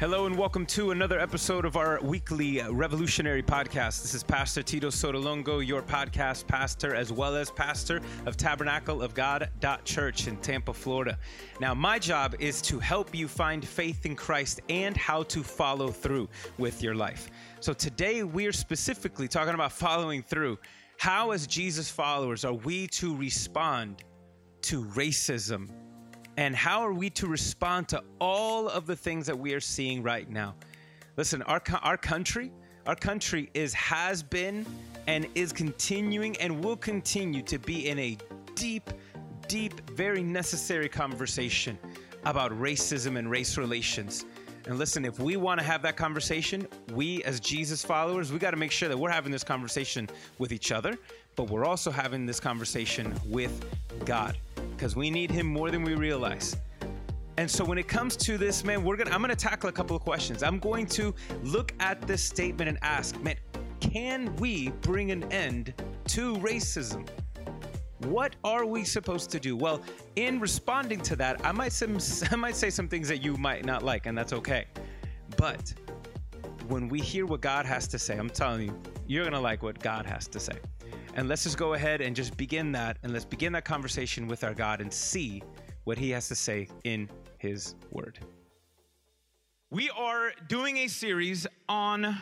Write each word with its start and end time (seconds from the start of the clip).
Hello 0.00 0.24
and 0.24 0.34
welcome 0.34 0.64
to 0.64 0.92
another 0.92 1.20
episode 1.20 1.66
of 1.66 1.76
our 1.76 2.00
weekly 2.00 2.62
revolutionary 2.70 3.42
podcast. 3.42 4.00
This 4.00 4.14
is 4.14 4.22
Pastor 4.22 4.62
Tito 4.62 4.88
Sotolongo, 4.88 5.60
your 5.64 5.82
podcast 5.82 6.46
pastor, 6.46 6.94
as 6.94 7.12
well 7.12 7.36
as 7.36 7.50
pastor 7.50 8.00
of 8.24 8.38
Tabernacle 8.38 9.02
of 9.02 9.12
God 9.12 9.50
Church 9.84 10.26
in 10.26 10.38
Tampa, 10.38 10.72
Florida. 10.72 11.18
Now, 11.60 11.74
my 11.74 11.98
job 11.98 12.34
is 12.38 12.62
to 12.62 12.78
help 12.78 13.14
you 13.14 13.28
find 13.28 13.62
faith 13.62 14.06
in 14.06 14.16
Christ 14.16 14.62
and 14.70 14.96
how 14.96 15.24
to 15.24 15.42
follow 15.42 15.88
through 15.88 16.30
with 16.56 16.82
your 16.82 16.94
life. 16.94 17.28
So 17.60 17.74
today 17.74 18.22
we're 18.22 18.52
specifically 18.52 19.28
talking 19.28 19.52
about 19.52 19.70
following 19.70 20.22
through. 20.22 20.58
How, 20.96 21.32
as 21.32 21.46
Jesus 21.46 21.90
followers, 21.90 22.46
are 22.46 22.54
we 22.54 22.86
to 22.86 23.14
respond 23.14 24.02
to 24.62 24.82
racism 24.82 25.68
and 26.40 26.56
how 26.56 26.80
are 26.80 26.94
we 26.94 27.10
to 27.10 27.26
respond 27.26 27.86
to 27.86 28.02
all 28.18 28.66
of 28.66 28.86
the 28.86 28.96
things 28.96 29.26
that 29.26 29.38
we 29.38 29.52
are 29.52 29.60
seeing 29.60 30.02
right 30.02 30.28
now? 30.30 30.54
Listen, 31.18 31.42
our, 31.42 31.62
our 31.82 31.98
country, 31.98 32.50
our 32.86 32.96
country 32.96 33.50
is 33.52 33.74
has 33.74 34.22
been 34.22 34.64
and 35.06 35.28
is 35.34 35.52
continuing 35.52 36.34
and 36.38 36.64
will 36.64 36.78
continue 36.78 37.42
to 37.42 37.58
be 37.58 37.90
in 37.90 37.98
a 37.98 38.16
deep, 38.54 38.88
deep, 39.48 39.90
very 39.90 40.22
necessary 40.22 40.88
conversation 40.88 41.78
about 42.24 42.52
racism 42.52 43.18
and 43.18 43.30
race 43.30 43.58
relations. 43.58 44.24
And 44.64 44.78
listen, 44.78 45.04
if 45.04 45.20
we 45.20 45.36
want 45.36 45.60
to 45.60 45.66
have 45.66 45.82
that 45.82 45.98
conversation, 45.98 46.66
we 46.94 47.22
as 47.24 47.38
Jesus 47.40 47.84
followers, 47.84 48.32
we 48.32 48.38
got 48.38 48.52
to 48.52 48.56
make 48.56 48.72
sure 48.72 48.88
that 48.88 48.96
we're 48.96 49.10
having 49.10 49.30
this 49.30 49.44
conversation 49.44 50.08
with 50.38 50.52
each 50.52 50.72
other, 50.72 50.96
but 51.36 51.50
we're 51.50 51.66
also 51.66 51.90
having 51.90 52.24
this 52.24 52.40
conversation 52.40 53.14
with 53.26 53.62
God 54.06 54.38
because 54.80 54.96
we 54.96 55.10
need 55.10 55.30
him 55.30 55.46
more 55.46 55.70
than 55.70 55.84
we 55.84 55.94
realize. 55.94 56.56
And 57.36 57.50
so 57.50 57.62
when 57.66 57.76
it 57.76 57.86
comes 57.86 58.16
to 58.16 58.38
this, 58.38 58.64
man, 58.64 58.82
we're 58.82 58.96
gonna 58.96 59.10
I'm 59.10 59.20
gonna 59.20 59.36
tackle 59.36 59.68
a 59.68 59.72
couple 59.72 59.94
of 59.94 60.00
questions. 60.00 60.42
I'm 60.42 60.58
going 60.58 60.86
to 60.86 61.14
look 61.42 61.74
at 61.80 62.00
this 62.00 62.24
statement 62.24 62.70
and 62.70 62.78
ask, 62.80 63.20
man, 63.20 63.36
can 63.80 64.34
we 64.36 64.70
bring 64.80 65.10
an 65.10 65.30
end 65.30 65.74
to 66.06 66.34
racism? 66.36 67.06
What 68.06 68.36
are 68.42 68.64
we 68.64 68.84
supposed 68.84 69.28
to 69.32 69.38
do? 69.38 69.54
Well, 69.54 69.82
in 70.16 70.40
responding 70.40 71.02
to 71.02 71.16
that, 71.16 71.44
I 71.44 71.52
might 71.52 71.72
some 71.72 71.98
I 72.30 72.36
might 72.36 72.56
say 72.56 72.70
some 72.70 72.88
things 72.88 73.06
that 73.08 73.22
you 73.22 73.36
might 73.36 73.66
not 73.66 73.82
like, 73.82 74.06
and 74.06 74.16
that's 74.16 74.32
okay. 74.32 74.64
But 75.36 75.74
when 76.68 76.88
we 76.88 77.00
hear 77.00 77.26
what 77.26 77.42
God 77.42 77.66
has 77.66 77.86
to 77.88 77.98
say, 77.98 78.16
I'm 78.16 78.30
telling 78.30 78.68
you, 78.68 78.82
you're 79.06 79.24
gonna 79.24 79.40
like 79.40 79.62
what 79.62 79.78
God 79.78 80.06
has 80.06 80.26
to 80.28 80.40
say. 80.40 80.58
And 81.14 81.28
let's 81.28 81.42
just 81.42 81.58
go 81.58 81.74
ahead 81.74 82.00
and 82.00 82.14
just 82.14 82.36
begin 82.36 82.72
that. 82.72 82.98
And 83.02 83.12
let's 83.12 83.24
begin 83.24 83.52
that 83.54 83.64
conversation 83.64 84.28
with 84.28 84.44
our 84.44 84.54
God 84.54 84.80
and 84.80 84.92
see 84.92 85.42
what 85.84 85.98
He 85.98 86.10
has 86.10 86.28
to 86.28 86.34
say 86.34 86.68
in 86.84 87.08
His 87.38 87.74
Word. 87.90 88.18
We 89.70 89.90
are 89.90 90.32
doing 90.48 90.78
a 90.78 90.88
series 90.88 91.46
on 91.68 92.16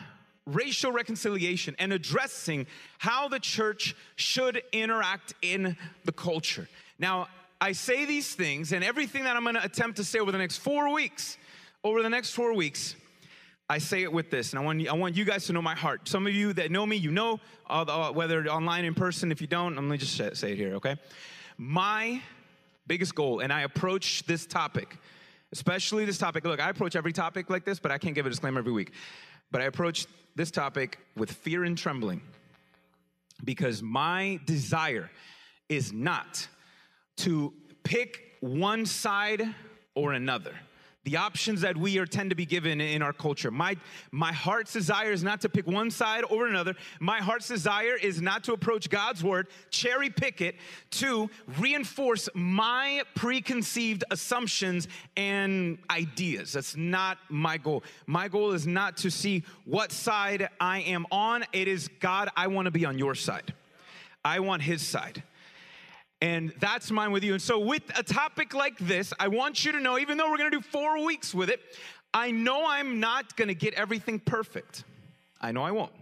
racial 0.45 0.91
reconciliation 0.91 1.75
and 1.77 1.93
addressing 1.93 2.65
how 2.97 3.27
the 3.27 3.39
church 3.39 3.95
should 4.15 4.63
interact 4.71 5.33
in 5.41 5.77
the 6.05 6.11
culture. 6.11 6.67
Now, 6.97 7.27
I 7.61 7.73
say 7.73 8.05
these 8.05 8.33
things, 8.33 8.71
and 8.71 8.83
everything 8.83 9.23
that 9.25 9.35
I'm 9.35 9.43
gonna 9.43 9.61
attempt 9.63 9.97
to 9.97 10.03
say 10.03 10.19
over 10.19 10.31
the 10.31 10.37
next 10.37 10.57
four 10.57 10.91
weeks, 10.93 11.37
over 11.83 12.01
the 12.01 12.09
next 12.09 12.31
four 12.31 12.53
weeks, 12.53 12.95
I 13.71 13.77
say 13.77 14.01
it 14.01 14.11
with 14.11 14.31
this, 14.31 14.51
and 14.51 14.59
I 14.59 14.65
want, 14.65 14.87
I 14.87 14.93
want 14.93 15.15
you 15.15 15.23
guys 15.23 15.45
to 15.45 15.53
know 15.53 15.61
my 15.61 15.75
heart. 15.75 16.07
Some 16.07 16.25
of 16.25 16.33
you 16.33 16.53
that 16.53 16.71
know 16.71 16.87
me, 16.87 16.95
you 16.95 17.11
know, 17.11 17.39
whether 18.13 18.43
online, 18.47 18.83
in 18.83 18.95
person. 18.95 19.31
If 19.31 19.41
you 19.41 19.47
don't, 19.47 19.77
I'm 19.77 19.85
gonna 19.85 19.97
just 19.99 20.17
say 20.37 20.53
it 20.53 20.57
here, 20.57 20.73
okay? 20.75 20.95
My 21.57 22.21
biggest 22.87 23.13
goal, 23.13 23.41
and 23.41 23.53
I 23.53 23.61
approach 23.61 24.23
this 24.25 24.47
topic, 24.47 24.97
especially 25.51 26.03
this 26.05 26.17
topic. 26.17 26.45
Look, 26.45 26.59
I 26.59 26.69
approach 26.69 26.95
every 26.95 27.13
topic 27.13 27.51
like 27.51 27.63
this, 27.63 27.79
but 27.79 27.91
I 27.91 27.99
can't 27.99 28.15
give 28.15 28.25
a 28.25 28.29
disclaimer 28.29 28.57
every 28.57 28.71
week. 28.71 28.91
But 29.51 29.61
I 29.61 29.65
approach 29.65 30.07
this 30.35 30.49
topic 30.49 30.97
with 31.15 31.31
fear 31.31 31.63
and 31.63 31.77
trembling 31.77 32.21
because 33.43 33.83
my 33.83 34.39
desire 34.45 35.11
is 35.69 35.93
not 35.93 36.47
to 37.17 37.53
pick 37.83 38.37
one 38.39 38.87
side 38.87 39.43
or 39.93 40.13
another 40.13 40.55
the 41.05 41.17
options 41.17 41.61
that 41.61 41.77
we 41.77 41.97
are 41.97 42.05
tend 42.05 42.29
to 42.29 42.35
be 42.35 42.45
given 42.45 42.81
in 42.81 43.01
our 43.01 43.13
culture. 43.13 43.51
My, 43.51 43.77
my 44.11 44.33
heart's 44.33 44.73
desire 44.73 45.11
is 45.11 45.23
not 45.23 45.41
to 45.41 45.49
pick 45.49 45.65
one 45.65 45.89
side 45.91 46.23
over 46.29 46.47
another. 46.47 46.75
My 46.99 47.19
heart's 47.19 47.47
desire 47.47 47.95
is 47.95 48.21
not 48.21 48.43
to 48.45 48.53
approach 48.53 48.89
God's 48.89 49.23
word, 49.23 49.47
cherry 49.69 50.09
pick 50.09 50.41
it, 50.41 50.55
to 50.91 51.29
reinforce 51.57 52.27
my 52.33 53.03
preconceived 53.15 54.03
assumptions 54.11 54.87
and 55.15 55.77
ideas. 55.89 56.53
That's 56.53 56.75
not 56.75 57.17
my 57.29 57.57
goal. 57.57 57.83
My 58.05 58.27
goal 58.27 58.51
is 58.51 58.67
not 58.67 58.97
to 58.97 59.09
see 59.09 59.43
what 59.65 59.91
side 59.91 60.49
I 60.59 60.81
am 60.81 61.05
on. 61.11 61.45
It 61.53 61.67
is 61.67 61.87
God, 61.99 62.29
I 62.35 62.47
want 62.47 62.65
to 62.65 62.71
be 62.71 62.85
on 62.85 62.97
your 62.97 63.15
side. 63.15 63.53
I 64.23 64.41
want 64.41 64.61
his 64.63 64.85
side. 64.85 65.23
And 66.21 66.53
that's 66.59 66.91
mine 66.91 67.11
with 67.11 67.23
you. 67.23 67.33
And 67.33 67.41
so, 67.41 67.59
with 67.59 67.83
a 67.97 68.03
topic 68.03 68.53
like 68.53 68.77
this, 68.77 69.13
I 69.19 69.29
want 69.29 69.63
you 69.63 69.71
to 69.71 69.79
know, 69.79 69.97
even 69.97 70.17
though 70.17 70.29
we're 70.29 70.37
gonna 70.37 70.51
do 70.51 70.61
four 70.61 71.03
weeks 71.03 71.33
with 71.33 71.49
it, 71.49 71.61
I 72.13 72.31
know 72.31 72.65
I'm 72.67 72.99
not 72.99 73.37
gonna 73.37 73.53
get 73.53 73.73
everything 73.75 74.19
perfect. 74.19 74.83
I 75.39 75.51
know 75.51 75.63
I 75.63 75.71
won't. 75.71 75.93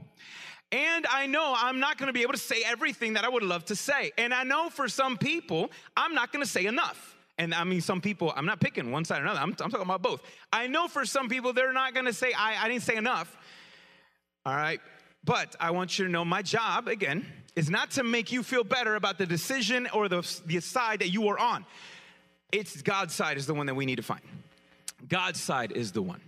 And 0.71 1.05
I 1.09 1.27
know 1.27 1.53
I'm 1.55 1.79
not 1.79 1.97
gonna 1.97 2.13
be 2.13 2.23
able 2.23 2.33
to 2.33 2.39
say 2.39 2.63
everything 2.65 3.13
that 3.13 3.25
I 3.25 3.29
would 3.29 3.43
love 3.43 3.65
to 3.65 3.75
say. 3.75 4.11
And 4.17 4.33
I 4.33 4.43
know 4.43 4.69
for 4.69 4.87
some 4.87 5.17
people, 5.17 5.69
I'm 5.95 6.15
not 6.15 6.33
gonna 6.33 6.45
say 6.45 6.65
enough. 6.65 7.15
And 7.37 7.53
I 7.53 7.63
mean, 7.63 7.81
some 7.81 8.01
people, 8.01 8.33
I'm 8.35 8.47
not 8.47 8.59
picking 8.59 8.91
one 8.91 9.05
side 9.05 9.19
or 9.19 9.25
another, 9.25 9.39
I'm, 9.39 9.49
I'm 9.49 9.69
talking 9.69 9.81
about 9.81 10.01
both. 10.01 10.21
I 10.51 10.65
know 10.65 10.87
for 10.87 11.05
some 11.05 11.29
people, 11.29 11.53
they're 11.53 11.73
not 11.73 11.93
gonna 11.93 12.13
say, 12.13 12.33
I, 12.33 12.65
I 12.65 12.67
didn't 12.67 12.83
say 12.83 12.95
enough. 12.95 13.37
All 14.45 14.55
right. 14.55 14.81
But 15.23 15.55
I 15.59 15.71
want 15.71 15.99
you 15.99 16.05
to 16.05 16.11
know 16.11 16.25
my 16.25 16.41
job, 16.41 16.87
again, 16.87 17.25
is 17.57 17.71
not 17.71 17.89
to 17.89 18.03
make 18.03 18.31
you 18.31 18.43
feel 18.43 18.63
better 18.63 18.93
about 18.93 19.17
the 19.17 19.25
decision 19.25 19.87
or 19.91 20.07
the, 20.07 20.21
the 20.45 20.59
side 20.59 20.99
that 20.99 21.09
you 21.09 21.27
are 21.27 21.39
on. 21.39 21.65
It's 22.51 22.83
God's 22.83 23.15
side 23.15 23.35
is 23.35 23.47
the 23.47 23.55
one 23.55 23.65
that 23.65 23.73
we 23.73 23.87
need 23.87 23.95
to 23.95 24.03
find. 24.03 24.21
God's 25.09 25.41
side 25.41 25.71
is 25.71 25.91
the 25.91 26.03
one. 26.03 26.21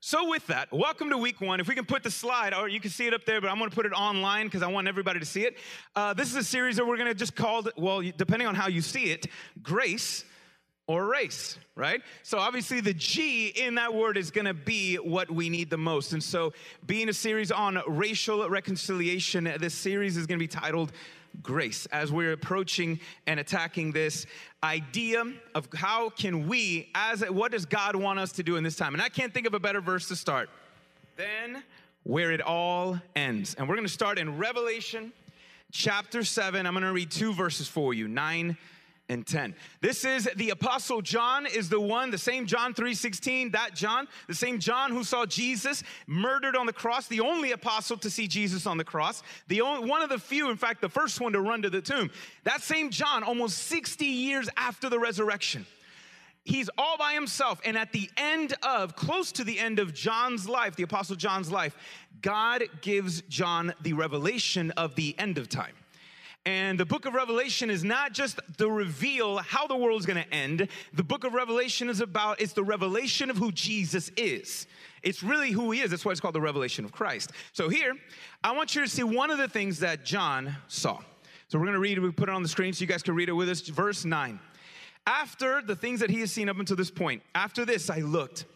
So, 0.00 0.28
with 0.28 0.44
that, 0.48 0.72
welcome 0.72 1.10
to 1.10 1.16
week 1.16 1.40
one. 1.40 1.60
If 1.60 1.68
we 1.68 1.76
can 1.76 1.84
put 1.84 2.02
the 2.02 2.10
slide, 2.10 2.54
or 2.54 2.68
you 2.68 2.80
can 2.80 2.90
see 2.90 3.06
it 3.06 3.14
up 3.14 3.24
there, 3.24 3.40
but 3.40 3.50
I'm 3.50 3.58
gonna 3.58 3.70
put 3.70 3.86
it 3.86 3.92
online 3.92 4.46
because 4.46 4.62
I 4.62 4.66
want 4.66 4.88
everybody 4.88 5.20
to 5.20 5.24
see 5.24 5.42
it. 5.42 5.58
Uh, 5.94 6.12
this 6.12 6.28
is 6.28 6.34
a 6.34 6.42
series 6.42 6.74
that 6.74 6.84
we're 6.84 6.96
gonna 6.96 7.14
just 7.14 7.36
call, 7.36 7.62
well, 7.76 8.02
depending 8.16 8.48
on 8.48 8.56
how 8.56 8.66
you 8.66 8.82
see 8.82 9.12
it, 9.12 9.28
Grace 9.62 10.24
or 10.86 11.06
race, 11.06 11.58
right? 11.76 12.02
So 12.22 12.38
obviously 12.38 12.80
the 12.80 12.94
G 12.94 13.48
in 13.48 13.76
that 13.76 13.94
word 13.94 14.16
is 14.16 14.30
going 14.30 14.46
to 14.46 14.54
be 14.54 14.96
what 14.96 15.30
we 15.30 15.48
need 15.48 15.70
the 15.70 15.78
most. 15.78 16.12
And 16.12 16.22
so 16.22 16.52
being 16.86 17.08
a 17.08 17.12
series 17.12 17.52
on 17.52 17.80
racial 17.86 18.48
reconciliation, 18.48 19.44
this 19.58 19.74
series 19.74 20.16
is 20.16 20.26
going 20.26 20.38
to 20.38 20.42
be 20.42 20.48
titled 20.48 20.92
grace 21.42 21.86
as 21.86 22.12
we're 22.12 22.32
approaching 22.32 23.00
and 23.26 23.40
attacking 23.40 23.92
this 23.92 24.26
idea 24.62 25.24
of 25.54 25.68
how 25.74 26.10
can 26.10 26.46
we 26.46 26.90
as 26.94 27.22
what 27.30 27.52
does 27.52 27.64
God 27.64 27.96
want 27.96 28.18
us 28.18 28.32
to 28.32 28.42
do 28.42 28.56
in 28.56 28.64
this 28.64 28.76
time? 28.76 28.94
And 28.94 29.02
I 29.02 29.08
can't 29.08 29.32
think 29.32 29.46
of 29.46 29.54
a 29.54 29.60
better 29.60 29.80
verse 29.80 30.08
to 30.08 30.16
start 30.16 30.50
than 31.16 31.62
where 32.02 32.32
it 32.32 32.40
all 32.40 32.98
ends. 33.14 33.54
And 33.54 33.68
we're 33.68 33.76
going 33.76 33.86
to 33.86 33.92
start 33.92 34.18
in 34.18 34.36
Revelation 34.36 35.12
chapter 35.70 36.24
7. 36.24 36.66
I'm 36.66 36.74
going 36.74 36.84
to 36.84 36.92
read 36.92 37.10
two 37.10 37.32
verses 37.32 37.68
for 37.68 37.94
you, 37.94 38.08
9 38.08 38.56
and 39.12 39.26
10. 39.26 39.54
This 39.80 40.04
is 40.04 40.28
the 40.36 40.50
apostle 40.50 41.02
John 41.02 41.46
is 41.46 41.68
the 41.68 41.80
one, 41.80 42.10
the 42.10 42.18
same 42.18 42.46
John 42.46 42.74
3:16, 42.74 43.52
that 43.52 43.74
John, 43.74 44.08
the 44.26 44.34
same 44.34 44.58
John 44.58 44.90
who 44.90 45.04
saw 45.04 45.26
Jesus 45.26 45.82
murdered 46.06 46.56
on 46.56 46.66
the 46.66 46.72
cross, 46.72 47.06
the 47.06 47.20
only 47.20 47.52
apostle 47.52 47.96
to 47.98 48.10
see 48.10 48.26
Jesus 48.26 48.66
on 48.66 48.78
the 48.78 48.84
cross, 48.84 49.22
the 49.48 49.60
only 49.60 49.88
one 49.88 50.02
of 50.02 50.08
the 50.08 50.18
few, 50.18 50.50
in 50.50 50.56
fact, 50.56 50.80
the 50.80 50.88
first 50.88 51.20
one 51.20 51.32
to 51.32 51.40
run 51.40 51.62
to 51.62 51.70
the 51.70 51.82
tomb. 51.82 52.10
That 52.44 52.62
same 52.62 52.90
John 52.90 53.22
almost 53.22 53.58
60 53.58 54.04
years 54.06 54.48
after 54.56 54.88
the 54.88 54.98
resurrection. 54.98 55.66
He's 56.44 56.68
all 56.76 56.98
by 56.98 57.12
himself 57.12 57.60
and 57.64 57.78
at 57.78 57.92
the 57.92 58.10
end 58.16 58.54
of 58.64 58.96
close 58.96 59.30
to 59.32 59.44
the 59.44 59.60
end 59.60 59.78
of 59.78 59.94
John's 59.94 60.48
life, 60.48 60.74
the 60.74 60.82
apostle 60.82 61.14
John's 61.14 61.52
life, 61.52 61.76
God 62.20 62.64
gives 62.80 63.22
John 63.22 63.74
the 63.80 63.92
revelation 63.92 64.72
of 64.72 64.96
the 64.96 65.14
end 65.18 65.38
of 65.38 65.48
time. 65.48 65.74
And 66.44 66.78
the 66.78 66.84
book 66.84 67.06
of 67.06 67.14
Revelation 67.14 67.70
is 67.70 67.84
not 67.84 68.12
just 68.12 68.40
the 68.58 68.68
reveal 68.68 69.38
how 69.38 69.68
the 69.68 69.76
world 69.76 70.00
is 70.00 70.06
going 70.06 70.22
to 70.22 70.34
end. 70.34 70.66
The 70.92 71.04
book 71.04 71.22
of 71.22 71.34
Revelation 71.34 71.88
is 71.88 72.00
about 72.00 72.40
it's 72.40 72.52
the 72.52 72.64
revelation 72.64 73.30
of 73.30 73.36
who 73.36 73.52
Jesus 73.52 74.10
is. 74.16 74.66
It's 75.04 75.22
really 75.22 75.52
who 75.52 75.70
he 75.70 75.80
is. 75.80 75.90
That's 75.90 76.04
why 76.04 76.10
it's 76.10 76.20
called 76.20 76.34
the 76.34 76.40
revelation 76.40 76.84
of 76.84 76.90
Christ. 76.90 77.30
So 77.52 77.68
here, 77.68 77.94
I 78.42 78.52
want 78.52 78.74
you 78.74 78.82
to 78.82 78.88
see 78.88 79.04
one 79.04 79.30
of 79.30 79.38
the 79.38 79.48
things 79.48 79.78
that 79.80 80.04
John 80.04 80.56
saw. 80.66 81.00
So 81.46 81.58
we're 81.58 81.66
going 81.66 81.74
to 81.74 81.80
read. 81.80 81.98
We 82.00 82.10
put 82.10 82.28
it 82.28 82.34
on 82.34 82.42
the 82.42 82.48
screen 82.48 82.72
so 82.72 82.80
you 82.80 82.88
guys 82.88 83.04
can 83.04 83.14
read 83.14 83.28
it 83.28 83.32
with 83.32 83.48
us. 83.48 83.60
Verse 83.60 84.04
9. 84.04 84.40
After 85.06 85.62
the 85.62 85.76
things 85.76 86.00
that 86.00 86.10
he 86.10 86.20
has 86.20 86.32
seen 86.32 86.48
up 86.48 86.58
until 86.58 86.76
this 86.76 86.90
point, 86.90 87.22
after 87.34 87.64
this 87.64 87.88
I 87.88 87.98
looked, 87.98 88.46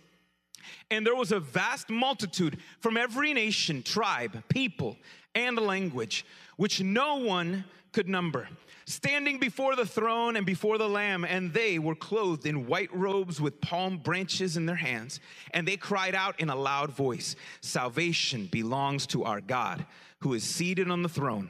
and 0.91 1.07
there 1.07 1.15
was 1.15 1.31
a 1.31 1.41
vast 1.41 1.91
multitude 1.91 2.59
from 2.81 2.97
every 2.97 3.33
nation, 3.33 3.83
tribe, 3.83 4.43
people, 4.49 4.97
and 5.35 5.59
language, 5.59 6.25
which 6.57 6.81
no 6.81 7.17
one 7.17 7.65
could 7.97 8.09
number, 8.11 8.47
standing 8.85 9.39
before 9.39 9.75
the 9.75 9.87
throne 9.87 10.37
and 10.37 10.45
before 10.45 10.77
the 10.77 10.87
Lamb, 10.87 11.25
and 11.25 11.55
they 11.55 11.79
were 11.79 11.95
clothed 11.95 12.45
in 12.45 12.67
white 12.67 12.95
robes 12.95 13.41
with 13.41 13.59
palm 13.63 13.97
branches 13.97 14.59
in 14.59 14.67
their 14.67 14.77
hands. 14.77 15.19
And 15.53 15.67
they 15.67 15.79
cried 15.79 16.15
out 16.15 16.39
in 16.39 16.51
a 16.51 16.55
loud 16.55 16.91
voice 16.91 17.37
Salvation 17.63 18.51
belongs 18.53 19.07
to 19.07 19.25
our 19.25 19.41
God, 19.41 19.87
who 20.19 20.35
is 20.35 20.45
seated 20.45 20.91
on 20.91 21.01
the 21.01 21.09
throne, 21.09 21.49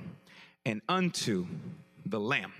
and 0.64 0.82
unto 0.88 1.48
the 2.04 2.20
Lamb. 2.20 2.52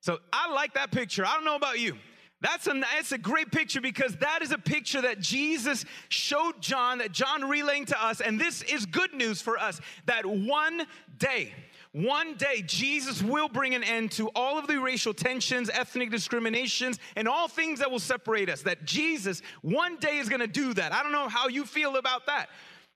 So 0.00 0.18
I 0.32 0.50
like 0.50 0.72
that 0.72 0.90
picture. 0.90 1.26
I 1.26 1.34
don't 1.34 1.44
know 1.44 1.56
about 1.56 1.78
you. 1.78 1.98
That's 2.40 2.68
a, 2.68 2.72
that's 2.72 3.12
a 3.12 3.18
great 3.18 3.50
picture 3.50 3.82
because 3.82 4.16
that 4.16 4.40
is 4.40 4.50
a 4.52 4.58
picture 4.58 5.02
that 5.02 5.20
Jesus 5.20 5.84
showed 6.08 6.62
John, 6.62 6.98
that 6.98 7.12
John 7.12 7.46
relaying 7.46 7.86
to 7.86 8.02
us. 8.02 8.22
And 8.22 8.40
this 8.40 8.62
is 8.62 8.86
good 8.86 9.12
news 9.12 9.42
for 9.42 9.58
us 9.58 9.78
that 10.06 10.24
one 10.24 10.86
day, 11.18 11.52
one 11.98 12.34
day, 12.34 12.62
Jesus 12.64 13.20
will 13.24 13.48
bring 13.48 13.74
an 13.74 13.82
end 13.82 14.12
to 14.12 14.28
all 14.36 14.56
of 14.56 14.68
the 14.68 14.78
racial 14.78 15.12
tensions, 15.12 15.68
ethnic 15.68 16.12
discriminations, 16.12 17.00
and 17.16 17.26
all 17.26 17.48
things 17.48 17.80
that 17.80 17.90
will 17.90 17.98
separate 17.98 18.48
us. 18.48 18.62
That 18.62 18.84
Jesus 18.84 19.42
one 19.62 19.96
day 19.96 20.18
is 20.18 20.28
gonna 20.28 20.46
do 20.46 20.72
that. 20.74 20.92
I 20.92 21.02
don't 21.02 21.10
know 21.10 21.28
how 21.28 21.48
you 21.48 21.64
feel 21.64 21.96
about 21.96 22.26
that. 22.26 22.50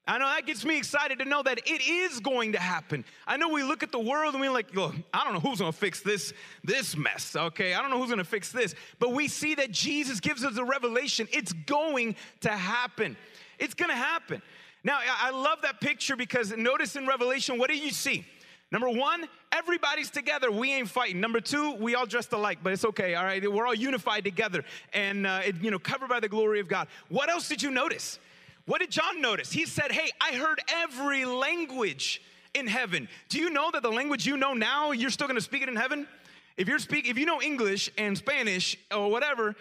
I 0.07 0.19
know 0.19 0.27
that 0.27 0.47
gets 0.47 0.65
me 0.65 0.79
excited 0.79 1.19
to 1.19 1.25
know 1.25 1.43
that 1.43 1.59
it 1.67 1.85
is 1.85 2.21
going 2.21 2.53
to 2.53 2.61
happen. 2.61 3.05
I 3.27 3.37
know 3.37 3.49
we 3.49 3.65
look 3.65 3.83
at 3.83 3.91
the 3.91 3.99
world 3.99 4.35
and 4.35 4.41
we're 4.41 4.53
like, 4.53 4.73
"Look, 4.73 4.95
I 5.13 5.25
don't 5.25 5.33
know 5.33 5.41
who's 5.41 5.59
gonna 5.59 5.73
fix 5.73 6.01
this, 6.01 6.33
this 6.63 6.97
mess, 6.97 7.35
okay? 7.35 7.75
I 7.75 7.83
don't 7.83 7.91
know 7.91 7.99
who's 7.99 8.11
gonna 8.11 8.23
fix 8.23 8.53
this. 8.53 8.73
But 9.01 9.13
we 9.13 9.27
see 9.27 9.57
that 9.57 9.73
Jesus 9.73 10.21
gives 10.21 10.45
us 10.45 10.57
a 10.59 10.65
revelation. 10.65 11.27
It's 11.33 11.53
going 11.53 12.15
to 12.43 12.51
happen. 12.51 13.17
It's 13.59 13.75
gonna 13.75 13.97
happen. 13.97 14.43
Now, 14.85 15.01
I 15.05 15.31
love 15.31 15.63
that 15.63 15.81
picture 15.81 16.15
because 16.15 16.57
notice 16.57 16.95
in 16.95 17.07
Revelation, 17.07 17.59
what 17.59 17.69
do 17.69 17.77
you 17.77 17.91
see? 17.91 18.25
Number 18.73 18.89
one, 18.89 19.29
everybody's 19.53 20.09
together. 20.09 20.51
We 20.51 20.73
ain't 20.73 20.89
fighting. 20.89 21.21
Number 21.21 21.43
two, 21.43 21.75
we 21.75 21.95
all 21.95 22.07
dressed 22.07 22.33
alike, 22.33 22.61
but 22.63 22.73
it's 22.73 22.87
okay. 22.87 23.15
All 23.15 23.25
right, 23.25 23.53
we're 23.53 23.67
all 23.67 23.75
unified 23.75 24.25
together 24.25 24.65
and 24.95 25.27
uh, 25.27 25.43
it, 25.45 25.57
you 25.61 25.71
know 25.71 25.79
covered 25.79 26.09
by 26.09 26.21
the 26.21 26.29
glory 26.29 26.59
of 26.59 26.69
God. 26.69 26.89
What 27.11 27.29
else 27.29 27.49
did 27.49 27.63
you 27.63 27.71
notice? 27.71 28.19
What 28.65 28.81
did 28.81 28.91
John 28.91 29.21
notice? 29.21 29.53
He 29.53 29.67
said, 29.67 29.93
Hey, 29.93 30.11
I 30.23 30.37
heard 30.37 30.59
every 30.75 31.27
language 31.27 32.23
in 32.55 32.67
heaven. 32.67 33.11
Do 33.29 33.39
you 33.39 33.51
know 33.51 33.71
that 33.73 33.83
the 33.83 33.91
language 33.91 34.27
you 34.27 34.39
know 34.39 34.55
now, 34.55 34.93
you're 34.93 35.11
still 35.11 35.29
gonna 35.29 35.43
speak 35.43 35.63
it 35.63 35.69
in 35.69 35.77
heaven? 35.77 36.09
If 36.57 36.67
you're 36.67 36.79
speak, 36.79 37.07
if 37.07 37.19
you 37.19 37.27
know 37.27 37.43
English 37.43 37.91
and 37.99 38.17
Spanish 38.17 38.79
or 38.91 39.11
whatever, 39.11 39.55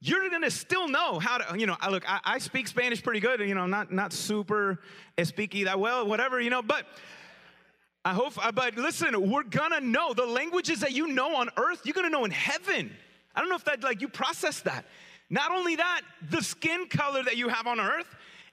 you're 0.00 0.30
gonna 0.30 0.50
still 0.50 0.88
know 0.88 1.18
how 1.18 1.36
to, 1.36 1.58
you 1.58 1.66
know, 1.66 1.76
I 1.82 1.90
look, 1.90 2.10
I, 2.10 2.20
I 2.24 2.38
speak 2.38 2.68
Spanish 2.68 3.02
pretty 3.02 3.20
good, 3.20 3.40
you 3.40 3.54
know, 3.54 3.66
not 3.66 3.92
not 3.92 4.14
super 4.14 4.80
speaky 5.18 5.64
that 5.64 5.78
well, 5.78 6.06
whatever, 6.06 6.40
you 6.40 6.48
know, 6.48 6.62
but 6.62 6.86
I 8.04 8.12
hope, 8.12 8.44
uh, 8.44 8.52
but 8.52 8.76
listen, 8.76 9.30
we're 9.30 9.44
gonna 9.44 9.80
know 9.80 10.12
the 10.12 10.26
languages 10.26 10.80
that 10.80 10.92
you 10.92 11.06
know 11.08 11.36
on 11.36 11.48
earth, 11.56 11.80
you're 11.84 11.94
gonna 11.94 12.10
know 12.10 12.24
in 12.24 12.30
heaven. 12.30 12.94
I 13.34 13.40
don't 13.40 13.48
know 13.48 13.56
if 13.56 13.64
that, 13.64 13.82
like, 13.82 14.00
you 14.02 14.08
process 14.08 14.60
that. 14.60 14.84
Not 15.30 15.50
only 15.50 15.76
that, 15.76 16.02
the 16.30 16.42
skin 16.42 16.86
color 16.88 17.22
that 17.22 17.36
you 17.36 17.48
have 17.48 17.66
on 17.66 17.80
earth, 17.80 18.06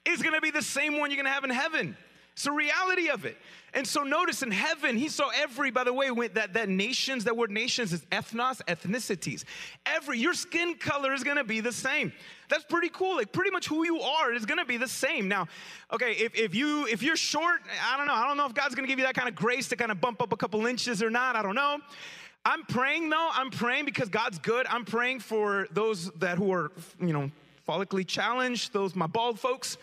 is 0.05 0.21
gonna 0.21 0.41
be 0.41 0.51
the 0.51 0.61
same 0.61 0.97
one 0.97 1.11
you're 1.11 1.17
gonna 1.17 1.33
have 1.33 1.43
in 1.43 1.49
heaven. 1.49 1.97
It's 2.41 2.47
the 2.47 2.51
reality 2.53 3.07
of 3.11 3.23
it. 3.23 3.37
And 3.75 3.87
so 3.87 4.01
notice 4.01 4.41
in 4.41 4.49
heaven, 4.49 4.97
he 4.97 5.09
saw 5.09 5.29
every, 5.29 5.69
by 5.69 5.83
the 5.83 5.93
way, 5.93 6.09
that, 6.29 6.53
that 6.53 6.69
nations, 6.69 7.25
that 7.25 7.37
word 7.37 7.51
nations 7.51 7.93
is 7.93 8.03
ethnos, 8.05 8.63
ethnicities. 8.63 9.43
Every, 9.85 10.17
your 10.17 10.33
skin 10.33 10.73
color 10.73 11.13
is 11.13 11.23
gonna 11.23 11.43
be 11.43 11.59
the 11.59 11.71
same. 11.71 12.11
That's 12.49 12.63
pretty 12.63 12.89
cool. 12.89 13.17
Like 13.17 13.31
pretty 13.31 13.51
much 13.51 13.67
who 13.67 13.85
you 13.85 14.01
are 14.01 14.33
is 14.33 14.47
gonna 14.47 14.65
be 14.65 14.77
the 14.77 14.87
same. 14.87 15.27
Now, 15.27 15.49
okay, 15.93 16.13
if, 16.13 16.33
if 16.33 16.55
you 16.55 16.87
if 16.87 17.03
you're 17.03 17.15
short, 17.15 17.61
I 17.87 17.95
don't 17.95 18.07
know. 18.07 18.15
I 18.15 18.27
don't 18.27 18.37
know 18.37 18.47
if 18.47 18.55
God's 18.55 18.73
gonna 18.73 18.87
give 18.87 18.97
you 18.97 19.05
that 19.05 19.13
kind 19.13 19.29
of 19.29 19.35
grace 19.35 19.67
to 19.67 19.75
kind 19.75 19.91
of 19.91 20.01
bump 20.01 20.19
up 20.19 20.33
a 20.33 20.37
couple 20.37 20.65
inches 20.65 21.03
or 21.03 21.11
not. 21.11 21.35
I 21.35 21.43
don't 21.43 21.53
know. 21.53 21.77
I'm 22.43 22.63
praying 22.63 23.11
though, 23.11 23.29
I'm 23.31 23.51
praying 23.51 23.85
because 23.85 24.09
God's 24.09 24.39
good. 24.39 24.65
I'm 24.67 24.83
praying 24.83 25.19
for 25.19 25.67
those 25.69 26.09
that 26.13 26.39
who 26.39 26.51
are, 26.51 26.71
you 26.99 27.13
know, 27.13 27.29
follically 27.69 28.05
challenged, 28.05 28.73
those 28.73 28.95
my 28.95 29.05
bald 29.05 29.39
folks. 29.39 29.77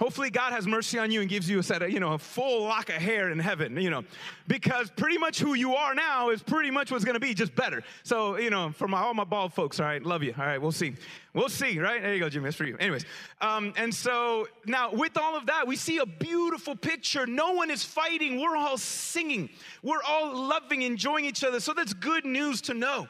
Hopefully, 0.00 0.30
God 0.30 0.54
has 0.54 0.66
mercy 0.66 0.98
on 0.98 1.10
you 1.10 1.20
and 1.20 1.28
gives 1.28 1.48
you 1.50 1.58
a 1.58 1.62
set 1.62 1.82
of, 1.82 1.90
you 1.90 2.00
know, 2.00 2.14
a 2.14 2.18
full 2.18 2.64
lock 2.64 2.88
of 2.88 2.94
hair 2.94 3.28
in 3.28 3.38
heaven, 3.38 3.76
you 3.76 3.90
know, 3.90 4.02
because 4.48 4.88
pretty 4.88 5.18
much 5.18 5.38
who 5.38 5.52
you 5.52 5.74
are 5.74 5.94
now 5.94 6.30
is 6.30 6.42
pretty 6.42 6.70
much 6.70 6.90
what's 6.90 7.04
gonna 7.04 7.20
be, 7.20 7.34
just 7.34 7.54
better. 7.54 7.82
So, 8.02 8.38
you 8.38 8.48
know, 8.48 8.72
for 8.72 8.88
my, 8.88 8.98
all 8.98 9.12
my 9.12 9.24
bald 9.24 9.52
folks, 9.52 9.78
all 9.78 9.84
right, 9.84 10.02
love 10.02 10.22
you. 10.22 10.34
All 10.38 10.46
right, 10.46 10.56
we'll 10.56 10.72
see. 10.72 10.94
We'll 11.34 11.50
see, 11.50 11.78
right? 11.78 12.00
There 12.00 12.14
you 12.14 12.18
go, 12.18 12.30
Jimmy, 12.30 12.44
that's 12.44 12.56
for 12.56 12.64
you. 12.64 12.78
Anyways, 12.78 13.04
um, 13.42 13.74
and 13.76 13.94
so 13.94 14.48
now 14.64 14.90
with 14.90 15.18
all 15.18 15.36
of 15.36 15.44
that, 15.46 15.66
we 15.66 15.76
see 15.76 15.98
a 15.98 16.06
beautiful 16.06 16.74
picture. 16.74 17.26
No 17.26 17.52
one 17.52 17.70
is 17.70 17.84
fighting, 17.84 18.40
we're 18.40 18.56
all 18.56 18.78
singing, 18.78 19.50
we're 19.82 20.02
all 20.08 20.34
loving, 20.34 20.80
enjoying 20.80 21.26
each 21.26 21.44
other. 21.44 21.60
So 21.60 21.74
that's 21.74 21.92
good 21.92 22.24
news 22.24 22.62
to 22.62 22.72
know. 22.72 23.06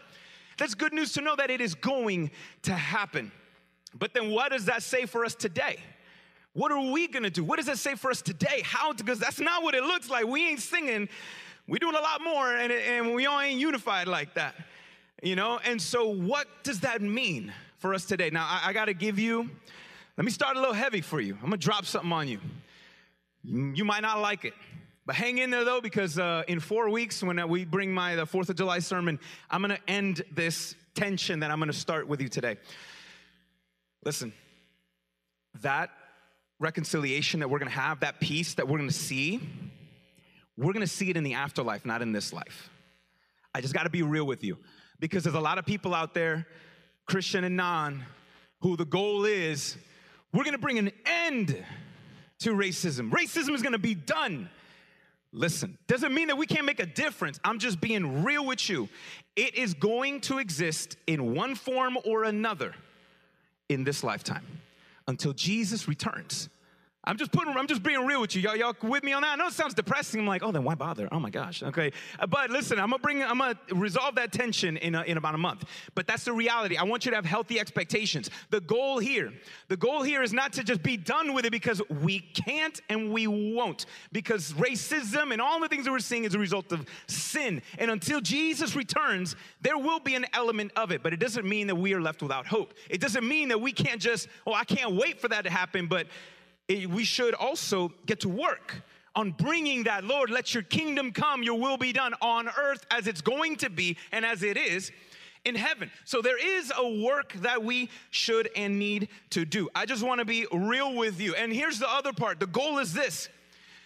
That's 0.59 0.75
good 0.75 0.93
news 0.93 1.13
to 1.13 1.21
know 1.21 1.37
that 1.37 1.51
it 1.51 1.61
is 1.61 1.77
going 1.77 2.33
to 2.63 2.75
happen. 2.75 3.31
But 3.97 4.13
then 4.13 4.31
what 4.31 4.51
does 4.51 4.65
that 4.65 4.83
say 4.83 5.07
for 5.07 5.25
us 5.25 5.37
today? 5.37 5.79
What 6.53 6.73
are 6.73 6.91
we 6.91 7.07
gonna 7.07 7.31
do? 7.31 7.45
What 7.45 7.57
does 7.57 7.67
that 7.67 7.79
say 7.79 7.95
for 7.95 8.11
us 8.11 8.23
today? 8.23 8.63
How? 8.65 8.93
Because 8.93 9.19
that's 9.19 9.39
not 9.39 9.63
what 9.63 9.75
it 9.75 9.83
looks 9.83 10.11
like. 10.11 10.27
We 10.27 10.49
ain't 10.49 10.61
singing. 10.61 11.09
We're 11.69 11.79
doing 11.79 11.95
a 11.95 12.01
lot 12.01 12.21
more, 12.23 12.53
and, 12.53 12.73
and 12.73 13.15
we 13.15 13.27
all 13.27 13.41
ain't 13.41 13.61
unified 13.61 14.09
like 14.09 14.35
that. 14.35 14.57
You 15.23 15.37
know? 15.37 15.61
And 15.65 15.81
so, 15.81 16.09
what 16.09 16.49
does 16.65 16.81
that 16.81 17.01
mean 17.03 17.53
for 17.79 17.95
us 17.95 18.05
today? 18.05 18.31
Now, 18.31 18.47
I, 18.49 18.71
I 18.71 18.73
gotta 18.73 18.95
give 18.95 19.19
you, 19.19 19.49
let 20.17 20.25
me 20.25 20.33
start 20.33 20.57
a 20.57 20.61
little 20.61 20.75
heavy 20.75 21.01
for 21.01 21.21
you. 21.21 21.35
I'm 21.35 21.43
gonna 21.43 21.57
drop 21.57 21.85
something 21.85 22.13
on 22.13 22.27
you. 22.27 22.41
You 23.45 23.85
might 23.85 24.03
not 24.03 24.21
like 24.21 24.45
it. 24.45 24.55
But 25.07 25.15
hang 25.15 25.39
in 25.39 25.51
there 25.51 25.65
though, 25.65 25.81
because 25.81 26.19
uh, 26.19 26.43
in 26.49 26.59
four 26.59 26.91
weeks, 26.91 27.23
when 27.23 27.49
we 27.49 27.65
bring 27.65 27.93
my 27.93 28.17
the 28.17 28.27
Fourth 28.27 28.51
of 28.51 28.57
July 28.57 28.81
sermon, 28.81 29.21
I'm 29.51 29.61
gonna 29.61 29.79
end 29.87 30.23
this 30.33 30.75
tension 30.95 31.41
that 31.41 31.53
I'm 31.53 31.61
gonna 31.61 31.73
start 31.73 32.09
with 32.09 32.21
you 32.21 32.29
today. 32.29 32.57
Listen, 34.05 34.33
that 35.61 35.91
reconciliation 36.61 37.41
that 37.41 37.49
we're 37.49 37.59
gonna 37.59 37.71
have, 37.71 38.01
that 38.01 38.21
peace 38.21 38.55
that 38.55 38.69
we're 38.69 38.79
gonna 38.79 38.93
see, 38.93 39.41
we're 40.57 40.73
gonna 40.73 40.87
see 40.87 41.11
it 41.11 41.17
in 41.17 41.25
the 41.25 41.35
afterlife, 41.35 41.85
not 41.85 42.03
in 42.03 42.13
this 42.13 42.33
life. 42.33 42.71
I 43.55 43.61
just 43.61 43.75
gotta 43.75 43.91
be 43.91 44.03
real 44.03 44.27
with 44.27 44.45
you 44.45 44.59
because 45.01 45.25
there's 45.25 45.35
a 45.35 45.41
lot 45.41 45.59
of 45.59 45.67
people 45.67 45.95
out 45.95 46.15
there, 46.15 46.47
Christian 47.07 47.43
and 47.43 47.57
non, 47.57 48.05
who 48.61 48.77
the 48.77 48.85
goal 48.85 49.25
is 49.25 49.77
we're 50.33 50.45
gonna 50.45 50.59
bring 50.59 50.79
an 50.79 50.93
end 51.05 51.65
to 52.41 52.51
racism. 52.51 53.11
Racism 53.11 53.55
is 53.55 53.63
gonna 53.63 53.79
be 53.79 53.95
done. 53.95 54.49
Listen, 55.33 55.79
doesn't 55.87 56.13
mean 56.13 56.29
that 56.29 56.37
we 56.37 56.47
can't 56.47 56.67
make 56.67 56.81
a 56.81 56.87
difference. 56.87 57.39
I'm 57.45 57.59
just 57.59 57.81
being 57.81 58.25
real 58.25 58.45
with 58.45 58.69
you. 58.69 58.89
It 59.37 59.55
is 59.55 59.75
going 59.75 60.21
to 60.23 60.39
exist 60.39 60.97
in 61.07 61.35
one 61.35 61.55
form 61.55 61.97
or 62.05 62.25
another 62.25 62.75
in 63.69 63.85
this 63.85 64.03
lifetime 64.03 64.45
until 65.11 65.35
Jesus 65.35 65.87
returns. 65.87 66.49
I'm 67.03 67.17
just 67.17 67.33
putting, 67.33 67.57
I'm 67.57 67.67
just 67.67 67.83
being 67.83 68.05
real 68.05 68.21
with 68.21 68.37
you. 68.37 68.43
Y'all, 68.43 68.57
y'all 68.57 68.77
with 68.83 69.03
me 69.03 69.15
on 69.15 69.23
that? 69.23 69.33
I 69.33 69.37
know 69.37 69.47
it 69.47 69.55
sounds 69.55 69.73
depressing. 69.73 70.21
I'm 70.21 70.27
like, 70.27 70.43
oh, 70.43 70.53
then 70.53 70.65
why 70.65 70.75
bother? 70.75 71.09
Oh 71.11 71.19
my 71.19 71.31
gosh. 71.31 71.63
Okay. 71.63 71.93
Uh, 72.19 72.27
but 72.27 72.51
listen, 72.51 72.79
I'm 72.79 72.91
gonna 72.91 72.99
bring, 72.99 73.23
I'm 73.23 73.39
gonna 73.39 73.59
resolve 73.73 74.17
that 74.17 74.33
tension 74.33 74.77
in, 74.77 74.95
a, 74.95 75.03
in 75.05 75.17
about 75.17 75.35
a 75.35 75.39
month. 75.39 75.65
But 75.95 76.07
that's 76.07 76.25
the 76.25 76.35
reality. 76.35 76.77
I 76.77 76.83
want 76.83 77.07
you 77.07 77.11
to 77.11 77.17
have 77.17 77.25
healthy 77.25 77.59
expectations. 77.59 78.29
The 78.51 78.61
goal 78.61 78.99
here, 78.99 79.33
the 79.69 79.79
goal 79.79 80.03
here 80.03 80.23
is 80.23 80.35
not 80.35 80.53
to 80.55 80.63
just 80.63 80.83
be 80.83 80.99
done 80.99 81.33
with 81.33 81.47
it 81.47 81.53
because 81.53 81.81
we 81.89 82.21
can't 82.21 82.79
and 82.91 83.11
we 83.11 83.27
won't. 83.27 83.87
Because 84.13 84.53
racism 84.53 85.33
and 85.33 85.41
all 85.41 85.59
the 85.59 85.69
things 85.69 85.87
that 85.87 85.93
we're 85.93 86.01
seeing 86.01 86.25
is 86.25 86.35
a 86.35 86.39
result 86.39 86.71
of 86.71 86.85
sin. 87.07 87.63
And 87.79 87.91
until 87.91 88.21
Jesus 88.21 88.77
returns, 88.77 89.37
there 89.63 89.79
will 89.79 90.01
be 90.01 90.17
an 90.17 90.27
element 90.35 90.73
of 90.77 90.91
it. 90.91 91.03
But 91.03 91.15
it 91.15 91.19
doesn't 91.19 91.49
mean 91.49 91.67
that 91.69 91.77
we 91.77 91.95
are 91.95 92.01
left 92.03 92.21
without 92.21 92.47
hope. 92.47 92.75
It 92.91 93.01
doesn't 93.01 93.27
mean 93.27 93.49
that 93.49 93.59
we 93.59 93.73
can't 93.73 94.03
just, 94.03 94.29
oh, 94.47 94.53
I 94.53 94.65
can't 94.65 94.97
wait 94.97 95.19
for 95.19 95.29
that 95.29 95.45
to 95.45 95.51
happen. 95.51 95.87
But 95.87 96.07
we 96.87 97.05
should 97.05 97.35
also 97.35 97.93
get 98.07 98.21
to 98.21 98.29
work 98.29 98.83
on 99.15 99.33
bringing 99.33 99.85
that, 99.85 100.05
Lord, 100.05 100.31
let 100.31 100.55
your 100.55 100.63
kingdom 100.63 101.13
come, 101.13 101.43
your 101.43 101.59
will 101.59 101.77
be 101.77 101.93
done 101.93 102.15
on 102.21 102.49
earth 102.49 102.87
as 102.91 103.07
it's 103.07 103.21
going 103.21 103.57
to 103.57 103.71
be 103.71 103.97
and 104.13 104.25
as 104.25 104.43
it 104.43 104.57
is 104.57 104.93
in 105.45 105.55
heaven. 105.55 105.91
So 106.05 106.23
there 106.23 106.39
is 106.39 106.73
a 106.77 107.03
work 107.03 107.33
that 107.35 107.65
we 107.65 107.89
should 108.11 108.49
and 108.55 108.79
need 108.79 109.09
to 109.31 109.45
do. 109.45 109.69
I 109.75 109.87
just 109.87 110.03
want 110.03 110.21
to 110.21 110.25
be 110.25 110.47
real 110.53 110.95
with 110.95 111.21
you. 111.21 111.35
And 111.35 111.53
here's 111.53 111.79
the 111.79 111.91
other 111.91 112.13
part. 112.13 112.41
The 112.41 112.47
goal 112.47 112.79
is 112.79 112.93
this. 112.93 113.29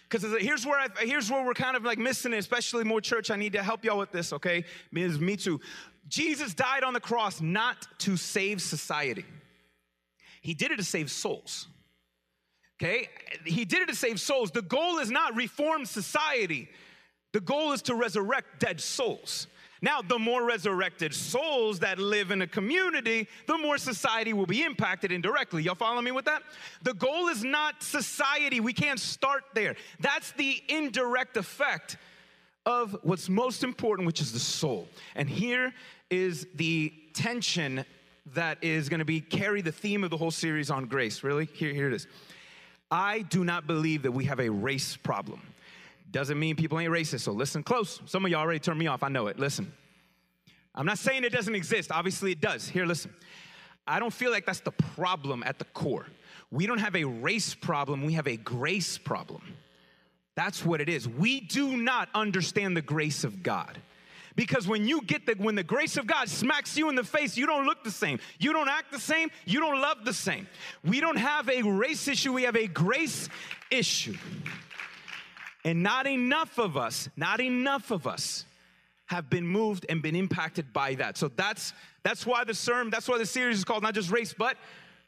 Because 0.07 0.23
here's 0.39 0.65
where 0.65 0.79
I, 0.79 0.87
here's 0.99 1.31
where 1.31 1.43
we're 1.43 1.55
kind 1.55 1.75
of 1.75 1.83
like 1.83 1.97
missing 1.97 2.33
it, 2.33 2.37
especially 2.37 2.83
more 2.83 3.01
church. 3.01 3.31
I 3.31 3.35
need 3.35 3.53
to 3.53 3.63
help 3.63 3.83
y'all 3.83 3.97
with 3.97 4.11
this, 4.11 4.31
okay? 4.33 4.63
Me 4.91 5.35
too. 5.35 5.59
Jesus 6.07 6.53
died 6.53 6.83
on 6.83 6.93
the 6.93 6.99
cross 6.99 7.41
not 7.41 7.87
to 7.99 8.15
save 8.15 8.61
society. 8.61 9.25
He 10.41 10.53
did 10.53 10.71
it 10.71 10.77
to 10.77 10.83
save 10.83 11.09
souls. 11.09 11.67
Okay? 12.81 13.09
He 13.45 13.65
did 13.65 13.83
it 13.83 13.87
to 13.89 13.95
save 13.95 14.19
souls. 14.19 14.51
The 14.51 14.61
goal 14.61 14.99
is 14.99 15.09
not 15.09 15.35
reform 15.35 15.85
society. 15.85 16.69
The 17.31 17.39
goal 17.41 17.71
is 17.73 17.81
to 17.83 17.95
resurrect 17.95 18.59
dead 18.59 18.79
souls. 18.81 19.47
Now, 19.81 20.01
the 20.01 20.17
more 20.17 20.43
resurrected 20.45 21.13
souls 21.13 21.79
that 21.79 21.99
live 21.99 22.31
in 22.31 22.41
a 22.41 22.47
community, 22.47 23.27
the 23.45 23.57
more 23.57 23.77
society 23.77 24.33
will 24.33 24.45
be 24.45 24.63
impacted 24.63 25.11
indirectly. 25.11 25.63
Y'all 25.63 25.75
follow 25.75 26.01
me 26.01 26.11
with 26.11 26.25
that? 26.25 26.41
The 26.81 26.93
goal 26.93 27.27
is 27.27 27.43
not 27.43 27.83
society. 27.83 28.59
We 28.59 28.73
can't 28.73 28.99
start 28.99 29.43
there. 29.53 29.75
That's 29.99 30.31
the 30.31 30.61
indirect 30.69 31.37
effect 31.37 31.97
of 32.65 32.97
what's 33.03 33.29
most 33.29 33.63
important, 33.63 34.07
which 34.07 34.21
is 34.21 34.31
the 34.31 34.39
soul. 34.39 34.87
And 35.13 35.29
here 35.29 35.73
is 36.09 36.47
the 36.55 36.91
tension 37.13 37.85
that 38.33 38.63
is 38.63 38.89
going 38.89 38.99
to 38.99 39.05
be 39.05 39.21
carry 39.21 39.61
the 39.61 39.71
theme 39.71 40.03
of 40.03 40.09
the 40.09 40.17
whole 40.17 40.31
series 40.31 40.71
on 40.71 40.85
grace. 40.85 41.23
Really? 41.23 41.45
Here, 41.53 41.73
here 41.73 41.87
it 41.87 41.93
is. 41.93 42.07
I 42.95 43.23
do 43.23 43.43
not 43.43 43.67
believe 43.67 44.03
that 44.03 44.11
we 44.13 44.23
have 44.23 44.39
a 44.39 44.47
race 44.47 44.95
problem. 44.95 45.41
Doesn't 46.11 46.39
mean 46.39 46.55
people 46.55 46.79
ain't 46.79 46.93
racist, 46.93 47.21
so 47.21 47.33
listen 47.33 47.61
close. 47.61 47.99
Some 48.05 48.23
of 48.23 48.31
y'all 48.31 48.39
already 48.39 48.59
turned 48.59 48.79
me 48.79 48.87
off, 48.87 49.03
I 49.03 49.09
know 49.09 49.27
it. 49.27 49.37
Listen. 49.37 49.73
I'm 50.73 50.85
not 50.85 50.97
saying 50.97 51.25
it 51.25 51.33
doesn't 51.33 51.55
exist. 51.55 51.91
Obviously, 51.91 52.31
it 52.31 52.39
does. 52.39 52.69
Here, 52.69 52.85
listen. 52.85 53.13
I 53.85 53.99
don't 53.99 54.13
feel 54.13 54.31
like 54.31 54.45
that's 54.45 54.61
the 54.61 54.71
problem 54.71 55.43
at 55.43 55.59
the 55.59 55.65
core. 55.65 56.07
We 56.51 56.67
don't 56.67 56.77
have 56.77 56.95
a 56.95 57.03
race 57.03 57.53
problem, 57.53 58.05
we 58.05 58.13
have 58.13 58.27
a 58.27 58.37
grace 58.37 58.97
problem. 58.97 59.41
That's 60.35 60.65
what 60.65 60.79
it 60.79 60.87
is. 60.87 61.05
We 61.05 61.41
do 61.41 61.75
not 61.75 62.07
understand 62.15 62.77
the 62.77 62.81
grace 62.81 63.25
of 63.25 63.43
God. 63.43 63.77
Because 64.35 64.67
when 64.67 64.85
you 64.85 65.01
get 65.01 65.25
the 65.25 65.35
when 65.37 65.55
the 65.55 65.63
grace 65.63 65.95
of 65.97 66.07
God 66.07 66.29
smacks 66.29 66.77
you 66.77 66.89
in 66.89 66.95
the 66.95 67.03
face, 67.03 67.37
you 67.37 67.45
don't 67.45 67.65
look 67.65 67.83
the 67.83 67.91
same. 67.91 68.19
You 68.37 68.51
don't 68.51 68.69
act 68.69 68.91
the 68.91 68.99
same. 68.99 69.31
You 69.45 69.59
don't 69.59 69.79
love 69.79 70.03
the 70.03 70.13
same. 70.13 70.47
We 70.83 70.99
don't 70.99 71.17
have 71.17 71.49
a 71.49 71.61
race 71.61 72.07
issue, 72.07 72.33
we 72.33 72.43
have 72.43 72.57
a 72.57 72.67
grace 72.67 73.29
issue. 73.71 74.15
And 75.63 75.81
not 75.81 76.05
enough 76.05 76.59
of 76.59 76.77
us, 76.77 77.09
not 77.15 77.39
enough 77.39 77.91
of 77.91 78.05
us 78.05 78.45
have 79.07 79.29
been 79.29 79.47
moved 79.47 79.85
and 79.89 80.01
been 80.01 80.15
impacted 80.15 80.73
by 80.73 80.95
that. 80.95 81.17
So 81.17 81.29
that's 81.29 81.73
that's 82.03 82.25
why 82.25 82.43
the 82.43 82.53
sermon, 82.53 82.91
that's 82.91 83.07
why 83.07 83.17
the 83.17 83.25
series 83.25 83.57
is 83.57 83.63
called 83.63 83.83
not 83.83 83.93
just 83.93 84.11
race, 84.11 84.33
but 84.37 84.57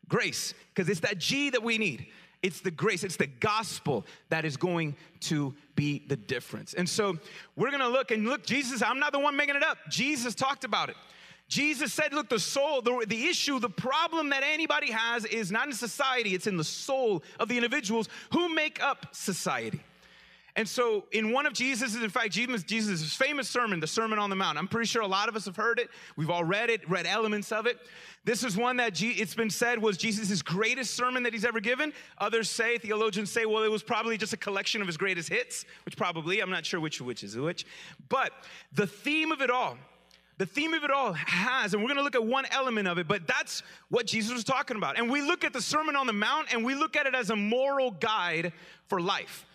grace, 0.07 0.53
because 0.73 0.89
it's 0.89 1.01
that 1.01 1.17
G 1.17 1.49
that 1.49 1.61
we 1.61 1.77
need. 1.77 2.07
It's 2.43 2.61
the 2.61 2.71
grace, 2.71 3.03
it's 3.03 3.17
the 3.17 3.27
gospel 3.27 4.05
that 4.29 4.45
is 4.45 4.57
going 4.57 4.95
to 5.21 5.53
be 5.75 6.03
the 6.07 6.15
difference. 6.15 6.73
And 6.73 6.87
so 6.87 7.17
we're 7.55 7.71
gonna 7.71 7.89
look 7.89 8.11
and 8.11 8.25
look, 8.25 8.45
Jesus, 8.45 8.81
I'm 8.81 8.99
not 8.99 9.11
the 9.11 9.19
one 9.19 9.35
making 9.35 9.55
it 9.55 9.63
up. 9.63 9.77
Jesus 9.89 10.35
talked 10.35 10.63
about 10.63 10.89
it. 10.89 10.95
Jesus 11.47 11.93
said, 11.93 12.13
Look, 12.13 12.29
the 12.29 12.39
soul, 12.39 12.81
the, 12.81 13.05
the 13.07 13.25
issue, 13.25 13.59
the 13.59 13.69
problem 13.69 14.29
that 14.29 14.43
anybody 14.43 14.91
has 14.91 15.25
is 15.25 15.51
not 15.51 15.67
in 15.67 15.73
society, 15.73 16.35
it's 16.35 16.47
in 16.47 16.57
the 16.57 16.63
soul 16.63 17.23
of 17.39 17.47
the 17.47 17.55
individuals 17.55 18.09
who 18.33 18.49
make 18.53 18.81
up 18.83 19.15
society. 19.15 19.81
And 20.57 20.67
so, 20.67 21.05
in 21.11 21.31
one 21.31 21.45
of 21.45 21.53
Jesus' 21.53 21.95
in 21.95 22.09
fact, 22.09 22.31
Jesus' 22.31 22.63
Jesus' 22.63 23.13
famous 23.13 23.47
sermon, 23.47 23.79
the 23.79 23.85
Sermon 23.85 24.17
on 24.17 24.31
the 24.31 24.35
Mount, 24.35 24.57
I'm 24.57 24.67
pretty 24.67 24.87
sure 24.87 25.03
a 25.03 25.07
lot 25.07 25.29
of 25.29 25.35
us 25.35 25.45
have 25.45 25.55
heard 25.55 25.77
it. 25.77 25.87
We've 26.15 26.31
all 26.31 26.43
read 26.43 26.71
it, 26.71 26.89
read 26.89 27.05
elements 27.05 27.51
of 27.51 27.67
it. 27.67 27.77
This 28.25 28.43
is 28.43 28.57
one 28.57 28.75
that 28.77 28.99
it's 28.99 29.35
been 29.35 29.51
said 29.51 29.79
was 29.79 29.97
Jesus' 29.97 30.41
greatest 30.41 30.95
sermon 30.95 31.21
that 31.23 31.33
he's 31.33 31.45
ever 31.45 31.59
given. 31.59 31.93
Others 32.17 32.49
say, 32.49 32.79
theologians 32.79 33.31
say, 33.31 33.45
well, 33.45 33.61
it 33.61 33.69
was 33.69 33.83
probably 33.83 34.17
just 34.17 34.33
a 34.33 34.37
collection 34.37 34.81
of 34.81 34.87
his 34.87 34.97
greatest 34.97 35.29
hits, 35.29 35.63
which 35.85 35.95
probably, 35.95 36.39
I'm 36.39 36.49
not 36.49 36.65
sure 36.65 36.79
which 36.79 36.99
which 37.01 37.23
is 37.23 37.37
which. 37.37 37.67
But 38.09 38.31
the 38.73 38.87
theme 38.87 39.31
of 39.31 39.43
it 39.43 39.51
all, 39.51 39.77
the 40.39 40.47
theme 40.47 40.73
of 40.73 40.83
it 40.83 40.89
all 40.89 41.13
has, 41.13 41.75
and 41.75 41.83
we're 41.83 41.89
gonna 41.89 42.01
look 42.01 42.15
at 42.15 42.25
one 42.25 42.47
element 42.49 42.87
of 42.87 42.97
it, 42.97 43.07
but 43.07 43.27
that's 43.27 43.61
what 43.89 44.07
Jesus 44.07 44.33
was 44.33 44.43
talking 44.43 44.75
about. 44.75 44.97
And 44.97 45.11
we 45.11 45.21
look 45.21 45.43
at 45.43 45.53
the 45.53 45.61
Sermon 45.61 45.95
on 45.95 46.07
the 46.07 46.13
Mount 46.13 46.51
and 46.51 46.65
we 46.65 46.73
look 46.73 46.95
at 46.95 47.05
it 47.05 47.13
as 47.13 47.29
a 47.29 47.35
moral 47.35 47.91
guide 47.91 48.53
for 48.87 48.99
life. 48.99 49.45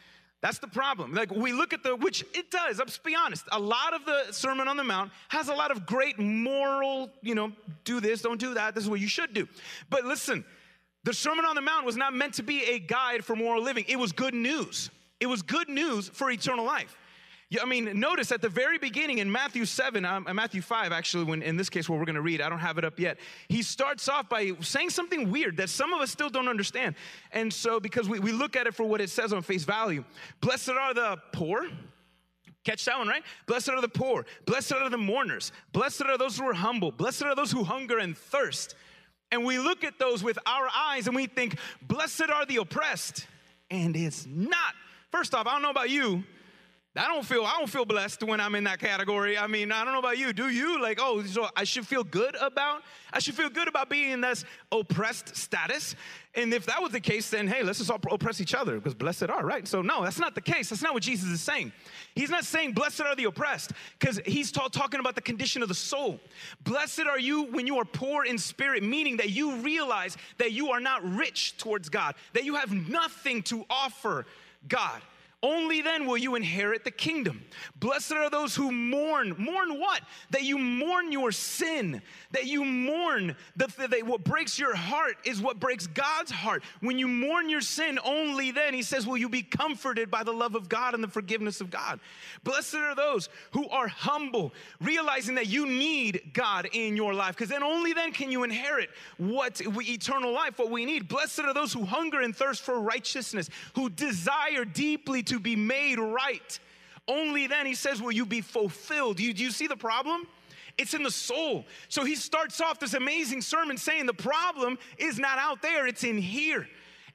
That's 0.42 0.58
the 0.58 0.66
problem. 0.66 1.14
Like 1.14 1.30
we 1.30 1.52
look 1.52 1.72
at 1.72 1.84
the, 1.84 1.94
which 1.94 2.24
it 2.34 2.50
does, 2.50 2.78
let's 2.78 2.98
be 2.98 3.14
honest. 3.14 3.44
A 3.52 3.58
lot 3.58 3.94
of 3.94 4.04
the 4.04 4.32
Sermon 4.32 4.66
on 4.66 4.76
the 4.76 4.82
Mount 4.82 5.12
has 5.28 5.48
a 5.48 5.54
lot 5.54 5.70
of 5.70 5.86
great 5.86 6.18
moral, 6.18 7.10
you 7.22 7.36
know, 7.36 7.52
do 7.84 8.00
this, 8.00 8.22
don't 8.22 8.40
do 8.40 8.52
that, 8.54 8.74
this 8.74 8.82
is 8.82 8.90
what 8.90 8.98
you 8.98 9.06
should 9.06 9.32
do. 9.32 9.48
But 9.88 10.04
listen, 10.04 10.44
the 11.04 11.14
Sermon 11.14 11.44
on 11.44 11.54
the 11.54 11.60
Mount 11.60 11.86
was 11.86 11.96
not 11.96 12.12
meant 12.12 12.34
to 12.34 12.42
be 12.42 12.64
a 12.64 12.80
guide 12.80 13.24
for 13.24 13.36
moral 13.36 13.62
living, 13.62 13.84
it 13.88 13.96
was 13.96 14.10
good 14.10 14.34
news. 14.34 14.90
It 15.20 15.26
was 15.26 15.42
good 15.42 15.68
news 15.68 16.08
for 16.08 16.32
eternal 16.32 16.64
life. 16.64 16.96
I 17.60 17.64
mean, 17.66 17.98
notice 17.98 18.32
at 18.32 18.40
the 18.40 18.48
very 18.48 18.78
beginning 18.78 19.18
in 19.18 19.30
Matthew 19.30 19.64
7, 19.64 20.04
um, 20.04 20.26
Matthew 20.32 20.62
5, 20.62 20.92
actually, 20.92 21.24
when 21.24 21.42
in 21.42 21.56
this 21.56 21.68
case, 21.68 21.88
where 21.88 21.98
we're 21.98 22.04
going 22.04 22.14
to 22.14 22.22
read, 22.22 22.40
I 22.40 22.48
don't 22.48 22.60
have 22.60 22.78
it 22.78 22.84
up 22.84 22.98
yet. 22.98 23.18
He 23.48 23.62
starts 23.62 24.08
off 24.08 24.28
by 24.28 24.52
saying 24.60 24.90
something 24.90 25.30
weird 25.30 25.56
that 25.58 25.68
some 25.68 25.92
of 25.92 26.00
us 26.00 26.10
still 26.10 26.30
don't 26.30 26.48
understand. 26.48 26.94
And 27.32 27.52
so, 27.52 27.80
because 27.80 28.08
we, 28.08 28.20
we 28.20 28.32
look 28.32 28.56
at 28.56 28.66
it 28.66 28.74
for 28.74 28.84
what 28.84 29.00
it 29.00 29.10
says 29.10 29.32
on 29.32 29.42
face 29.42 29.64
value 29.64 30.04
Blessed 30.40 30.70
are 30.70 30.94
the 30.94 31.18
poor. 31.32 31.66
Catch 32.64 32.84
that 32.84 32.96
one, 32.96 33.08
right? 33.08 33.24
Blessed 33.46 33.70
are 33.70 33.80
the 33.80 33.88
poor. 33.88 34.24
Blessed 34.46 34.74
are 34.74 34.88
the 34.88 34.98
mourners. 34.98 35.50
Blessed 35.72 36.02
are 36.02 36.16
those 36.16 36.38
who 36.38 36.48
are 36.48 36.54
humble. 36.54 36.92
Blessed 36.92 37.24
are 37.24 37.34
those 37.34 37.50
who 37.50 37.64
hunger 37.64 37.98
and 37.98 38.16
thirst. 38.16 38.76
And 39.32 39.44
we 39.44 39.58
look 39.58 39.82
at 39.82 39.98
those 39.98 40.22
with 40.22 40.38
our 40.46 40.68
eyes 40.74 41.06
and 41.06 41.16
we 41.16 41.26
think, 41.26 41.58
Blessed 41.82 42.30
are 42.30 42.46
the 42.46 42.56
oppressed. 42.56 43.26
And 43.70 43.96
it's 43.96 44.26
not. 44.26 44.74
First 45.10 45.34
off, 45.34 45.46
I 45.46 45.52
don't 45.52 45.62
know 45.62 45.70
about 45.70 45.90
you, 45.90 46.22
I 46.94 47.08
don't 47.08 47.24
feel 47.24 47.42
I 47.42 47.56
don't 47.56 47.70
feel 47.70 47.86
blessed 47.86 48.22
when 48.22 48.38
I'm 48.38 48.54
in 48.54 48.64
that 48.64 48.78
category. 48.78 49.38
I 49.38 49.46
mean, 49.46 49.72
I 49.72 49.82
don't 49.82 49.94
know 49.94 49.98
about 49.98 50.18
you. 50.18 50.34
Do 50.34 50.50
you? 50.50 50.80
Like, 50.80 50.98
oh, 51.00 51.22
so 51.22 51.48
I 51.56 51.64
should 51.64 51.86
feel 51.86 52.04
good 52.04 52.36
about 52.36 52.82
I 53.14 53.18
should 53.18 53.34
feel 53.34 53.48
good 53.48 53.66
about 53.66 53.88
being 53.88 54.10
in 54.10 54.20
this 54.20 54.44
oppressed 54.70 55.34
status. 55.34 55.94
And 56.34 56.52
if 56.52 56.66
that 56.66 56.82
was 56.82 56.92
the 56.92 57.00
case, 57.00 57.30
then 57.30 57.48
hey, 57.48 57.62
let's 57.62 57.78
just 57.78 57.90
all 57.90 57.98
oppress 58.10 58.42
each 58.42 58.54
other 58.54 58.76
because 58.76 58.94
blessed 58.94 59.30
are, 59.30 59.42
right? 59.42 59.66
So 59.66 59.80
no, 59.80 60.02
that's 60.02 60.18
not 60.18 60.34
the 60.34 60.42
case. 60.42 60.68
That's 60.68 60.82
not 60.82 60.92
what 60.92 61.02
Jesus 61.02 61.30
is 61.30 61.40
saying. 61.40 61.72
He's 62.14 62.30
not 62.30 62.44
saying 62.44 62.72
blessed 62.72 63.00
are 63.00 63.16
the 63.16 63.24
oppressed 63.24 63.72
because 63.98 64.20
he's 64.26 64.52
ta- 64.52 64.68
talking 64.68 65.00
about 65.00 65.14
the 65.14 65.22
condition 65.22 65.62
of 65.62 65.68
the 65.68 65.74
soul. 65.74 66.20
Blessed 66.62 67.06
are 67.08 67.18
you 67.18 67.44
when 67.44 67.66
you 67.66 67.78
are 67.78 67.86
poor 67.86 68.26
in 68.26 68.36
spirit, 68.36 68.82
meaning 68.82 69.16
that 69.16 69.30
you 69.30 69.56
realize 69.56 70.18
that 70.36 70.52
you 70.52 70.70
are 70.70 70.80
not 70.80 71.02
rich 71.16 71.56
towards 71.56 71.88
God, 71.88 72.16
that 72.34 72.44
you 72.44 72.56
have 72.56 72.70
nothing 72.70 73.42
to 73.44 73.64
offer 73.70 74.26
God. 74.68 75.00
Only 75.42 75.82
then 75.82 76.06
will 76.06 76.16
you 76.16 76.36
inherit 76.36 76.84
the 76.84 76.90
kingdom. 76.90 77.44
Blessed 77.80 78.12
are 78.12 78.30
those 78.30 78.54
who 78.54 78.70
mourn. 78.70 79.34
Mourn 79.38 79.80
what? 79.80 80.02
That 80.30 80.44
you 80.44 80.56
mourn 80.56 81.10
your 81.10 81.32
sin. 81.32 82.00
That 82.30 82.46
you 82.46 82.64
mourn 82.64 83.34
that, 83.56 83.76
that 83.76 84.06
what 84.06 84.22
breaks 84.22 84.58
your 84.58 84.76
heart 84.76 85.16
is 85.24 85.40
what 85.40 85.58
breaks 85.58 85.88
God's 85.88 86.30
heart. 86.30 86.62
When 86.80 86.96
you 86.96 87.08
mourn 87.08 87.48
your 87.48 87.60
sin, 87.60 87.98
only 88.04 88.52
then, 88.52 88.72
he 88.72 88.82
says, 88.82 89.06
will 89.06 89.16
you 89.16 89.28
be 89.28 89.42
comforted 89.42 90.10
by 90.10 90.22
the 90.22 90.32
love 90.32 90.54
of 90.54 90.68
God 90.68 90.94
and 90.94 91.02
the 91.02 91.08
forgiveness 91.08 91.60
of 91.60 91.70
God. 91.70 91.98
Blessed 92.44 92.76
are 92.76 92.94
those 92.94 93.28
who 93.50 93.68
are 93.68 93.88
humble, 93.88 94.52
realizing 94.80 95.34
that 95.34 95.48
you 95.48 95.66
need 95.66 96.30
God 96.32 96.68
in 96.72 96.96
your 96.96 97.14
life, 97.14 97.34
because 97.34 97.48
then 97.48 97.62
only 97.62 97.92
then 97.92 98.12
can 98.12 98.30
you 98.30 98.44
inherit 98.44 98.90
what 99.18 99.60
we, 99.74 99.86
eternal 99.86 100.32
life, 100.32 100.58
what 100.58 100.70
we 100.70 100.84
need. 100.84 101.08
Blessed 101.08 101.40
are 101.40 101.54
those 101.54 101.72
who 101.72 101.84
hunger 101.84 102.20
and 102.20 102.34
thirst 102.34 102.62
for 102.62 102.80
righteousness, 102.80 103.50
who 103.74 103.90
desire 103.90 104.64
deeply 104.64 105.22
to 105.24 105.31
be 105.38 105.56
made 105.56 105.98
right. 105.98 106.58
Only 107.08 107.46
then, 107.46 107.66
he 107.66 107.74
says, 107.74 108.00
will 108.00 108.12
you 108.12 108.26
be 108.26 108.40
fulfilled. 108.40 109.16
Do 109.16 109.24
you, 109.24 109.34
do 109.34 109.42
you 109.42 109.50
see 109.50 109.66
the 109.66 109.76
problem? 109.76 110.26
It's 110.78 110.94
in 110.94 111.02
the 111.02 111.10
soul. 111.10 111.66
So 111.88 112.04
he 112.04 112.14
starts 112.14 112.60
off 112.60 112.78
this 112.78 112.94
amazing 112.94 113.42
sermon 113.42 113.76
saying 113.76 114.06
the 114.06 114.14
problem 114.14 114.78
is 114.98 115.18
not 115.18 115.38
out 115.38 115.62
there, 115.62 115.86
it's 115.86 116.04
in 116.04 116.18
here. 116.18 116.68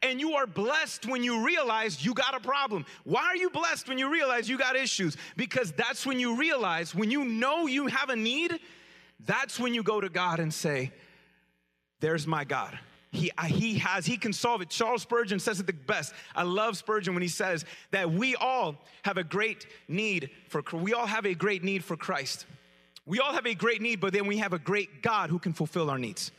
And 0.04 0.20
you 0.20 0.34
are 0.34 0.46
blessed 0.46 1.08
when 1.08 1.24
you 1.24 1.44
realize 1.44 2.06
you 2.06 2.14
got 2.14 2.36
a 2.36 2.40
problem. 2.40 2.86
Why 3.04 3.24
are 3.24 3.36
you 3.36 3.50
blessed 3.50 3.90
when 3.90 3.98
you 3.98 4.12
realize 4.12 4.48
you 4.48 4.58
got 4.58 4.76
issues? 4.76 5.18
Because 5.36 5.72
that's 5.72 6.06
when 6.06 6.20
you 6.20 6.36
realize, 6.36 6.94
when 6.94 7.10
you 7.10 7.26
know 7.26 7.66
you 7.66 7.88
have 7.88 8.10
a 8.10 8.16
need, 8.16 8.60
that's 9.26 9.60
when 9.60 9.74
you 9.74 9.82
go 9.82 10.00
to 10.00 10.10
God 10.10 10.40
and 10.40 10.54
say, 10.54 10.92
There's 12.00 12.28
my 12.28 12.44
God. 12.44 12.78
He, 13.12 13.32
he 13.48 13.78
has, 13.80 14.06
he 14.06 14.18
can 14.18 14.34
solve 14.34 14.62
it. 14.62 14.70
Charles 14.70 15.02
Spurgeon 15.02 15.40
says 15.40 15.60
it 15.60 15.68
the 15.68 15.74
best. 15.74 16.14
I 16.36 16.44
love 16.44 16.78
Spurgeon 16.78 17.14
when 17.14 17.22
he 17.22 17.30
says 17.30 17.66
that 17.92 18.12
we 18.12 18.36
all 18.36 18.76
have 19.04 19.18
a 19.18 19.24
great 19.24 19.66
need 19.88 20.30
for, 20.50 20.62
we 20.74 20.94
all 20.94 21.06
have 21.08 21.26
a 21.26 21.34
great 21.34 21.64
need 21.64 21.84
for 21.84 21.96
Christ. 21.96 22.46
We 23.06 23.20
all 23.20 23.32
have 23.32 23.48
a 23.48 23.56
great 23.56 23.82
need, 23.82 24.02
but 24.02 24.12
then 24.12 24.28
we 24.28 24.38
have 24.38 24.52
a 24.52 24.60
great 24.60 25.02
God 25.02 25.30
who 25.30 25.40
can 25.40 25.54
fulfill 25.54 25.90
our 25.90 25.98
needs. 25.98 26.32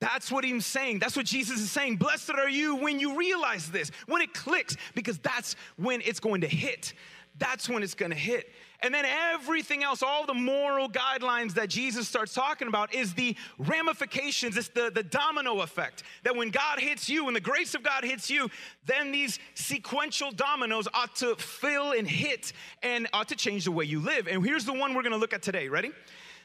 That's 0.00 0.32
what 0.32 0.44
he's 0.44 0.64
saying. 0.64 0.98
That's 0.98 1.14
what 1.14 1.26
Jesus 1.26 1.60
is 1.60 1.70
saying. 1.70 1.96
Blessed 1.96 2.30
are 2.30 2.48
you 2.48 2.76
when 2.76 2.98
you 2.98 3.18
realize 3.18 3.70
this, 3.70 3.90
when 4.06 4.22
it 4.22 4.32
clicks, 4.32 4.76
because 4.94 5.18
that's 5.18 5.56
when 5.76 6.00
it's 6.00 6.18
going 6.18 6.40
to 6.40 6.48
hit. 6.48 6.94
That's 7.38 7.68
when 7.68 7.82
it's 7.82 7.94
going 7.94 8.10
to 8.10 8.16
hit. 8.16 8.50
And 8.82 8.94
then 8.94 9.04
everything 9.04 9.82
else, 9.82 10.02
all 10.02 10.24
the 10.24 10.34
moral 10.34 10.88
guidelines 10.88 11.54
that 11.54 11.68
Jesus 11.68 12.08
starts 12.08 12.32
talking 12.32 12.68
about 12.68 12.94
is 12.94 13.14
the 13.14 13.36
ramifications, 13.58 14.56
it's 14.56 14.68
the, 14.68 14.90
the 14.94 15.02
domino 15.02 15.60
effect. 15.60 16.02
That 16.22 16.34
when 16.34 16.50
God 16.50 16.80
hits 16.80 17.08
you, 17.08 17.26
when 17.26 17.34
the 17.34 17.40
grace 17.40 17.74
of 17.74 17.82
God 17.82 18.04
hits 18.04 18.30
you, 18.30 18.48
then 18.86 19.12
these 19.12 19.38
sequential 19.54 20.30
dominoes 20.30 20.88
ought 20.94 21.14
to 21.16 21.36
fill 21.36 21.92
and 21.92 22.08
hit 22.08 22.52
and 22.82 23.06
ought 23.12 23.28
to 23.28 23.36
change 23.36 23.64
the 23.64 23.72
way 23.72 23.84
you 23.84 24.00
live. 24.00 24.26
And 24.26 24.44
here's 24.44 24.64
the 24.64 24.72
one 24.72 24.94
we're 24.94 25.02
gonna 25.02 25.16
look 25.16 25.34
at 25.34 25.42
today. 25.42 25.68
Ready? 25.68 25.92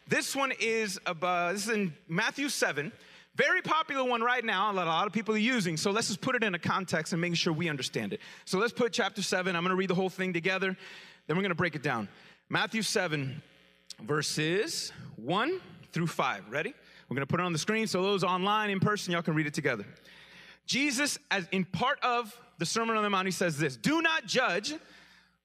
This 0.08 0.36
one 0.36 0.52
is 0.60 1.00
about, 1.06 1.54
this 1.54 1.68
is 1.68 1.74
in 1.74 1.94
Matthew 2.08 2.50
7. 2.50 2.92
Very 3.36 3.62
popular 3.62 4.04
one 4.04 4.22
right 4.22 4.46
now, 4.46 4.72
a 4.72 4.74
lot 4.74 5.08
of 5.08 5.14
people 5.14 5.36
are 5.36 5.40
using. 5.40 5.76
So 5.76 5.92
let's 5.92 6.08
just 6.08 6.22
put 6.22 6.36
it 6.36 6.44
in 6.44 6.56
a 6.56 6.60
context 6.60 7.12
and 7.12 7.22
making 7.22 7.36
sure 7.36 7.52
we 7.52 7.68
understand 7.68 8.14
it. 8.14 8.22
So 8.46 8.60
let's 8.60 8.72
put 8.72 8.94
chapter 8.94 9.22
7. 9.22 9.56
I'm 9.56 9.64
going 9.64 9.72
to 9.72 9.76
read 9.76 9.90
the 9.90 9.96
whole 9.96 10.10
thing 10.10 10.32
together. 10.32 10.78
Then 11.28 11.36
we're 11.36 11.44
going 11.44 11.50
to 11.50 11.56
break 11.56 11.76
it 11.76 11.84
down. 11.84 12.08
Matthew 12.50 12.82
7, 12.82 13.42
verses 14.02 14.92
1 15.16 15.62
through 15.92 16.08
5. 16.08 16.50
Ready? 16.50 16.74
We're 17.10 17.16
going 17.16 17.26
to 17.26 17.32
put 17.32 17.40
it 17.40 17.46
on 17.46 17.54
the 17.54 17.60
screen 17.60 17.88
so 17.88 18.02
those 18.02 18.24
online 18.24 18.70
in 18.70 18.80
person, 18.80 19.14
y'all 19.14 19.22
can 19.22 19.36
read 19.36 19.48
it 19.48 19.54
together. 19.54 19.86
Jesus, 20.66 21.18
as 21.30 21.48
in 21.52 21.66
part 21.66 22.00
of 22.04 22.36
the 22.58 22.66
Sermon 22.66 22.98
on 22.98 23.04
the 23.04 23.10
Mount, 23.10 23.28
he 23.28 23.32
says 23.32 23.58
this 23.58 23.78
Do 23.78 24.02
not 24.02 24.26
judge 24.26 24.74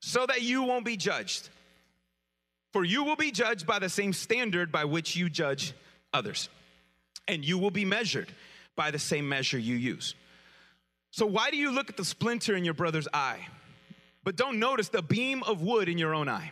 so 0.00 0.26
that 0.26 0.42
you 0.42 0.62
won't 0.62 0.84
be 0.84 0.96
judged. 0.96 1.48
For 2.72 2.84
you 2.84 3.04
will 3.04 3.16
be 3.16 3.32
judged 3.32 3.66
by 3.66 3.78
the 3.78 3.88
same 3.88 4.12
standard 4.12 4.70
by 4.70 4.84
which 4.84 5.16
you 5.16 5.28
judge 5.28 5.74
others, 6.12 6.48
and 7.26 7.44
you 7.44 7.58
will 7.58 7.70
be 7.70 7.84
measured 7.84 8.32
by 8.76 8.90
the 8.90 8.98
same 8.98 9.28
measure 9.28 9.58
you 9.58 9.74
use. 9.74 10.14
So, 11.10 11.26
why 11.26 11.50
do 11.50 11.56
you 11.56 11.72
look 11.72 11.90
at 11.90 11.96
the 11.96 12.04
splinter 12.04 12.54
in 12.54 12.64
your 12.64 12.74
brother's 12.74 13.08
eye, 13.12 13.46
but 14.24 14.36
don't 14.36 14.58
notice 14.58 14.88
the 14.88 15.02
beam 15.02 15.42
of 15.44 15.62
wood 15.62 15.88
in 15.88 15.98
your 15.98 16.14
own 16.14 16.28
eye? 16.28 16.50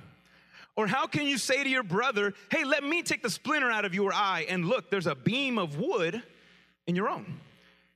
Or 0.76 0.86
how 0.86 1.06
can 1.06 1.26
you 1.26 1.38
say 1.38 1.64
to 1.64 1.68
your 1.68 1.82
brother, 1.82 2.34
Hey, 2.50 2.64
let 2.64 2.84
me 2.84 3.02
take 3.02 3.22
the 3.22 3.30
splinter 3.30 3.70
out 3.70 3.84
of 3.84 3.94
your 3.94 4.12
eye, 4.12 4.46
and 4.48 4.64
look, 4.64 4.90
there's 4.90 5.06
a 5.08 5.14
beam 5.14 5.58
of 5.58 5.78
wood 5.78 6.22
in 6.86 6.94
your 6.94 7.08
own? 7.08 7.40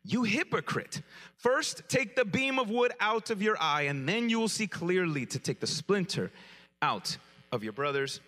You 0.04 0.24
hypocrite. 0.24 1.00
First, 1.36 1.82
take 1.88 2.16
the 2.16 2.24
beam 2.24 2.58
of 2.58 2.70
wood 2.70 2.92
out 2.98 3.30
of 3.30 3.40
your 3.40 3.56
eye, 3.60 3.82
and 3.82 4.08
then 4.08 4.28
you 4.28 4.40
will 4.40 4.48
see 4.48 4.66
clearly 4.66 5.26
to 5.26 5.38
take 5.38 5.60
the 5.60 5.66
splinter 5.66 6.32
out 6.80 7.16
of 7.52 7.62
your 7.62 7.72
brother's 7.72 8.20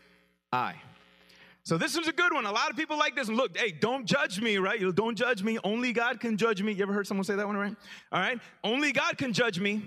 eye. 0.52 0.76
So 1.64 1.78
this 1.78 1.96
is 1.96 2.06
a 2.06 2.12
good 2.12 2.32
one. 2.32 2.44
A 2.44 2.52
lot 2.52 2.70
of 2.70 2.76
people 2.76 2.98
like 2.98 3.16
this. 3.16 3.28
Look, 3.28 3.56
hey, 3.56 3.72
don't 3.72 4.04
judge 4.04 4.40
me, 4.40 4.58
right? 4.58 4.78
Don't 4.94 5.16
judge 5.16 5.42
me. 5.42 5.58
Only 5.64 5.92
God 5.92 6.20
can 6.20 6.36
judge 6.36 6.62
me. 6.62 6.72
You 6.72 6.82
ever 6.82 6.92
heard 6.92 7.06
someone 7.06 7.24
say 7.24 7.34
that 7.36 7.46
one, 7.46 7.56
right? 7.56 7.74
All 8.12 8.20
right. 8.20 8.38
Only 8.62 8.92
God 8.92 9.16
can 9.16 9.32
judge 9.32 9.58
me. 9.58 9.82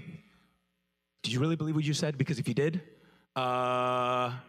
Did 1.28 1.34
you 1.34 1.42
really 1.42 1.58
believe 1.58 1.76
what 1.76 1.84
you 1.84 1.94
said? 1.94 2.18
Because 2.18 2.40
if 2.40 2.48
you 2.48 2.54
did, 2.54 2.80
uh, 3.36 4.32
I 4.32 4.40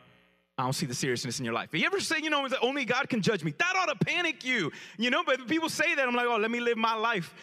don't 0.58 0.75
see 0.75 0.87
the 0.87 0.94
seriousness 0.94 1.40
in 1.40 1.44
your 1.44 1.52
life. 1.52 1.70
You 1.73 1.85
ever 1.85 1.99
say, 1.99 2.18
you 2.23 2.30
know, 2.30 2.47
only 2.62 2.85
God 2.85 3.08
can 3.08 3.20
judge 3.20 3.42
me? 3.42 3.52
That 3.58 3.75
ought 3.75 3.87
to 3.87 4.04
panic 4.04 4.44
you. 4.44 4.70
You 4.97 5.11
know, 5.11 5.25
but 5.25 5.49
people 5.49 5.68
say 5.68 5.97
that, 5.97 6.06
I'm 6.06 6.14
like, 6.14 6.28
oh, 6.28 6.37
let 6.37 6.52
me 6.52 6.61
live 6.61 6.78
my 6.78 6.94
life. 6.94 7.35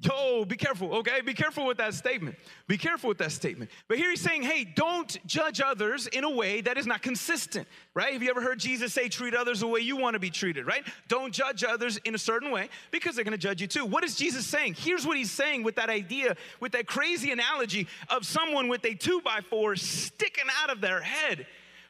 Yo, 0.00 0.44
be 0.44 0.54
careful, 0.54 0.94
okay? 0.94 1.20
Be 1.22 1.34
careful 1.34 1.66
with 1.66 1.78
that 1.78 1.92
statement. 1.92 2.36
Be 2.68 2.78
careful 2.78 3.08
with 3.08 3.18
that 3.18 3.32
statement. 3.32 3.68
But 3.88 3.98
here 3.98 4.10
he's 4.10 4.20
saying, 4.20 4.42
hey, 4.42 4.62
don't 4.62 5.18
judge 5.26 5.60
others 5.60 6.06
in 6.06 6.22
a 6.22 6.30
way 6.30 6.60
that 6.60 6.78
is 6.78 6.86
not 6.86 7.02
consistent, 7.02 7.66
right? 7.94 8.12
Have 8.12 8.22
you 8.22 8.30
ever 8.30 8.40
heard 8.40 8.60
Jesus 8.60 8.94
say, 8.94 9.08
treat 9.08 9.34
others 9.34 9.58
the 9.58 9.66
way 9.66 9.80
you 9.80 9.96
want 9.96 10.14
to 10.14 10.20
be 10.20 10.30
treated, 10.30 10.68
right? 10.68 10.84
Don't 11.08 11.34
judge 11.34 11.64
others 11.64 11.96
in 12.04 12.14
a 12.14 12.18
certain 12.18 12.52
way 12.52 12.68
because 12.92 13.16
they're 13.16 13.24
going 13.24 13.32
to 13.32 13.38
judge 13.38 13.60
you 13.60 13.66
too. 13.66 13.84
What 13.84 14.04
is 14.04 14.14
Jesus 14.14 14.46
saying? 14.46 14.76
Here's 14.78 15.04
what 15.04 15.16
he's 15.16 15.32
saying 15.32 15.64
with 15.64 15.74
that 15.74 15.90
idea, 15.90 16.36
with 16.60 16.70
that 16.72 16.86
crazy 16.86 17.32
analogy 17.32 17.88
of 18.08 18.24
someone 18.24 18.68
with 18.68 18.84
a 18.84 18.94
two 18.94 19.20
by 19.22 19.40
four 19.50 19.74
sticking 19.74 20.46
out 20.62 20.70
of 20.70 20.80
their 20.80 21.00
head 21.00 21.44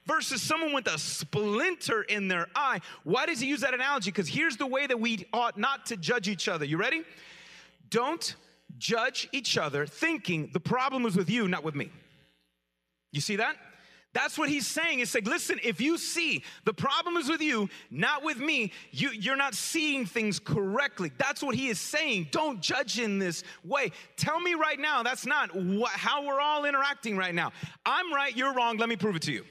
versus 0.06 0.40
someone 0.40 0.72
with 0.72 0.86
a 0.86 0.98
splinter 0.98 2.04
in 2.04 2.28
their 2.28 2.46
eye. 2.56 2.80
Why 3.04 3.26
does 3.26 3.40
he 3.40 3.48
use 3.48 3.60
that 3.60 3.74
analogy? 3.74 4.10
Because 4.10 4.28
here's 4.28 4.56
the 4.56 4.66
way 4.66 4.86
that 4.86 4.98
we 4.98 5.26
ought 5.34 5.58
not 5.58 5.84
to 5.86 5.98
judge 5.98 6.26
each 6.26 6.48
other. 6.48 6.64
You 6.64 6.78
ready? 6.78 7.04
Don't 7.90 8.34
judge 8.76 9.28
each 9.32 9.56
other 9.58 9.86
thinking 9.86 10.50
the 10.52 10.60
problem 10.60 11.06
is 11.06 11.16
with 11.16 11.30
you, 11.30 11.48
not 11.48 11.64
with 11.64 11.74
me. 11.74 11.90
You 13.12 13.20
see 13.20 13.36
that? 13.36 13.56
That's 14.14 14.38
what 14.38 14.48
he's 14.48 14.66
saying. 14.66 15.00
It's 15.00 15.14
like, 15.14 15.26
listen, 15.26 15.60
if 15.62 15.80
you 15.80 15.98
see 15.98 16.42
the 16.64 16.72
problem 16.72 17.16
is 17.16 17.28
with 17.28 17.42
you, 17.42 17.68
not 17.90 18.24
with 18.24 18.38
me, 18.38 18.72
you, 18.90 19.10
you're 19.10 19.36
not 19.36 19.54
seeing 19.54 20.06
things 20.06 20.38
correctly. 20.38 21.12
That's 21.18 21.42
what 21.42 21.54
he 21.54 21.68
is 21.68 21.78
saying. 21.78 22.28
Don't 22.30 22.60
judge 22.60 22.98
in 22.98 23.18
this 23.18 23.44
way. 23.64 23.92
Tell 24.16 24.40
me 24.40 24.54
right 24.54 24.78
now, 24.78 25.02
that's 25.02 25.26
not 25.26 25.54
what, 25.54 25.90
how 25.92 26.26
we're 26.26 26.40
all 26.40 26.64
interacting 26.64 27.16
right 27.16 27.34
now. 27.34 27.52
I'm 27.84 28.12
right, 28.12 28.34
you're 28.34 28.54
wrong, 28.54 28.78
let 28.78 28.88
me 28.88 28.96
prove 28.96 29.16
it 29.16 29.22
to 29.22 29.32
you 29.32 29.44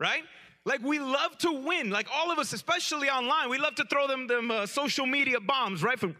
right? 0.00 0.22
Like 0.64 0.82
we 0.82 0.98
love 0.98 1.38
to 1.38 1.52
win. 1.52 1.90
Like 1.90 2.08
all 2.12 2.32
of 2.32 2.38
us, 2.38 2.52
especially 2.52 3.08
online, 3.08 3.50
we 3.50 3.58
love 3.58 3.76
to 3.76 3.84
throw 3.84 4.08
them 4.08 4.26
them 4.26 4.50
uh, 4.50 4.66
social 4.66 5.06
media 5.06 5.38
bombs, 5.38 5.84
right? 5.84 6.00
From 6.00 6.16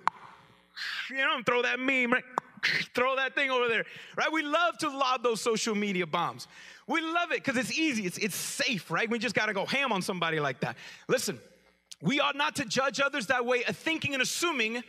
you 1.10 1.16
know, 1.16 1.40
throw 1.44 1.62
that 1.62 1.78
meme, 1.78 2.12
right? 2.12 2.24
throw 2.94 3.16
that 3.16 3.34
thing 3.34 3.50
over 3.50 3.68
there, 3.68 3.84
right? 4.16 4.30
We 4.32 4.42
love 4.42 4.78
to 4.78 4.88
lob 4.88 5.22
those 5.22 5.40
social 5.40 5.74
media 5.74 6.06
bombs. 6.06 6.48
We 6.86 7.00
love 7.00 7.32
it 7.32 7.44
because 7.44 7.56
it's 7.56 7.76
easy, 7.76 8.04
it's 8.04 8.18
it's 8.18 8.34
safe, 8.34 8.90
right? 8.90 9.08
We 9.08 9.18
just 9.18 9.34
got 9.34 9.46
to 9.46 9.52
go 9.54 9.66
ham 9.66 9.92
on 9.92 10.02
somebody 10.02 10.40
like 10.40 10.60
that. 10.60 10.76
Listen, 11.08 11.40
we 12.02 12.20
ought 12.20 12.36
not 12.36 12.56
to 12.56 12.64
judge 12.64 13.00
others 13.00 13.26
that 13.28 13.44
way, 13.44 13.64
uh, 13.64 13.72
thinking 13.72 14.14
and 14.14 14.22
assuming 14.22 14.82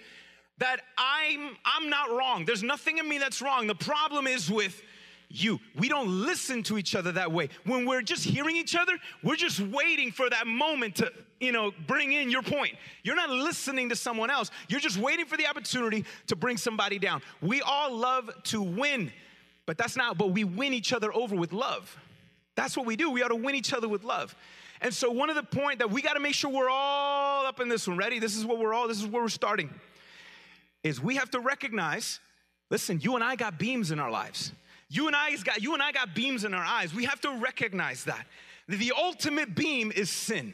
that 0.58 0.82
I'm 0.98 1.58
I'm 1.66 1.90
not 1.90 2.10
wrong. 2.10 2.46
There's 2.46 2.64
nothing 2.64 2.98
in 2.98 3.08
me 3.08 3.18
that's 3.18 3.42
wrong. 3.42 3.68
The 3.68 3.76
problem 3.76 4.28
is 4.28 4.50
with 4.50 4.82
you. 5.30 5.60
We 5.76 5.90
don't 5.90 6.26
listen 6.26 6.64
to 6.64 6.78
each 6.78 6.96
other 6.96 7.12
that 7.14 7.32
way. 7.32 7.50
When 7.66 7.86
we're 7.86 8.02
just 8.02 8.24
hearing 8.24 8.56
each 8.56 8.76
other, 8.76 8.94
we're 9.24 9.36
just 9.36 9.60
waiting 9.60 10.12
for 10.12 10.30
that 10.30 10.46
moment 10.46 10.96
to, 10.98 11.12
you 11.42 11.52
know, 11.52 11.72
bring 11.88 12.14
in 12.14 12.30
your 12.30 12.44
point. 12.44 12.76
You're 13.04 13.16
not 13.16 13.30
listening 13.30 13.90
to 13.90 13.96
someone 13.96 14.30
else. 14.30 14.52
You're 14.70 14.80
just 14.80 14.98
waiting 14.98 15.26
for 15.26 15.36
the 15.36 15.48
opportunity 15.48 16.06
to 16.28 16.36
bring 16.36 16.56
somebody 16.56 17.00
down. 17.00 17.22
We 17.42 17.62
all 17.62 17.94
love 17.94 18.30
to 18.44 18.62
win, 18.62 19.12
but 19.66 19.78
that's 19.78 19.98
not, 19.98 20.18
but 20.18 20.32
we 20.32 20.44
win 20.44 20.74
each 20.74 20.94
other 20.94 21.14
over 21.14 21.36
with 21.36 21.52
love. 21.52 21.98
That's 22.56 22.78
what 22.78 22.86
we 22.86 22.96
do. 22.96 23.10
We 23.10 23.24
ought 23.24 23.30
to 23.30 23.36
win 23.36 23.56
each 23.56 23.74
other 23.74 23.90
with 23.90 24.04
love. 24.04 24.36
And 24.82 24.94
so 24.94 25.12
one 25.12 25.30
of 25.30 25.36
the 25.36 25.44
point 25.44 25.80
that 25.80 25.90
we 25.90 26.02
got 26.02 26.14
to 26.14 26.20
make 26.20 26.36
sure 26.36 26.52
we're 26.52 26.70
all 26.70 27.46
up 27.46 27.60
in 27.60 27.70
this 27.70 27.88
one. 27.88 27.98
Ready? 27.98 28.20
This 28.20 28.38
is 28.38 28.46
what 28.46 28.60
we're 28.60 28.74
all, 28.74 28.88
this 28.88 29.00
is 29.00 29.08
where 29.08 29.24
we're 29.24 29.30
starting. 29.30 29.70
Is 30.84 31.02
we 31.02 31.16
have 31.16 31.32
to 31.32 31.40
recognize, 31.40 32.20
listen, 32.70 33.00
you 33.02 33.16
and 33.16 33.24
I 33.24 33.36
got 33.36 33.58
beams 33.58 33.92
in 33.92 34.00
our 34.00 34.12
lives. 34.12 34.52
You 34.90 35.08
and 35.08 35.16
I 35.16 35.36
got 35.38 35.62
you 35.62 35.74
and 35.74 35.82
I 35.82 35.92
got 35.92 36.14
beams 36.14 36.44
in 36.44 36.54
our 36.54 36.64
eyes. 36.64 36.94
We 36.94 37.06
have 37.06 37.22
to 37.22 37.32
recognize 37.38 38.04
that. 38.04 38.28
The 38.68 38.92
ultimate 38.96 39.56
beam 39.56 39.92
is 39.96 40.10
sin. 40.10 40.54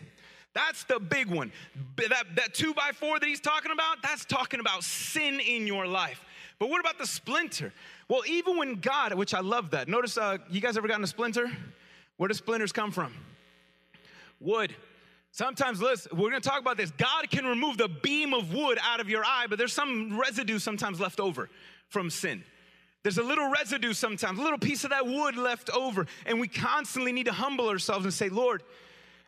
That's 0.57 0.85
the 0.85 0.99
big 0.99 1.27
one. 1.27 1.51
That, 1.97 2.23
that 2.35 2.55
two 2.55 2.73
by 2.73 2.89
four 2.91 3.19
that 3.19 3.25
he's 3.27 3.39
talking 3.39 3.71
about, 3.71 4.01
that's 4.01 4.25
talking 4.25 4.59
about 4.59 4.83
sin 4.83 5.39
in 5.39 5.67
your 5.67 5.85
life. 5.85 6.25
But 6.57 6.71
what 6.71 6.79
about 6.79 6.97
the 6.97 7.05
splinter? 7.05 7.71
Well, 8.09 8.23
even 8.27 8.57
when 8.57 8.79
God, 8.79 9.13
which 9.13 9.35
I 9.35 9.41
love 9.41 9.69
that. 9.71 9.87
Notice, 9.87 10.17
uh, 10.17 10.39
you 10.49 10.59
guys 10.59 10.75
ever 10.75 10.87
gotten 10.87 11.03
a 11.03 11.07
splinter? 11.07 11.51
Where 12.17 12.27
do 12.27 12.33
splinters 12.33 12.71
come 12.71 12.89
from? 12.89 13.13
Wood. 14.39 14.75
Sometimes, 15.31 15.79
listen, 15.79 16.17
we're 16.17 16.31
gonna 16.31 16.41
talk 16.41 16.59
about 16.59 16.77
this. 16.77 16.89
God 16.89 17.29
can 17.29 17.45
remove 17.45 17.77
the 17.77 17.87
beam 17.89 18.33
of 18.33 18.51
wood 18.51 18.79
out 18.81 18.99
of 18.99 19.07
your 19.09 19.23
eye, 19.23 19.45
but 19.47 19.59
there's 19.59 19.73
some 19.73 20.19
residue 20.19 20.57
sometimes 20.57 20.99
left 20.99 21.19
over 21.19 21.51
from 21.87 22.09
sin. 22.09 22.43
There's 23.03 23.19
a 23.19 23.23
little 23.23 23.51
residue 23.51 23.93
sometimes, 23.93 24.39
a 24.39 24.41
little 24.41 24.57
piece 24.57 24.83
of 24.83 24.89
that 24.89 25.05
wood 25.05 25.37
left 25.37 25.69
over. 25.69 26.07
And 26.25 26.39
we 26.39 26.47
constantly 26.47 27.11
need 27.11 27.27
to 27.27 27.31
humble 27.31 27.69
ourselves 27.69 28.05
and 28.05 28.13
say, 28.13 28.29
Lord, 28.29 28.63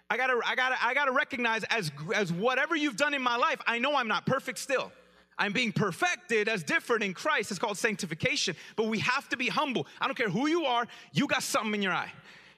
I 0.09 0.17
gotta, 0.17 0.39
I 0.45 0.55
gotta, 0.55 0.75
I 0.81 0.93
gotta 0.93 1.11
recognize 1.11 1.63
as, 1.65 1.91
as 2.15 2.33
whatever 2.33 2.75
you've 2.75 2.97
done 2.97 3.13
in 3.13 3.21
my 3.21 3.35
life, 3.35 3.61
I 3.67 3.79
know 3.79 3.95
I'm 3.95 4.07
not 4.07 4.25
perfect 4.25 4.57
still. 4.57 4.91
I'm 5.37 5.53
being 5.53 5.71
perfected 5.71 6.49
as 6.49 6.63
different 6.63 7.03
in 7.03 7.13
Christ. 7.13 7.51
It's 7.51 7.59
called 7.59 7.77
sanctification. 7.77 8.55
But 8.75 8.87
we 8.87 8.99
have 8.99 9.29
to 9.29 9.37
be 9.37 9.47
humble. 9.47 9.87
I 10.01 10.07
don't 10.07 10.15
care 10.15 10.29
who 10.29 10.47
you 10.47 10.65
are, 10.65 10.87
you 11.13 11.27
got 11.27 11.43
something 11.43 11.75
in 11.75 11.81
your 11.81 11.93
eye. 11.93 12.11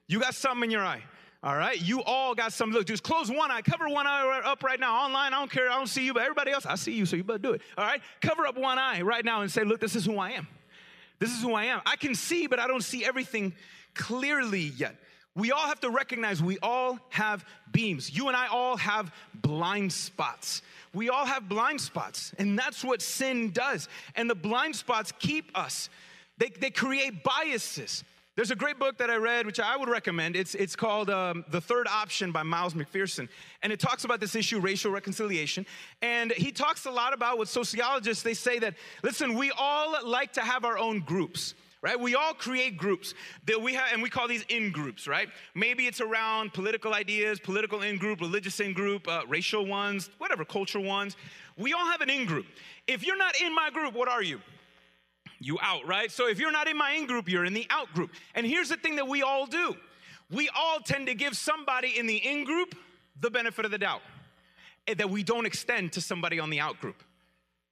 You 0.07 0.19
got 0.19 0.33
something 0.33 0.63
in 0.63 0.71
your 0.71 0.83
eye. 0.83 1.03
All 1.43 1.55
right, 1.55 1.81
you 1.81 2.03
all 2.03 2.35
got 2.35 2.53
something. 2.53 2.77
Look, 2.77 2.85
just 2.85 3.01
close 3.01 3.31
one 3.31 3.49
eye, 3.49 3.61
cover 3.63 3.89
one 3.89 4.05
eye 4.05 4.41
up 4.45 4.63
right 4.63 4.79
now. 4.79 5.05
Online, 5.05 5.33
I 5.33 5.39
don't 5.39 5.49
care, 5.49 5.71
I 5.71 5.75
don't 5.75 5.87
see 5.87 6.05
you, 6.05 6.13
but 6.13 6.21
everybody 6.21 6.51
else, 6.51 6.67
I 6.67 6.75
see 6.75 6.93
you, 6.93 7.07
so 7.07 7.15
you 7.15 7.23
better 7.23 7.39
do 7.39 7.53
it. 7.53 7.61
All 7.77 7.85
right, 7.85 7.99
cover 8.21 8.45
up 8.45 8.57
one 8.57 8.77
eye 8.77 9.01
right 9.01 9.25
now 9.25 9.41
and 9.41 9.51
say, 9.51 9.63
Look, 9.63 9.79
this 9.79 9.95
is 9.95 10.05
who 10.05 10.19
I 10.19 10.31
am. 10.31 10.47
This 11.17 11.31
is 11.31 11.41
who 11.41 11.53
I 11.53 11.65
am. 11.65 11.81
I 11.85 11.95
can 11.95 12.13
see, 12.13 12.45
but 12.45 12.59
I 12.59 12.67
don't 12.67 12.83
see 12.83 13.03
everything 13.03 13.53
clearly 13.95 14.73
yet. 14.77 14.95
We 15.35 15.51
all 15.51 15.67
have 15.67 15.79
to 15.81 15.89
recognize 15.89 16.43
we 16.43 16.57
all 16.61 16.99
have 17.09 17.45
beams. 17.71 18.15
You 18.15 18.27
and 18.27 18.35
I 18.35 18.47
all 18.47 18.75
have 18.77 19.13
blind 19.33 19.93
spots. 19.93 20.61
We 20.93 21.09
all 21.09 21.25
have 21.25 21.47
blind 21.47 21.79
spots, 21.79 22.33
and 22.37 22.59
that's 22.59 22.83
what 22.83 23.01
sin 23.01 23.51
does. 23.51 23.87
And 24.15 24.29
the 24.29 24.35
blind 24.35 24.75
spots 24.75 25.13
keep 25.19 25.57
us, 25.57 25.89
they, 26.37 26.49
they 26.49 26.69
create 26.69 27.23
biases. 27.23 28.03
There's 28.37 28.51
a 28.51 28.55
great 28.55 28.79
book 28.79 28.97
that 28.99 29.09
I 29.09 29.17
read, 29.17 29.45
which 29.45 29.59
I 29.59 29.75
would 29.75 29.89
recommend. 29.89 30.37
It's, 30.37 30.55
it's 30.55 30.75
called 30.75 31.09
um, 31.09 31.43
The 31.49 31.59
Third 31.59 31.85
Option 31.87 32.31
by 32.31 32.43
Miles 32.43 32.73
McPherson. 32.73 33.27
And 33.61 33.73
it 33.73 33.79
talks 33.79 34.05
about 34.05 34.21
this 34.21 34.35
issue, 34.35 34.59
racial 34.59 34.89
reconciliation. 34.89 35.65
And 36.01 36.31
he 36.31 36.53
talks 36.53 36.85
a 36.85 36.91
lot 36.91 37.13
about 37.13 37.37
what 37.37 37.49
sociologists, 37.49 38.23
they 38.23 38.33
say 38.33 38.57
that, 38.59 38.75
listen, 39.03 39.35
we 39.35 39.51
all 39.57 40.07
like 40.07 40.31
to 40.33 40.41
have 40.41 40.63
our 40.63 40.77
own 40.77 41.01
groups 41.01 41.55
right? 41.81 41.99
We 41.99 42.15
all 42.15 42.33
create 42.33 42.77
groups 42.77 43.13
that 43.47 43.61
we 43.61 43.73
have, 43.73 43.93
and 43.93 44.01
we 44.01 44.09
call 44.09 44.27
these 44.27 44.45
in 44.49 44.71
groups, 44.71 45.07
right? 45.07 45.29
Maybe 45.55 45.87
it's 45.87 46.01
around 46.01 46.53
political 46.53 46.93
ideas, 46.93 47.39
political 47.39 47.81
in 47.81 47.97
group, 47.97 48.21
religious 48.21 48.59
in 48.59 48.73
group, 48.73 49.07
uh, 49.07 49.21
racial 49.27 49.65
ones, 49.65 50.09
whatever, 50.17 50.45
cultural 50.45 50.83
ones. 50.83 51.15
We 51.57 51.73
all 51.73 51.85
have 51.85 52.01
an 52.01 52.09
in 52.09 52.25
group. 52.25 52.45
If 52.87 53.05
you're 53.05 53.17
not 53.17 53.39
in 53.41 53.53
my 53.53 53.69
group, 53.71 53.93
what 53.93 54.07
are 54.07 54.23
you? 54.23 54.39
you 55.41 55.57
out, 55.61 55.85
right? 55.87 56.11
So 56.11 56.27
if 56.27 56.39
you're 56.39 56.51
not 56.51 56.67
in 56.67 56.77
my 56.77 56.91
in 56.91 57.07
group, 57.07 57.27
you're 57.27 57.45
in 57.45 57.53
the 57.53 57.65
out 57.69 57.91
group. 57.93 58.11
And 58.35 58.45
here's 58.45 58.69
the 58.69 58.77
thing 58.77 58.95
that 58.97 59.07
we 59.07 59.23
all 59.23 59.45
do 59.45 59.75
we 60.29 60.49
all 60.55 60.79
tend 60.79 61.07
to 61.07 61.13
give 61.13 61.35
somebody 61.35 61.99
in 61.99 62.05
the 62.05 62.15
in 62.15 62.45
group 62.45 62.75
the 63.19 63.29
benefit 63.29 63.65
of 63.65 63.71
the 63.71 63.77
doubt 63.77 64.01
eh, 64.87 64.93
that 64.93 65.09
we 65.09 65.23
don't 65.23 65.45
extend 65.45 65.91
to 65.93 66.01
somebody 66.01 66.39
on 66.39 66.49
the 66.49 66.59
out 66.59 66.79
group. 66.79 67.03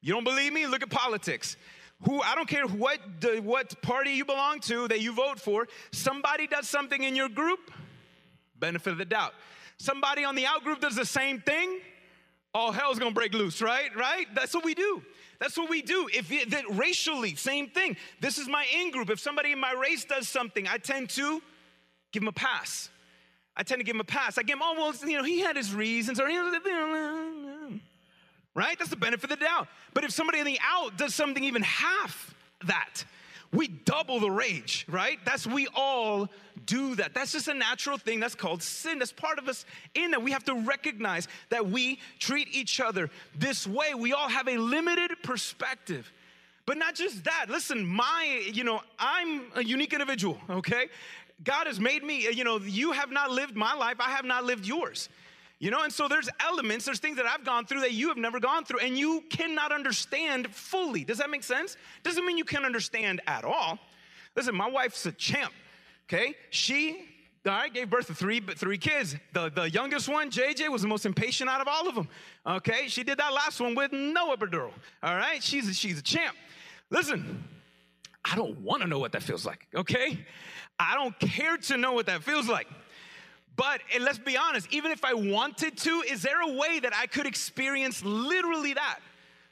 You 0.02 0.14
don't 0.14 0.24
believe 0.24 0.52
me? 0.52 0.68
Look 0.68 0.82
at 0.82 0.90
politics. 0.90 1.56
Who 2.04 2.22
I 2.22 2.36
don't 2.36 2.48
care 2.48 2.66
what 2.66 3.00
the, 3.20 3.42
what 3.42 3.82
party 3.82 4.12
you 4.12 4.26
belong 4.26 4.62
to 4.62 4.88
that 4.88 5.02
you 5.02 5.14
vote 5.14 5.40
for, 5.40 5.68
somebody 5.92 6.48
does 6.48 6.70
something 6.70 7.04
in 7.04 7.16
your 7.16 7.30
group, 7.30 7.72
benefit 8.58 8.92
of 8.94 8.98
the 8.98 9.06
doubt. 9.06 9.34
Somebody 9.78 10.24
on 10.24 10.36
the 10.36 10.46
out 10.46 10.64
group 10.64 10.80
does 10.80 10.96
the 10.96 11.06
same 11.06 11.42
thing, 11.42 11.80
all 12.54 12.72
hell's 12.72 13.00
gonna 13.00 13.12
break 13.12 13.34
loose, 13.34 13.62
right? 13.62 13.94
Right? 13.96 14.28
That's 14.34 14.54
what 14.54 14.64
we 14.64 14.74
do. 14.74 15.02
That's 15.40 15.58
what 15.58 15.70
we 15.70 15.82
do. 15.82 16.10
If 16.14 16.32
it, 16.32 16.52
that 16.52 16.66
racially, 16.72 17.36
same 17.36 17.70
thing. 17.70 17.96
This 18.20 18.38
is 18.38 18.48
my 18.48 18.66
in 18.78 18.92
group. 18.92 19.10
If 19.10 19.20
somebody 19.20 19.52
in 19.52 19.60
my 19.60 19.74
race 19.74 20.04
does 20.04 20.28
something, 20.28 20.68
I 20.68 20.78
tend 20.78 21.10
to 21.12 21.42
give 22.12 22.22
them 22.22 22.28
a 22.28 22.34
pass. 22.34 22.90
I 23.56 23.64
tend 23.64 23.80
to 23.80 23.84
give 23.84 23.96
him 23.96 24.02
a 24.02 24.06
pass. 24.06 24.38
I 24.38 24.44
give 24.44 24.56
him, 24.56 24.62
oh, 24.64 24.74
well, 24.78 25.10
you 25.10 25.18
know, 25.18 25.24
he 25.24 25.40
had 25.42 25.58
his 25.58 25.74
reasons, 25.74 26.20
or, 26.20 26.30
right? 28.56 28.78
That's 28.78 28.90
the 28.92 28.96
benefit 28.96 29.32
of 29.32 29.40
the 29.40 29.46
doubt. 29.46 29.68
But 29.94 30.04
if 30.04 30.12
somebody 30.12 30.40
in 30.40 30.46
the 30.46 30.60
out 30.64 30.98
does 30.98 31.16
something 31.16 31.44
even 31.44 31.62
half 31.64 32.34
that, 32.66 33.04
we 33.52 33.68
double 33.68 34.20
the 34.20 34.30
rage, 34.30 34.86
right? 34.88 35.18
That's 35.26 35.48
we 35.48 35.68
all 35.74 36.30
do 36.66 36.96
that. 36.96 37.16
That's 37.16 37.32
just 37.32 37.48
a 37.48 37.54
natural 37.54 37.98
thing. 37.98 38.20
That's 38.20 38.36
called 38.36 38.62
sin. 38.62 39.00
That's 39.00 39.12
part 39.12 39.40
of 39.40 39.48
us 39.48 39.66
in 39.96 40.12
that 40.12 40.22
we 40.22 40.32
have 40.32 40.44
to 40.46 40.54
recognize 40.54 41.28
that 41.50 41.68
we 41.68 42.00
treat 42.20 42.48
each 42.54 42.80
other 42.80 43.10
this 43.36 43.66
way. 43.66 43.96
We 43.96 44.14
all 44.14 44.30
have 44.30 44.48
a 44.48 44.58
limited 44.58 45.12
perspective. 45.24 46.12
But 46.68 46.78
not 46.78 46.94
just 46.94 47.24
that. 47.24 47.48
Listen, 47.50 47.84
my, 47.84 48.44
you 48.54 48.64
know, 48.64 48.82
I'm 49.00 49.52
a 49.56 49.64
unique 49.64 49.94
individual, 49.94 50.38
okay? 50.48 50.90
God 51.44 51.66
has 51.66 51.80
made 51.80 52.04
me, 52.04 52.28
you 52.32 52.44
know, 52.44 52.60
you 52.60 52.92
have 52.92 53.12
not 53.12 53.32
lived 53.32 53.56
my 53.56 53.74
life, 53.74 53.98
I 54.00 54.12
have 54.12 54.26
not 54.26 54.44
lived 54.44 54.66
yours. 54.68 55.10
You 55.60 55.72
know, 55.72 55.84
and 55.84 55.92
so 55.92 56.08
there's 56.08 56.30
elements, 56.40 56.86
there's 56.86 57.00
things 57.00 57.18
that 57.18 57.26
I've 57.26 57.44
gone 57.44 57.66
through 57.66 57.82
that 57.82 57.92
you 57.92 58.08
have 58.08 58.18
never 58.18 58.40
gone 58.40 58.64
through, 58.64 58.80
and 58.80 58.98
you 58.98 59.24
cannot 59.30 59.74
understand 59.74 60.54
fully. 60.56 61.04
Does 61.04 61.18
that 61.18 61.30
make 61.30 61.44
sense? 61.44 61.76
Doesn't 62.02 62.26
mean 62.26 62.38
you 62.38 62.46
can't 62.46 62.66
understand 62.66 63.22
at 63.28 63.44
all. 63.44 63.78
Listen, 64.38 64.56
my 64.56 64.70
wife's 64.70 65.06
a 65.06 65.12
champ, 65.12 65.52
okay? 66.08 66.34
She, 66.50 67.06
all 67.46 67.52
right, 67.52 67.74
gave 67.74 67.90
birth 67.90 68.08
to 68.08 68.14
three, 68.14 68.40
three 68.40 68.78
kids. 68.78 69.18
The, 69.34 69.50
the 69.50 69.70
youngest 69.70 70.08
one, 70.08 70.32
JJ, 70.32 70.70
was 70.70 70.82
the 70.82 70.88
most 70.88 71.06
impatient 71.06 71.50
out 71.50 71.60
of 71.60 71.68
all 71.68 71.90
of 71.90 71.96
them, 71.96 72.08
okay? 72.48 72.88
She 72.88 73.04
did 73.04 73.18
that 73.18 73.34
last 73.34 73.60
one 73.60 73.76
with 73.76 73.92
no 73.92 74.34
epidural, 74.34 74.72
all 75.04 75.16
right? 75.16 75.44
She's 75.44 75.68
a, 75.68 75.74
she's 75.74 76.00
a 76.00 76.04
champ. 76.04 76.38
Listen, 76.90 77.44
I 78.24 78.38
don't 78.38 78.60
want 78.62 78.82
to 78.82 78.88
know 78.88 79.00
what 79.00 79.12
that 79.12 79.24
feels 79.24 79.46
like, 79.46 79.68
okay? 79.76 80.26
I 80.80 80.96
don't 80.96 81.20
care 81.20 81.58
to 81.58 81.76
know 81.76 81.92
what 81.92 82.06
that 82.06 82.24
feels 82.24 82.48
like. 82.48 82.68
But 83.60 83.82
let's 84.00 84.18
be 84.18 84.38
honest, 84.38 84.70
even 84.72 84.94
if 84.94 85.04
I 85.04 85.14
wanted 85.14 85.76
to, 85.80 86.02
is 86.10 86.22
there 86.22 86.40
a 86.40 86.54
way 86.54 86.80
that 86.80 86.96
I 86.96 87.08
could 87.08 87.26
experience 87.26 88.02
literally 88.06 88.74
that? 88.74 89.00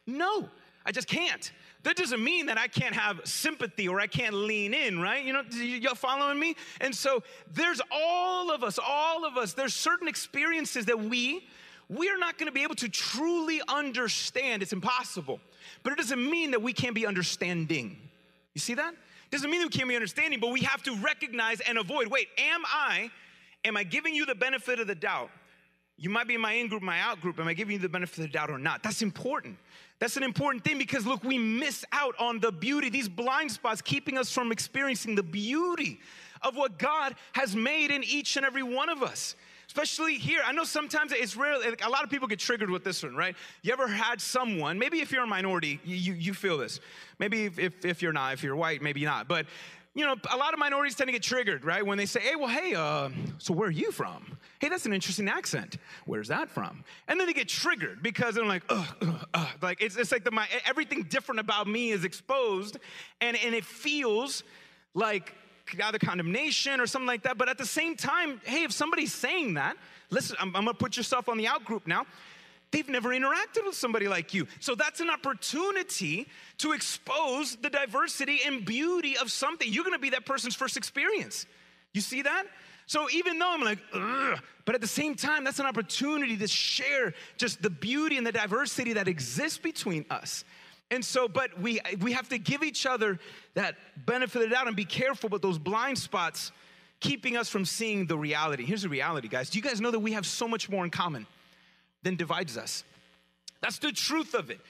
No, 0.06 0.48
I 0.86 0.94
just 0.94 1.10
can't. 1.10 1.52
That 1.84 1.98
doesn't 1.98 2.24
mean 2.24 2.46
that 2.46 2.58
I 2.58 2.70
can't 2.70 2.96
have 2.96 3.20
sympathy 3.26 3.90
or 3.90 4.00
I 4.00 4.08
can't 4.08 4.34
lean 4.34 4.74
in, 4.74 5.02
right? 5.02 5.26
You 5.26 5.34
know, 5.34 5.42
y'all 5.52 5.94
following 5.94 6.40
me? 6.40 6.56
And 6.80 6.96
so 6.96 7.22
there's 7.52 7.82
all 7.92 8.50
of 8.50 8.64
us, 8.64 8.80
all 8.82 9.26
of 9.26 9.36
us, 9.36 9.52
there's 9.52 9.74
certain 9.74 10.08
experiences 10.08 10.86
that 10.86 10.98
we, 10.98 11.46
we 11.90 12.10
are 12.10 12.18
not 12.18 12.38
gonna 12.38 12.54
be 12.54 12.64
able 12.64 12.76
to 12.76 12.88
truly 12.88 13.62
understand. 13.68 14.64
It's 14.64 14.72
impossible. 14.72 15.42
But 15.84 15.92
it 15.92 15.98
doesn't 15.98 16.32
mean 16.32 16.52
that 16.52 16.62
we 16.62 16.72
can't 16.72 16.96
be 16.96 17.06
understanding. 17.06 17.98
You 18.54 18.62
see 18.62 18.76
that? 18.76 18.94
It 18.94 19.32
doesn't 19.32 19.52
mean 19.52 19.60
that 19.60 19.68
we 19.68 19.78
can't 19.78 19.90
be 19.90 19.96
understanding, 19.96 20.40
but 20.40 20.52
we 20.52 20.62
have 20.62 20.82
to 20.84 20.96
recognize 20.96 21.60
and 21.60 21.78
avoid 21.78 22.08
wait, 22.08 22.30
am 22.38 22.64
I 22.66 23.12
Am 23.64 23.78
I 23.78 23.84
giving 23.84 24.14
you 24.14 24.26
the 24.26 24.36
benefit 24.36 24.80
of 24.80 24.88
the 24.88 24.96
doubt? 24.96 25.30
You 26.00 26.12
might 26.12 26.28
be 26.28 26.36
in 26.36 26.42
my 26.42 26.54
in 26.54 26.68
group, 26.68 26.84
my 26.84 27.00
out 27.00 27.22
group. 27.22 27.40
Am 27.40 27.48
I 27.48 27.54
giving 27.54 27.74
you 27.74 27.80
the 27.80 27.90
benefit 27.90 28.20
of 28.20 28.24
the 28.26 28.30
doubt 28.30 28.52
or 28.52 28.60
not? 28.60 28.84
That's 28.84 29.02
important. 29.02 29.58
That's 30.00 30.16
an 30.16 30.24
important 30.24 30.64
thing 30.64 30.78
because 30.78 31.08
look, 31.08 31.24
we 31.24 31.40
miss 31.40 31.84
out 31.92 32.14
on 32.20 32.40
the 32.40 32.52
beauty, 32.52 32.90
these 32.90 33.10
blind 33.10 33.52
spots 33.52 33.82
keeping 33.82 34.18
us 34.18 34.32
from 34.32 34.52
experiencing 34.52 35.16
the 35.16 35.24
beauty 35.24 36.00
of 36.44 36.56
what 36.56 36.78
God 36.78 37.16
has 37.34 37.56
made 37.56 37.90
in 37.90 38.04
each 38.04 38.38
and 38.38 38.46
every 38.46 38.62
one 38.62 38.90
of 38.90 39.02
us. 39.02 39.36
Especially 39.68 40.16
here, 40.16 40.40
I 40.46 40.54
know 40.54 40.64
sometimes 40.64 41.12
it's 41.12 41.36
rare, 41.36 41.56
a 41.86 41.90
lot 41.90 42.04
of 42.04 42.10
people 42.10 42.28
get 42.28 42.40
triggered 42.40 42.70
with 42.70 42.86
this 42.86 43.04
one, 43.04 43.16
right? 43.16 43.36
You 43.64 43.74
ever 43.74 43.88
had 43.88 44.22
someone, 44.22 44.80
maybe 44.80 45.02
if 45.02 45.12
you're 45.12 45.26
a 45.26 45.28
minority, 45.28 45.82
you, 45.84 46.14
you 46.14 46.34
feel 46.34 46.58
this. 46.58 46.80
Maybe 47.20 47.46
if, 47.46 47.60
if, 47.60 47.86
if 47.86 48.02
you're 48.02 48.14
not, 48.14 48.34
if 48.34 48.44
you're 48.44 48.56
white, 48.56 48.82
maybe 48.82 49.04
not. 49.04 49.28
But 49.28 49.46
you 49.98 50.06
know, 50.06 50.16
a 50.32 50.38
lot 50.38 50.54
of 50.54 50.60
minorities 50.60 50.96
tend 50.96 51.08
to 51.08 51.12
get 51.12 51.24
triggered, 51.24 51.66
right? 51.66 51.84
When 51.84 51.98
they 51.98 52.06
say, 52.06 52.20
hey, 52.20 52.36
well, 52.36 52.48
hey, 52.48 52.76
uh, 52.76 53.10
so 53.40 53.52
where 53.52 53.68
are 53.68 53.72
you 53.72 53.92
from? 53.92 54.38
Hey, 54.60 54.70
that's 54.70 54.86
an 54.86 54.94
interesting 54.94 55.28
accent. 55.28 55.78
Where's 56.06 56.28
that 56.28 56.52
from? 56.52 56.84
And 57.08 57.20
then 57.20 57.26
they 57.26 57.34
get 57.34 57.48
triggered 57.48 58.04
because 58.04 58.36
they're 58.36 58.46
like, 58.46 58.62
ugh, 58.70 58.86
ugh, 59.02 59.28
ugh. 59.34 59.48
Like, 59.60 59.82
it's, 59.82 59.96
it's 59.98 60.12
like 60.12 60.24
the, 60.24 60.30
my, 60.30 60.48
everything 60.68 61.02
different 61.10 61.40
about 61.40 61.68
me 61.68 61.90
is 61.90 62.04
exposed, 62.04 62.78
and, 63.22 63.36
and 63.44 63.56
it 63.56 63.66
feels 63.66 64.44
like 64.94 65.34
either 65.84 65.98
condemnation 65.98 66.80
or 66.80 66.86
something 66.86 67.08
like 67.08 67.24
that. 67.24 67.40
But 67.40 67.50
at 67.50 67.58
the 67.58 67.66
same 67.66 67.96
time, 67.96 68.40
hey, 68.46 68.64
if 68.64 68.72
somebody's 68.72 69.14
saying 69.14 69.56
that, 69.56 69.78
listen, 70.12 70.38
I'm, 70.40 70.56
I'm 70.56 70.66
gonna 70.66 70.76
put 70.76 70.96
yourself 70.96 71.28
on 71.28 71.38
the 71.38 71.48
out 71.48 71.66
group 71.66 71.88
now. 71.88 72.06
They've 72.72 72.88
never 72.88 73.10
interacted 73.10 73.66
with 73.66 73.76
somebody 73.76 74.08
like 74.08 74.34
you. 74.34 74.48
So 74.60 74.76
that's 74.76 75.00
an 75.00 75.10
opportunity 75.10 76.28
to 76.60 76.74
expose 76.74 77.56
the 77.56 77.70
diversity 77.70 78.42
and 78.46 78.66
beauty 78.66 79.18
of 79.18 79.32
something. 79.32 79.72
You're 79.72 79.86
gonna 79.86 80.00
be 80.00 80.10
that 80.12 80.26
person's 80.26 80.56
first 80.56 80.76
experience. 80.78 81.46
You 81.94 82.02
see 82.02 82.24
that? 82.24 82.46
So 82.86 83.10
even 83.12 83.40
though 83.40 83.52
I'm 83.52 83.62
like, 83.62 83.80
Ugh, 83.94 84.40
but 84.66 84.76
at 84.76 84.82
the 84.82 84.88
same 84.88 85.16
time, 85.16 85.44
that's 85.44 85.60
an 85.60 85.66
opportunity 85.66 86.38
to 86.38 86.48
share 86.48 87.14
just 87.38 87.62
the 87.62 87.70
beauty 87.70 88.18
and 88.18 88.28
the 88.28 88.32
diversity 88.32 88.94
that 88.94 89.08
exists 89.08 89.58
between 89.58 90.06
us. 90.10 90.44
And 90.90 91.04
so, 91.04 91.28
but 91.28 91.60
we 91.60 91.82
we 92.02 92.14
have 92.14 92.30
to 92.30 92.38
give 92.38 92.64
each 92.64 92.86
other 92.86 93.20
that 93.56 93.76
benefit 94.06 94.42
of 94.42 94.50
the 94.50 94.56
doubt 94.56 94.68
and 94.68 94.76
be 94.76 94.86
careful 94.86 95.30
with 95.30 95.42
those 95.42 95.58
blind 95.58 95.98
spots 95.98 96.52
keeping 97.00 97.38
us 97.38 97.50
from 97.50 97.66
seeing 97.66 98.08
the 98.08 98.18
reality. 98.18 98.66
Here's 98.66 98.82
the 98.82 98.90
reality, 98.90 99.28
guys. 99.28 99.50
Do 99.50 99.60
you 99.60 99.64
guys 99.64 99.80
know 99.80 99.92
that 99.92 100.00
we 100.00 100.14
have 100.14 100.26
so 100.26 100.48
much 100.48 100.70
more 100.70 100.84
in 100.84 100.90
common? 100.90 101.28
Than 102.08 102.16
divides 102.16 102.58
us. 102.58 102.86
That's 103.62 103.80
the 103.80 103.92
truth 103.92 104.34
of 104.34 104.50
it. 104.50 104.62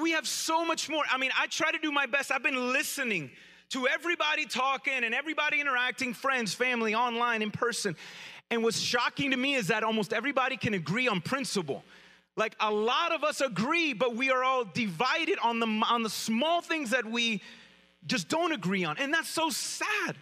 We 0.00 0.12
have 0.12 0.28
so 0.28 0.64
much 0.64 0.88
more. 0.88 1.02
I 1.10 1.18
mean, 1.18 1.32
I 1.36 1.48
try 1.48 1.72
to 1.72 1.78
do 1.78 1.90
my 1.90 2.06
best. 2.06 2.30
I've 2.30 2.42
been 2.42 2.72
listening 2.72 3.30
to 3.70 3.88
everybody 3.88 4.46
talking 4.46 5.02
and 5.02 5.12
everybody 5.12 5.60
interacting, 5.60 6.14
friends, 6.14 6.54
family, 6.54 6.94
online, 6.94 7.42
in 7.42 7.50
person. 7.50 7.96
And 8.50 8.62
what's 8.62 8.78
shocking 8.78 9.32
to 9.32 9.36
me 9.36 9.54
is 9.54 9.66
that 9.68 9.82
almost 9.82 10.12
everybody 10.12 10.56
can 10.56 10.72
agree 10.72 11.08
on 11.08 11.20
principle. 11.20 11.82
Like 12.36 12.54
a 12.60 12.70
lot 12.70 13.12
of 13.12 13.24
us 13.24 13.40
agree, 13.40 13.92
but 13.92 14.14
we 14.14 14.30
are 14.30 14.44
all 14.44 14.64
divided 14.64 15.38
on 15.42 15.58
the 15.58 15.66
on 15.66 16.04
the 16.04 16.10
small 16.10 16.60
things 16.60 16.90
that 16.90 17.04
we 17.04 17.42
just 18.06 18.28
don't 18.28 18.52
agree 18.52 18.84
on. 18.84 18.98
And 18.98 19.12
that's 19.12 19.28
so 19.28 19.50
sad. 19.50 20.16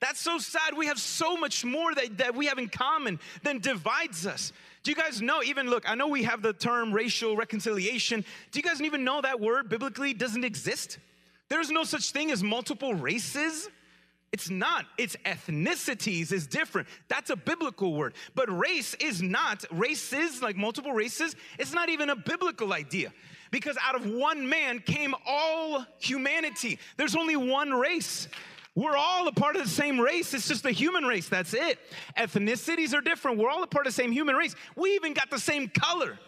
That's 0.00 0.20
so 0.20 0.38
sad. 0.38 0.76
We 0.76 0.86
have 0.86 1.00
so 1.00 1.36
much 1.36 1.64
more 1.64 1.92
that, 1.92 2.18
that 2.18 2.36
we 2.36 2.46
have 2.46 2.58
in 2.58 2.68
common 2.68 3.18
than 3.42 3.58
divides 3.58 4.26
us. 4.28 4.52
Do 4.82 4.90
you 4.90 4.96
guys 4.96 5.20
know, 5.20 5.42
even 5.42 5.68
look, 5.68 5.88
I 5.88 5.94
know 5.94 6.08
we 6.08 6.22
have 6.24 6.42
the 6.42 6.52
term 6.52 6.92
racial 6.92 7.36
reconciliation. 7.36 8.24
Do 8.52 8.58
you 8.58 8.62
guys 8.62 8.80
even 8.80 9.04
know 9.04 9.20
that 9.20 9.40
word 9.40 9.68
biblically 9.68 10.14
doesn't 10.14 10.44
exist? 10.44 10.98
There's 11.48 11.70
no 11.70 11.84
such 11.84 12.12
thing 12.12 12.30
as 12.30 12.42
multiple 12.42 12.94
races. 12.94 13.68
It's 14.32 14.50
not. 14.50 14.84
It's 14.98 15.16
ethnicities 15.24 16.32
is 16.32 16.46
different. 16.46 16.88
That's 17.08 17.30
a 17.30 17.36
biblical 17.36 17.94
word. 17.94 18.14
But 18.34 18.54
race 18.54 18.94
is 18.94 19.22
not. 19.22 19.64
Races, 19.70 20.42
like 20.42 20.56
multiple 20.56 20.92
races, 20.92 21.34
it's 21.58 21.72
not 21.72 21.88
even 21.88 22.10
a 22.10 22.16
biblical 22.16 22.72
idea. 22.74 23.12
Because 23.50 23.78
out 23.82 23.94
of 23.94 24.06
one 24.06 24.46
man 24.48 24.80
came 24.80 25.14
all 25.26 25.86
humanity. 25.98 26.78
There's 26.98 27.16
only 27.16 27.36
one 27.36 27.72
race. 27.72 28.28
We're 28.74 28.96
all 28.96 29.26
a 29.26 29.32
part 29.32 29.56
of 29.56 29.62
the 29.62 29.68
same 29.68 30.00
race. 30.00 30.32
It's 30.34 30.46
just 30.48 30.62
the 30.62 30.70
human 30.70 31.04
race. 31.04 31.28
That's 31.28 31.52
it. 31.54 31.78
Ethnicities 32.16 32.94
are 32.94 33.00
different. 33.00 33.38
We're 33.38 33.50
all 33.50 33.62
a 33.62 33.66
part 33.66 33.86
of 33.86 33.92
the 33.92 34.02
same 34.02 34.12
human 34.12 34.36
race. 34.36 34.54
We 34.76 34.94
even 34.94 35.14
got 35.14 35.30
the 35.30 35.40
same 35.40 35.68
color. 35.68 36.18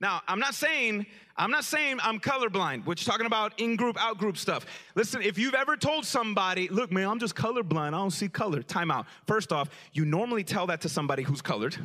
Now, 0.00 0.20
I'm 0.28 0.38
not 0.38 0.54
saying 0.54 1.06
I'm 1.36 1.50
not 1.50 1.64
saying 1.64 1.98
I'm 2.00 2.20
colorblind, 2.20 2.86
which 2.86 3.04
talking 3.04 3.26
about 3.26 3.58
in-group, 3.58 4.00
out-group 4.00 4.36
stuff. 4.36 4.66
Listen, 4.94 5.20
if 5.20 5.36
you've 5.36 5.54
ever 5.54 5.76
told 5.76 6.04
somebody, 6.06 6.68
"Look, 6.68 6.92
man, 6.92 7.08
I'm 7.08 7.18
just 7.18 7.34
colorblind. 7.34 7.88
I 7.88 7.90
don't 7.90 8.12
see 8.12 8.28
color." 8.28 8.62
Time 8.62 8.90
out. 8.90 9.06
First 9.26 9.52
off, 9.52 9.68
you 9.92 10.04
normally 10.04 10.44
tell 10.44 10.66
that 10.68 10.80
to 10.82 10.88
somebody 10.88 11.24
who's 11.24 11.42
colored. 11.42 11.76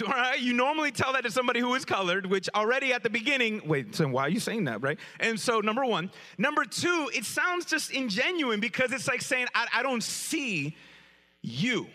All 0.06 0.12
right, 0.12 0.38
you 0.38 0.52
normally 0.52 0.90
tell 0.92 1.12
that 1.12 1.24
to 1.24 1.30
somebody 1.30 1.60
who 1.60 1.74
is 1.74 1.84
colored, 1.84 2.26
which 2.26 2.48
already 2.54 2.92
at 2.92 3.02
the 3.02 3.10
beginning, 3.10 3.62
wait, 3.66 3.94
so 3.94 4.06
why 4.06 4.22
are 4.22 4.28
you 4.28 4.40
saying 4.40 4.64
that, 4.64 4.82
right? 4.82 4.98
And 5.18 5.38
so, 5.38 5.60
number 5.60 5.84
one. 5.84 6.10
Number 6.36 6.64
two, 6.64 7.10
it 7.14 7.24
sounds 7.24 7.64
just 7.64 7.90
ingenuine 7.90 8.60
because 8.60 8.92
it's 8.92 9.08
like 9.08 9.22
saying, 9.22 9.46
I, 9.54 9.66
I 9.74 9.82
don't 9.82 10.02
see 10.02 10.76
you. 11.42 11.86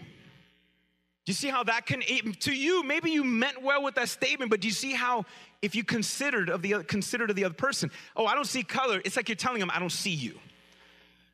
Do 1.25 1.29
you 1.29 1.33
see 1.33 1.47
how 1.47 1.63
that 1.63 1.85
can, 1.85 2.01
to 2.01 2.51
you, 2.51 2.83
maybe 2.83 3.09
you 3.11 3.23
meant 3.23 3.61
well 3.63 3.81
with 3.81 3.95
that 3.95 4.09
statement, 4.09 4.51
but 4.51 4.59
do 4.59 4.67
you 4.67 4.73
see 4.73 4.91
how, 4.91 5.23
if 5.61 5.73
you 5.73 5.85
considered 5.85 6.49
of 6.49 6.61
the 6.61 6.83
considered 6.83 7.29
of 7.29 7.37
the 7.37 7.45
other 7.45 7.53
person, 7.53 7.91
oh, 8.17 8.25
I 8.25 8.35
don't 8.35 8.47
see 8.47 8.61
color, 8.63 9.01
it's 9.05 9.15
like 9.15 9.29
you're 9.29 9.37
telling 9.37 9.61
them, 9.61 9.71
I 9.73 9.79
don't 9.79 9.91
see 9.91 10.11
you. 10.11 10.37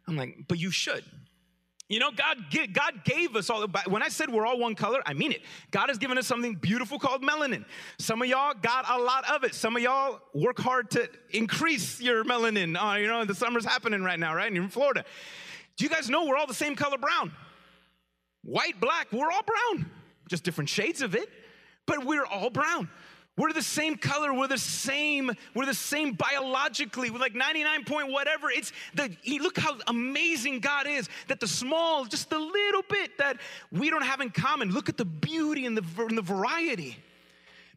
I'm 0.08 0.15
like, 0.15 0.45
but 0.47 0.60
you 0.60 0.69
should. 0.69 1.03
You 1.89 1.97
know, 1.97 2.12
God, 2.12 2.38
God 2.71 3.04
gave 3.04 3.36
us 3.36 3.49
all, 3.49 3.67
when 3.88 4.04
I 4.04 4.10
said 4.10 4.30
we're 4.30 4.45
all 4.45 4.60
one 4.60 4.75
color, 4.75 5.02
I 5.08 5.13
mean 5.13 5.32
it. 5.32 5.41
God 5.71 5.89
has 5.89 5.97
given 5.97 6.19
us 6.19 6.28
something 6.28 6.54
beautiful 6.54 6.99
called 6.99 7.23
melanin. 7.23 7.65
Some 7.97 8.21
of 8.21 8.28
y'all 8.28 8.54
got 8.54 8.88
a 8.88 9.02
lot 9.02 9.28
of 9.28 9.43
it. 9.43 9.56
Some 9.56 9.75
of 9.75 9.82
y'all 9.82 10.21
work 10.36 10.60
hard 10.60 10.91
to 10.91 11.10
increase 11.32 11.99
your 11.99 12.23
melanin. 12.23 12.80
Uh, 12.80 12.97
you 12.97 13.08
know, 13.08 13.25
the 13.25 13.34
summer's 13.34 13.65
happening 13.65 14.04
right 14.04 14.19
now, 14.19 14.36
right? 14.36 14.45
And 14.45 14.56
you're 14.56 14.65
in 14.65 14.69
Florida. 14.69 15.04
Do 15.78 15.84
you 15.84 15.89
guys 15.89 16.12
know 16.12 16.25
we're 16.25 16.38
all 16.38 16.45
the 16.45 16.54
same 16.54 16.75
color 16.75 16.99
brown? 16.99 17.32
White, 18.43 18.80
black, 18.80 19.08
we're 19.12 19.32
all 19.32 19.43
brown. 19.43 19.89
Just 20.30 20.43
different 20.43 20.69
shades 20.69 21.02
of 21.02 21.15
it, 21.15 21.28
but 21.88 22.06
we're 22.06 22.25
all 22.25 22.52
brown. 22.52 22.88
We're 23.39 23.54
the 23.54 23.62
same 23.62 23.95
color. 23.95 24.34
We're 24.34 24.49
the 24.49 24.58
same. 24.58 25.32
We're 25.56 25.65
the 25.65 25.73
same 25.73 26.12
biologically. 26.12 27.10
We're 27.10 27.19
like 27.19 27.34
99 27.34 27.86
point 27.86 28.12
whatever. 28.12 28.52
It's 28.52 28.73
the 28.93 29.15
look 29.39 29.58
how 29.58 29.78
amazing 29.88 30.60
God 30.60 30.88
is 30.88 31.08
that 31.30 31.39
the 31.39 31.47
small, 31.47 32.04
just 32.04 32.30
the 32.30 32.38
little 32.38 32.82
bit 32.89 33.17
that 33.17 33.38
we 33.71 33.89
don't 33.89 34.04
have 34.04 34.19
in 34.19 34.30
common. 34.30 34.71
Look 34.71 34.89
at 34.89 34.97
the 34.97 35.06
beauty 35.06 35.65
and 35.65 35.78
the, 35.78 35.86
and 36.04 36.17
the 36.17 36.21
variety. 36.21 36.97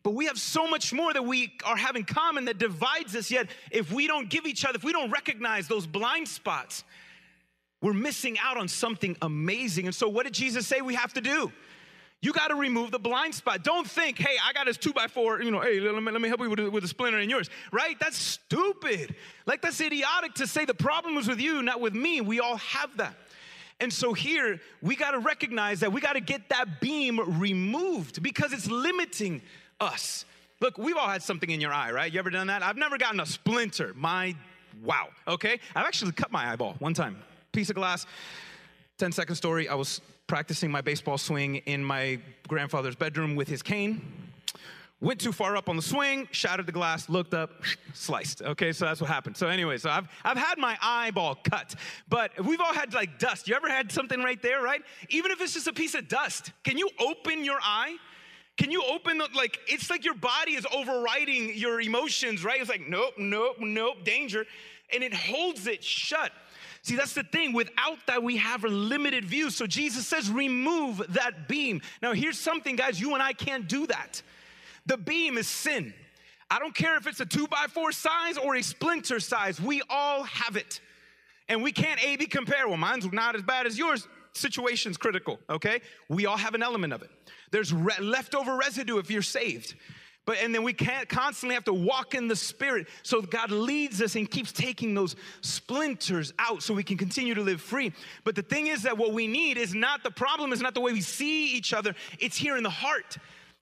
But 0.03 0.15
we 0.15 0.27
have 0.27 0.37
so 0.37 0.67
much 0.67 0.93
more 0.93 1.13
that 1.13 1.25
we 1.25 1.53
are 1.65 1.77
having 1.77 2.03
common 2.03 2.47
that 2.47 2.59
divides 2.59 3.15
us. 3.15 3.31
Yet, 3.31 3.47
if 3.71 3.93
we 3.93 4.09
don't 4.09 4.29
give 4.29 4.47
each 4.47 4.65
other, 4.65 4.75
if 4.75 4.83
we 4.83 4.91
don't 4.91 5.13
recognize 5.13 5.69
those 5.69 5.87
blind 5.87 6.27
spots, 6.27 6.83
we're 7.81 7.93
missing 7.93 8.37
out 8.41 8.57
on 8.57 8.67
something 8.67 9.17
amazing. 9.23 9.87
And 9.87 9.95
so, 9.95 10.09
what 10.09 10.25
did 10.25 10.35
Jesus 10.35 10.67
say 10.67 10.81
we 10.81 10.97
have 10.97 11.13
to 11.13 11.21
do? 11.21 11.53
You 12.23 12.33
got 12.33 12.49
to 12.49 12.55
remove 12.55 12.93
the 12.93 13.01
blind 13.01 13.35
spot. 13.35 13.65
Don't 13.65 13.87
think, 13.87 14.17
hey, 14.17 14.37
I 14.43 14.53
got 14.53 14.67
this 14.67 14.77
two 14.77 14.93
by 14.93 15.09
four, 15.09 15.43
you 15.43 15.51
know, 15.51 15.61
hey, 15.61 15.81
let 15.81 16.01
me, 16.01 16.13
let 16.13 16.21
me 16.21 16.29
help 16.29 16.41
you 16.41 16.49
with, 16.49 16.61
with 16.61 16.85
a 16.85 16.89
splinter 16.89 17.19
in 17.19 17.29
yours, 17.29 17.51
right? 17.73 17.99
That's 17.99 18.17
stupid. 18.17 19.17
Like, 19.45 19.61
that's 19.61 19.81
idiotic 19.81 20.35
to 20.35 20.47
say 20.47 20.65
the 20.65 20.73
problem 20.73 21.17
is 21.17 21.27
with 21.27 21.41
you, 21.41 21.63
not 21.63 21.81
with 21.81 21.95
me. 21.95 22.21
We 22.21 22.39
all 22.39 22.57
have 22.59 22.97
that. 22.99 23.17
And 23.81 23.93
so 23.93 24.13
here, 24.13 24.61
we 24.81 24.95
got 24.95 25.11
to 25.11 25.19
recognize 25.19 25.81
that 25.81 25.93
we 25.93 26.01
got 26.01 26.13
to 26.13 26.21
get 26.21 26.49
that 26.51 26.81
beam 26.81 27.19
removed 27.41 28.23
because 28.23 28.53
it's 28.53 28.71
limiting 28.71 29.43
us. 29.81 30.25
Look, 30.61 30.79
we've 30.79 30.97
all 30.97 31.09
had 31.09 31.25
something 31.25 31.51
in 31.51 31.61
your 31.61 31.73
eye, 31.73 31.91
right? 31.91 32.13
You 32.13 32.21
ever 32.21 32.31
done 32.31 32.47
that? 32.47 32.63
I've 32.63 32.77
never 32.77 32.99
gotten 32.99 33.19
a 33.19 33.27
splinter. 33.27 33.95
My, 33.97 34.37
wow, 34.85 35.09
okay? 35.27 35.59
I've 35.75 35.87
actually 35.87 36.13
cut 36.13 36.31
my 36.31 36.53
eyeball 36.53 36.77
one 36.79 36.95
time. 36.95 37.17
Piece 37.51 37.69
of 37.69 37.75
glass, 37.75 38.07
10 38.99 39.13
second 39.13 39.37
story. 39.37 39.69
I 39.69 39.75
was 39.75 40.01
practicing 40.27 40.71
my 40.71 40.81
baseball 40.81 41.19
swing 41.19 41.57
in 41.57 41.85
my 41.85 42.19
grandfather's 42.49 42.97
bedroom 42.97 43.37
with 43.37 43.49
his 43.49 43.63
cane. 43.63 44.01
Went 45.01 45.21
too 45.21 45.33
far 45.33 45.57
up 45.57 45.69
on 45.69 45.75
the 45.75 45.83
swing, 45.83 46.29
shattered 46.31 46.67
the 46.67 46.73
glass, 46.73 47.09
looked 47.09 47.35
up, 47.35 47.65
sliced. 47.93 48.41
Okay, 48.41 48.73
so 48.73 48.85
that's 48.85 49.01
what 49.01 49.11
happened. 49.11 49.37
So, 49.37 49.49
anyway, 49.49 49.77
so 49.79 49.91
I've, 49.91 50.07
I've 50.25 50.37
had 50.37 50.59
my 50.59 50.79
eyeball 50.81 51.35
cut, 51.43 51.75
but 52.09 52.31
we've 52.45 52.61
all 52.61 52.73
had 52.73 52.95
like 52.95 53.19
dust. 53.19 53.49
You 53.49 53.57
ever 53.57 53.69
had 53.69 53.91
something 53.91 54.21
right 54.23 54.41
there, 54.41 54.63
right? 54.63 54.81
Even 55.09 55.33
if 55.33 55.41
it's 55.41 55.55
just 55.55 55.67
a 55.67 55.73
piece 55.73 55.97
of 55.97 56.07
dust, 56.07 56.53
can 56.63 56.79
you 56.79 56.89
open 57.01 57.45
your 57.45 57.59
eye? 57.61 57.97
Can 58.57 58.71
you 58.71 58.85
open 58.85 59.19
the, 59.19 59.27
like, 59.35 59.59
it's 59.67 59.91
like 59.91 60.05
your 60.05 60.15
body 60.15 60.53
is 60.53 60.67
overriding 60.73 61.53
your 61.57 61.81
emotions, 61.81 62.45
right? 62.45 62.61
It's 62.61 62.71
like, 62.71 62.87
nope, 62.89 63.15
nope, 63.19 63.57
nope, 63.59 64.05
danger. 64.05 64.47
And 64.93 65.03
it 65.03 65.15
holds 65.15 65.67
it 65.67 65.83
shut. 65.83 66.31
See, 66.83 66.97
that's 66.97 67.15
the 67.15 67.23
thing. 67.23 67.53
Without 67.53 67.99
that, 68.09 68.23
we 68.23 68.37
have 68.39 68.65
a 68.65 68.69
limited 68.69 69.25
view. 69.25 69.51
So 69.51 69.67
Jesus 69.67 70.07
says, 70.07 70.29
remove 70.31 71.03
that 71.11 71.47
beam. 71.47 71.81
Now, 72.03 72.13
here's 72.13 72.39
something, 72.39 72.75
guys, 72.75 73.01
you 73.01 73.15
and 73.15 73.23
I 73.23 73.33
can't 73.33 73.69
do 73.69 73.87
that. 73.87 74.21
The 74.87 74.97
beam 74.97 75.39
is 75.39 75.47
sin. 75.47 75.95
I 76.51 76.59
don't 76.59 76.75
care 76.75 76.97
if 76.97 77.07
it's 77.07 77.21
a 77.21 77.25
two 77.25 77.47
by 77.47 77.67
four 77.69 77.93
size 77.93 78.37
or 78.37 78.57
a 78.57 78.63
splinter 78.63 79.21
size, 79.21 79.61
we 79.61 79.81
all 79.89 80.25
have 80.25 80.57
it. 80.57 80.81
And 81.49 81.63
we 81.63 81.73
can't 81.73 82.05
A 82.05 82.17
B 82.17 82.27
compare. 82.27 82.67
Well, 82.67 82.77
mine's 82.77 83.11
not 83.13 83.37
as 83.37 83.43
bad 83.43 83.67
as 83.67 83.79
yours. 83.79 84.09
Situation's 84.33 84.97
critical, 84.97 85.39
okay? 85.49 85.83
We 86.09 86.27
all 86.27 86.37
have 86.37 86.55
an 86.55 86.63
element 86.63 86.93
of 86.93 87.03
it. 87.03 87.11
There's 87.53 87.73
re- 87.73 88.01
leftover 88.01 88.57
residue 88.57 88.99
if 88.99 89.11
you're 89.11 89.23
saved. 89.23 89.75
But 90.25 90.39
and 90.39 90.55
then 90.55 90.63
we 90.63 90.73
can't 90.73 91.09
constantly 91.09 91.55
have 91.55 91.65
to 91.65 91.73
walk 91.73 92.15
in 92.15 92.29
the 92.29 92.37
spirit. 92.37 92.87
So 93.03 93.23
God 93.23 93.51
leads 93.51 94.01
us 94.01 94.15
and 94.15 94.31
keeps 94.31 94.53
taking 94.53 94.95
those 94.95 95.17
splinters 95.41 96.33
out 96.39 96.63
so 96.63 96.75
we 96.75 96.85
can 96.85 96.97
continue 96.97 97.35
to 97.35 97.43
live 97.43 97.61
free. 97.61 97.93
But 98.23 98.37
the 98.37 98.43
thing 98.43 98.69
is 98.69 98.85
that 98.85 98.97
what 98.97 99.13
we 99.13 99.27
need 99.27 99.59
is 99.59 99.75
not 99.75 100.05
the 100.05 100.11
problem, 100.11 100.53
is 100.53 100.61
not 100.61 100.75
the 100.75 100.81
way 100.81 100.93
we 100.93 101.01
see 101.01 101.57
each 101.57 101.73
other, 101.73 101.95
it's 102.21 102.37
here 102.37 102.57
in 102.57 102.63
the 102.63 102.71
heart. 102.71 103.17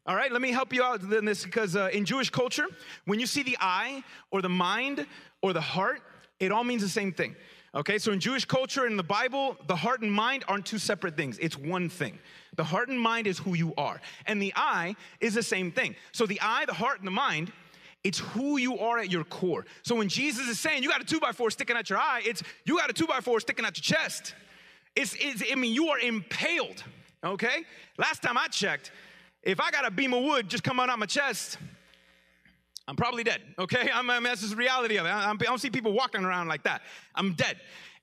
All 0.06 0.16
right, 0.16 0.32
let 0.32 0.42
me 0.42 0.50
help 0.50 0.72
you 0.72 0.82
out 0.82 1.02
in 1.02 1.24
this 1.24 1.44
because 1.44 1.76
uh, 1.76 1.88
in 1.92 2.04
Jewish 2.04 2.30
culture, 2.30 2.66
when 3.04 3.20
you 3.20 3.26
see 3.26 3.42
the 3.42 3.56
eye 3.60 4.02
or 4.30 4.42
the 4.42 4.48
mind 4.48 5.06
or 5.42 5.52
the 5.52 5.60
heart, 5.60 6.02
it 6.40 6.52
all 6.52 6.64
means 6.64 6.82
the 6.82 6.88
same 6.88 7.12
thing. 7.12 7.36
Okay, 7.72 7.98
so 7.98 8.10
in 8.10 8.18
Jewish 8.18 8.44
culture 8.44 8.86
in 8.86 8.96
the 8.96 9.02
Bible, 9.02 9.56
the 9.68 9.76
heart 9.76 10.02
and 10.02 10.12
mind 10.12 10.44
aren't 10.48 10.66
two 10.66 10.78
separate 10.78 11.16
things, 11.16 11.38
it's 11.38 11.56
one 11.56 11.88
thing. 11.88 12.18
The 12.56 12.64
heart 12.64 12.88
and 12.88 12.98
mind 12.98 13.28
is 13.28 13.38
who 13.38 13.54
you 13.54 13.72
are, 13.78 14.00
and 14.26 14.42
the 14.42 14.52
eye 14.56 14.96
is 15.20 15.34
the 15.34 15.42
same 15.42 15.70
thing. 15.70 15.94
So 16.10 16.26
the 16.26 16.40
eye, 16.40 16.64
the 16.66 16.74
heart, 16.74 16.98
and 16.98 17.06
the 17.06 17.12
mind, 17.12 17.52
it's 18.02 18.18
who 18.18 18.56
you 18.56 18.78
are 18.78 18.98
at 18.98 19.10
your 19.10 19.22
core. 19.24 19.66
So 19.82 19.94
when 19.94 20.08
Jesus 20.08 20.48
is 20.48 20.58
saying 20.58 20.82
you 20.82 20.88
got 20.88 21.00
a 21.00 21.04
two 21.04 21.20
by 21.20 21.30
four 21.30 21.50
sticking 21.50 21.76
out 21.76 21.88
your 21.88 22.00
eye, 22.00 22.22
it's 22.24 22.42
you 22.64 22.76
got 22.76 22.90
a 22.90 22.92
two 22.92 23.06
by 23.06 23.20
four 23.20 23.38
sticking 23.38 23.64
out 23.64 23.76
your 23.76 23.98
chest. 23.98 24.34
It's, 24.96 25.14
it's 25.20 25.44
I 25.50 25.54
mean, 25.54 25.72
you 25.72 25.88
are 25.88 25.98
impaled, 26.00 26.82
okay? 27.22 27.64
Last 27.98 28.22
time 28.22 28.36
I 28.36 28.48
checked, 28.48 28.90
if 29.44 29.60
I 29.60 29.70
got 29.70 29.86
a 29.86 29.90
beam 29.92 30.12
of 30.12 30.24
wood 30.24 30.48
just 30.48 30.64
coming 30.64 30.88
out 30.88 30.98
my 30.98 31.06
chest, 31.06 31.58
I'm 32.90 32.96
probably 32.96 33.22
dead, 33.22 33.40
okay? 33.56 33.88
I'm, 33.94 34.10
I 34.10 34.14
mean, 34.14 34.24
that's 34.24 34.40
just 34.40 34.50
the 34.50 34.56
reality 34.56 34.96
of 34.96 35.06
it. 35.06 35.10
I, 35.10 35.30
I 35.30 35.34
don't 35.36 35.60
see 35.60 35.70
people 35.70 35.92
walking 35.92 36.24
around 36.24 36.48
like 36.48 36.64
that. 36.64 36.82
I'm 37.14 37.34
dead. 37.34 37.56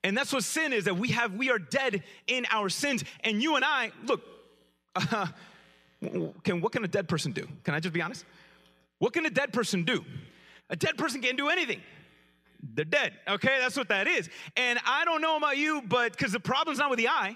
And 0.03 0.17
that's 0.17 0.31
what 0.31 0.45
sin 0.45 0.71
is 0.71 0.85
that 0.85 0.95
we 0.95 1.09
have, 1.09 1.33
we 1.33 1.51
are 1.51 1.59
dead 1.59 2.03
in 2.27 2.45
our 2.51 2.69
sins. 2.69 3.03
And 3.25 3.43
you 3.43 3.57
and 3.57 3.65
I, 3.65 3.91
look, 4.05 4.21
uh, 4.95 5.27
can, 6.43 6.61
what 6.61 6.71
can 6.71 6.85
a 6.85 6.87
dead 6.87 7.09
person 7.09 7.33
do? 7.33 7.45
Can 7.65 7.73
I 7.75 7.81
just 7.81 7.93
be 7.93 8.01
honest? 8.01 8.23
What 8.99 9.11
can 9.11 9.25
a 9.25 9.29
dead 9.29 9.51
person 9.51 9.83
do? 9.83 10.05
A 10.69 10.77
dead 10.77 10.97
person 10.97 11.21
can't 11.21 11.37
do 11.37 11.49
anything. 11.49 11.81
They're 12.73 12.85
dead, 12.85 13.11
okay? 13.27 13.57
That's 13.59 13.75
what 13.75 13.89
that 13.89 14.07
is. 14.07 14.29
And 14.55 14.79
I 14.85 15.03
don't 15.03 15.21
know 15.21 15.35
about 15.35 15.57
you, 15.57 15.81
but 15.85 16.13
because 16.13 16.31
the 16.31 16.39
problem's 16.39 16.79
not 16.79 16.89
with 16.89 16.99
the 16.99 17.09
eye, 17.09 17.35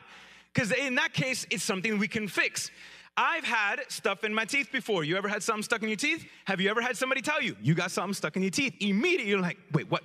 because 0.54 0.72
in 0.72 0.96
that 0.96 1.12
case, 1.12 1.46
it's 1.50 1.64
something 1.64 1.98
we 2.00 2.08
can 2.08 2.30
fix. 2.30 2.72
I've 3.18 3.44
had 3.44 3.82
stuff 3.90 4.24
in 4.24 4.34
my 4.34 4.46
teeth 4.46 4.72
before. 4.72 5.04
You 5.04 5.18
ever 5.18 5.28
had 5.28 5.44
something 5.44 5.64
stuck 5.64 5.84
in 5.84 5.90
your 5.90 5.98
teeth? 5.98 6.26
Have 6.46 6.62
you 6.62 6.70
ever 6.70 6.82
had 6.82 6.96
somebody 6.96 7.22
tell 7.22 7.42
you, 7.42 7.56
you 7.62 7.74
got 7.74 7.92
something 7.92 8.14
stuck 8.14 8.36
in 8.36 8.42
your 8.42 8.52
teeth? 8.52 8.74
Immediately, 8.80 9.30
you're 9.30 9.42
like, 9.42 9.58
wait, 9.74 9.90
what? 9.92 10.04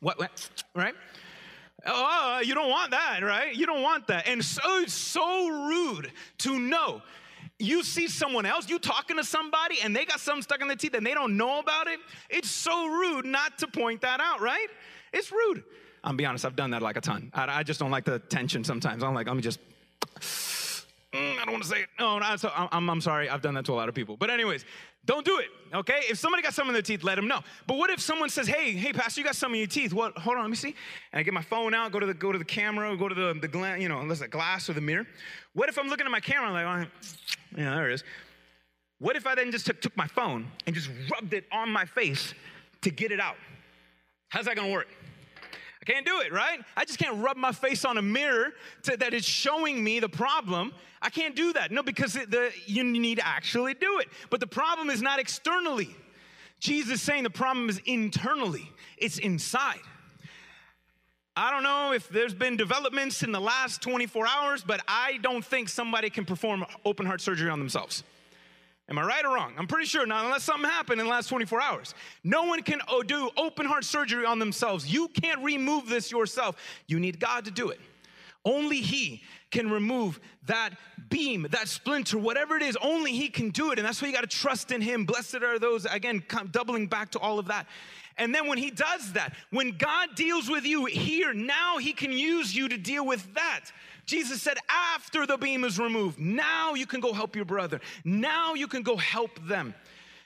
What, 0.00 0.18
what? 0.18 0.64
Right? 0.74 0.94
Oh, 1.86 2.40
you 2.44 2.54
don't 2.54 2.70
want 2.70 2.90
that, 2.92 3.20
right? 3.22 3.54
You 3.54 3.66
don't 3.66 3.82
want 3.82 4.06
that. 4.08 4.28
And 4.28 4.44
so 4.44 4.62
it's 4.80 4.92
so 4.92 5.48
rude 5.48 6.12
to 6.38 6.58
know. 6.58 7.02
You 7.58 7.82
see 7.82 8.08
someone 8.08 8.46
else, 8.46 8.68
you 8.68 8.78
talking 8.78 9.16
to 9.16 9.24
somebody, 9.24 9.76
and 9.82 9.94
they 9.94 10.04
got 10.04 10.20
something 10.20 10.42
stuck 10.42 10.62
in 10.62 10.68
their 10.68 10.76
teeth 10.76 10.94
and 10.94 11.04
they 11.04 11.14
don't 11.14 11.36
know 11.36 11.58
about 11.58 11.88
it. 11.88 12.00
It's 12.30 12.50
so 12.50 12.86
rude 12.86 13.26
not 13.26 13.58
to 13.58 13.66
point 13.66 14.00
that 14.02 14.20
out, 14.20 14.40
right? 14.40 14.68
It's 15.12 15.30
rude. 15.30 15.62
I'll 16.02 16.14
be 16.14 16.24
honest, 16.24 16.46
I've 16.46 16.56
done 16.56 16.70
that 16.70 16.80
like 16.80 16.96
a 16.96 17.02
ton. 17.02 17.30
I, 17.34 17.58
I 17.60 17.62
just 17.62 17.78
don't 17.78 17.90
like 17.90 18.04
the 18.04 18.18
tension 18.18 18.64
sometimes. 18.64 19.02
I'm 19.02 19.14
like, 19.14 19.26
let 19.26 19.36
me 19.36 19.42
just 19.42 19.60
mm, 21.12 21.38
I 21.38 21.44
don't 21.44 21.52
want 21.52 21.62
to 21.62 21.68
say 21.68 21.82
it. 21.82 21.88
No, 21.98 22.20
so 22.36 22.50
I'm, 22.54 22.88
I'm 22.88 23.00
sorry. 23.00 23.28
I've 23.28 23.42
done 23.42 23.54
that 23.54 23.64
to 23.66 23.72
a 23.72 23.74
lot 23.74 23.88
of 23.88 23.94
people. 23.94 24.16
But 24.16 24.30
anyways, 24.30 24.64
don't 25.04 25.24
do 25.24 25.38
it, 25.38 25.48
okay? 25.74 26.02
If 26.10 26.18
somebody 26.18 26.42
got 26.42 26.52
some 26.52 26.68
in 26.68 26.72
their 26.74 26.82
teeth, 26.82 27.02
let 27.02 27.14
them 27.14 27.26
know. 27.26 27.40
But 27.66 27.78
what 27.78 27.90
if 27.90 28.00
someone 28.00 28.28
says, 28.28 28.46
hey, 28.46 28.72
hey, 28.72 28.92
pastor, 28.92 29.20
you 29.20 29.24
got 29.24 29.34
some 29.34 29.52
in 29.54 29.58
your 29.58 29.66
teeth. 29.66 29.92
What, 29.92 30.16
hold 30.18 30.36
on, 30.36 30.42
let 30.42 30.50
me 30.50 30.56
see. 30.56 30.74
And 31.12 31.20
I 31.20 31.22
get 31.22 31.32
my 31.32 31.42
phone 31.42 31.74
out, 31.74 31.90
go 31.90 32.00
to 32.00 32.06
the, 32.06 32.14
go 32.14 32.32
to 32.32 32.38
the 32.38 32.44
camera, 32.44 32.94
go 32.96 33.08
to 33.08 33.14
the, 33.14 33.38
the 33.40 33.48
gla- 33.48 33.78
you 33.78 33.88
know, 33.88 34.00
unless 34.00 34.20
the 34.20 34.28
glass 34.28 34.68
or 34.68 34.74
the 34.74 34.80
mirror. 34.80 35.06
What 35.54 35.68
if 35.68 35.78
I'm 35.78 35.88
looking 35.88 36.06
at 36.06 36.12
my 36.12 36.20
camera, 36.20 36.48
I'm 36.48 36.52
like, 36.52 36.88
oh, 36.88 37.08
yeah, 37.56 37.74
there 37.74 37.90
it 37.90 37.94
is. 37.94 38.04
What 38.98 39.16
if 39.16 39.26
I 39.26 39.34
then 39.34 39.50
just 39.50 39.64
took, 39.64 39.80
took 39.80 39.96
my 39.96 40.06
phone 40.06 40.46
and 40.66 40.74
just 40.74 40.90
rubbed 41.10 41.32
it 41.32 41.44
on 41.50 41.70
my 41.70 41.86
face 41.86 42.34
to 42.82 42.90
get 42.90 43.10
it 43.10 43.20
out? 43.20 43.36
How's 44.28 44.44
that 44.44 44.54
gonna 44.54 44.70
work? 44.70 44.86
Can't 45.90 46.06
do 46.06 46.20
it, 46.20 46.32
right? 46.32 46.60
I 46.76 46.84
just 46.84 47.00
can't 47.00 47.20
rub 47.20 47.36
my 47.36 47.50
face 47.50 47.84
on 47.84 47.98
a 47.98 48.02
mirror 48.02 48.52
to, 48.84 48.96
that 48.98 49.12
is 49.12 49.24
showing 49.24 49.82
me 49.82 49.98
the 49.98 50.08
problem. 50.08 50.72
I 51.02 51.10
can't 51.10 51.34
do 51.34 51.52
that. 51.54 51.72
No, 51.72 51.82
because 51.82 52.14
it, 52.14 52.30
the, 52.30 52.52
you 52.66 52.84
need 52.84 53.16
to 53.16 53.26
actually 53.26 53.74
do 53.74 53.98
it. 53.98 54.08
But 54.30 54.38
the 54.38 54.46
problem 54.46 54.88
is 54.88 55.02
not 55.02 55.18
externally. 55.18 55.96
Jesus 56.60 56.94
is 56.94 57.02
saying 57.02 57.24
the 57.24 57.30
problem 57.30 57.68
is 57.68 57.80
internally, 57.86 58.70
it's 58.98 59.18
inside. 59.18 59.80
I 61.36 61.50
don't 61.50 61.64
know 61.64 61.92
if 61.92 62.08
there's 62.08 62.34
been 62.34 62.56
developments 62.56 63.24
in 63.24 63.32
the 63.32 63.40
last 63.40 63.82
24 63.82 64.28
hours, 64.28 64.62
but 64.62 64.80
I 64.86 65.18
don't 65.22 65.44
think 65.44 65.68
somebody 65.68 66.08
can 66.10 66.24
perform 66.24 66.66
open 66.84 67.06
heart 67.06 67.20
surgery 67.20 67.50
on 67.50 67.58
themselves. 67.58 68.04
Am 68.90 68.98
I 68.98 69.02
right 69.02 69.24
or 69.24 69.34
wrong? 69.34 69.54
I'm 69.56 69.68
pretty 69.68 69.86
sure, 69.86 70.04
not 70.04 70.24
unless 70.24 70.42
something 70.42 70.68
happened 70.68 71.00
in 71.00 71.06
the 71.06 71.10
last 71.10 71.28
24 71.28 71.62
hours. 71.62 71.94
No 72.24 72.42
one 72.44 72.62
can 72.62 72.80
oh, 72.88 73.04
do 73.04 73.30
open 73.36 73.64
heart 73.64 73.84
surgery 73.84 74.24
on 74.24 74.40
themselves. 74.40 74.92
You 74.92 75.06
can't 75.08 75.40
remove 75.44 75.88
this 75.88 76.10
yourself. 76.10 76.56
You 76.88 76.98
need 76.98 77.20
God 77.20 77.44
to 77.44 77.52
do 77.52 77.68
it. 77.68 77.78
Only 78.44 78.80
He 78.80 79.22
can 79.52 79.70
remove 79.70 80.18
that 80.46 80.70
beam, 81.08 81.46
that 81.50 81.68
splinter, 81.68 82.18
whatever 82.18 82.56
it 82.56 82.62
is. 82.62 82.76
Only 82.82 83.12
He 83.12 83.28
can 83.28 83.50
do 83.50 83.70
it. 83.70 83.78
And 83.78 83.86
that's 83.86 84.02
why 84.02 84.08
you 84.08 84.14
got 84.14 84.28
to 84.28 84.36
trust 84.36 84.72
in 84.72 84.80
Him. 84.80 85.04
Blessed 85.04 85.36
are 85.36 85.60
those, 85.60 85.84
again, 85.84 86.24
doubling 86.50 86.88
back 86.88 87.10
to 87.12 87.20
all 87.20 87.38
of 87.38 87.46
that. 87.46 87.66
And 88.20 88.34
then 88.34 88.46
when 88.46 88.58
He 88.58 88.70
does 88.70 89.14
that, 89.14 89.34
when 89.50 89.76
God 89.78 90.10
deals 90.14 90.48
with 90.48 90.64
you 90.64 90.84
here, 90.84 91.32
now 91.32 91.78
He 91.78 91.92
can 91.92 92.12
use 92.12 92.54
you 92.54 92.68
to 92.68 92.76
deal 92.76 93.04
with 93.04 93.34
that. 93.34 93.72
Jesus 94.04 94.42
said, 94.42 94.58
after 94.68 95.26
the 95.26 95.38
beam 95.38 95.64
is 95.64 95.78
removed, 95.78 96.18
now 96.18 96.74
you 96.74 96.86
can 96.86 97.00
go 97.00 97.12
help 97.12 97.34
your 97.34 97.46
brother. 97.46 97.80
Now 98.04 98.54
you 98.54 98.68
can 98.68 98.82
go 98.82 98.96
help 98.96 99.44
them. 99.48 99.74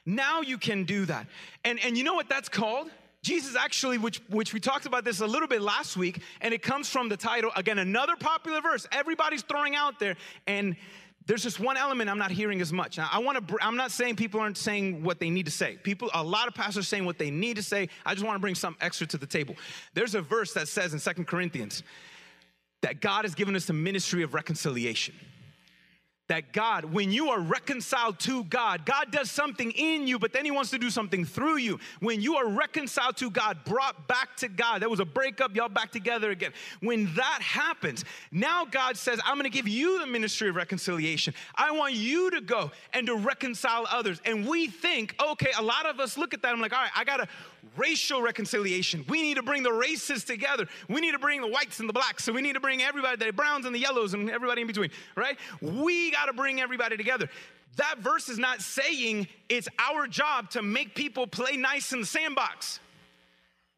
Now 0.04 0.40
you 0.40 0.58
can 0.58 0.84
do 0.84 1.06
that. 1.06 1.26
And, 1.64 1.78
and 1.84 1.96
you 1.96 2.02
know 2.02 2.14
what 2.14 2.28
that's 2.28 2.48
called? 2.48 2.90
Jesus 3.22 3.56
actually, 3.56 3.96
which, 3.96 4.20
which 4.28 4.52
we 4.52 4.60
talked 4.60 4.84
about 4.84 5.04
this 5.04 5.20
a 5.20 5.26
little 5.26 5.48
bit 5.48 5.62
last 5.62 5.96
week, 5.96 6.20
and 6.42 6.52
it 6.52 6.62
comes 6.62 6.90
from 6.90 7.08
the 7.08 7.16
title, 7.16 7.50
again, 7.56 7.78
another 7.78 8.16
popular 8.16 8.60
verse 8.60 8.86
everybody's 8.92 9.42
throwing 9.42 9.74
out 9.74 9.98
there. 9.98 10.16
And 10.46 10.76
there's 11.26 11.42
just 11.42 11.58
one 11.58 11.76
element 11.76 12.10
I'm 12.10 12.18
not 12.18 12.30
hearing 12.30 12.60
as 12.60 12.72
much. 12.72 12.98
Now, 12.98 13.08
I 13.10 13.18
want 13.18 13.48
to. 13.48 13.56
I'm 13.62 13.76
not 13.76 13.90
saying 13.90 14.16
people 14.16 14.40
aren't 14.40 14.58
saying 14.58 15.02
what 15.02 15.20
they 15.20 15.30
need 15.30 15.46
to 15.46 15.52
say. 15.52 15.78
People, 15.82 16.10
a 16.12 16.22
lot 16.22 16.48
of 16.48 16.54
pastors 16.54 16.86
saying 16.86 17.06
what 17.06 17.18
they 17.18 17.30
need 17.30 17.56
to 17.56 17.62
say. 17.62 17.88
I 18.04 18.14
just 18.14 18.26
want 18.26 18.36
to 18.36 18.40
bring 18.40 18.54
some 18.54 18.76
extra 18.80 19.06
to 19.08 19.18
the 19.18 19.26
table. 19.26 19.54
There's 19.94 20.14
a 20.14 20.20
verse 20.20 20.52
that 20.54 20.68
says 20.68 20.92
in 20.92 20.98
Second 20.98 21.26
Corinthians 21.26 21.82
that 22.82 23.00
God 23.00 23.24
has 23.24 23.34
given 23.34 23.56
us 23.56 23.68
a 23.70 23.72
ministry 23.72 24.22
of 24.22 24.34
reconciliation 24.34 25.14
that 26.28 26.52
God, 26.52 26.86
when 26.86 27.12
you 27.12 27.28
are 27.28 27.40
reconciled 27.40 28.18
to 28.20 28.44
God, 28.44 28.86
God 28.86 29.10
does 29.10 29.30
something 29.30 29.70
in 29.72 30.06
you, 30.06 30.18
but 30.18 30.32
then 30.32 30.44
He 30.44 30.50
wants 30.50 30.70
to 30.70 30.78
do 30.78 30.88
something 30.88 31.24
through 31.24 31.56
you. 31.56 31.78
When 32.00 32.20
you 32.20 32.36
are 32.36 32.48
reconciled 32.48 33.16
to 33.18 33.30
God, 33.30 33.58
brought 33.64 34.08
back 34.08 34.36
to 34.38 34.48
God, 34.48 34.80
there 34.80 34.88
was 34.88 35.00
a 35.00 35.04
breakup, 35.04 35.54
y'all 35.54 35.68
back 35.68 35.92
together 35.92 36.30
again. 36.30 36.52
When 36.80 37.12
that 37.14 37.40
happens, 37.42 38.04
now 38.32 38.64
God 38.64 38.96
says, 38.96 39.20
I'm 39.24 39.36
gonna 39.36 39.50
give 39.50 39.68
you 39.68 40.00
the 40.00 40.06
ministry 40.06 40.48
of 40.48 40.56
reconciliation. 40.56 41.34
I 41.54 41.72
want 41.72 41.94
you 41.94 42.30
to 42.30 42.40
go 42.40 42.72
and 42.94 43.06
to 43.06 43.16
reconcile 43.16 43.86
others. 43.90 44.20
And 44.24 44.46
we 44.48 44.68
think, 44.68 45.14
okay, 45.22 45.52
a 45.58 45.62
lot 45.62 45.84
of 45.84 46.00
us 46.00 46.16
look 46.16 46.32
at 46.32 46.40
that, 46.42 46.52
I'm 46.52 46.60
like, 46.60 46.72
all 46.72 46.80
right, 46.80 46.92
I 46.96 47.04
gotta 47.04 47.28
racial 47.76 48.22
reconciliation. 48.22 49.04
We 49.08 49.22
need 49.22 49.34
to 49.34 49.42
bring 49.42 49.62
the 49.62 49.72
races 49.72 50.24
together. 50.24 50.66
We 50.88 51.00
need 51.00 51.12
to 51.12 51.18
bring 51.18 51.40
the 51.40 51.48
whites 51.48 51.80
and 51.80 51.88
the 51.88 51.92
blacks. 51.92 52.24
So 52.24 52.32
we 52.32 52.42
need 52.42 52.54
to 52.54 52.60
bring 52.60 52.82
everybody, 52.82 53.24
the 53.24 53.32
browns 53.32 53.66
and 53.66 53.74
the 53.74 53.78
yellows 53.78 54.14
and 54.14 54.30
everybody 54.30 54.62
in 54.62 54.66
between, 54.66 54.90
right? 55.16 55.38
We 55.60 56.10
got 56.10 56.26
to 56.26 56.32
bring 56.32 56.60
everybody 56.60 56.96
together. 56.96 57.28
That 57.76 57.98
verse 57.98 58.28
is 58.28 58.38
not 58.38 58.62
saying 58.62 59.26
it's 59.48 59.68
our 59.78 60.06
job 60.06 60.50
to 60.50 60.62
make 60.62 60.94
people 60.94 61.26
play 61.26 61.56
nice 61.56 61.92
in 61.92 62.00
the 62.00 62.06
sandbox. 62.06 62.80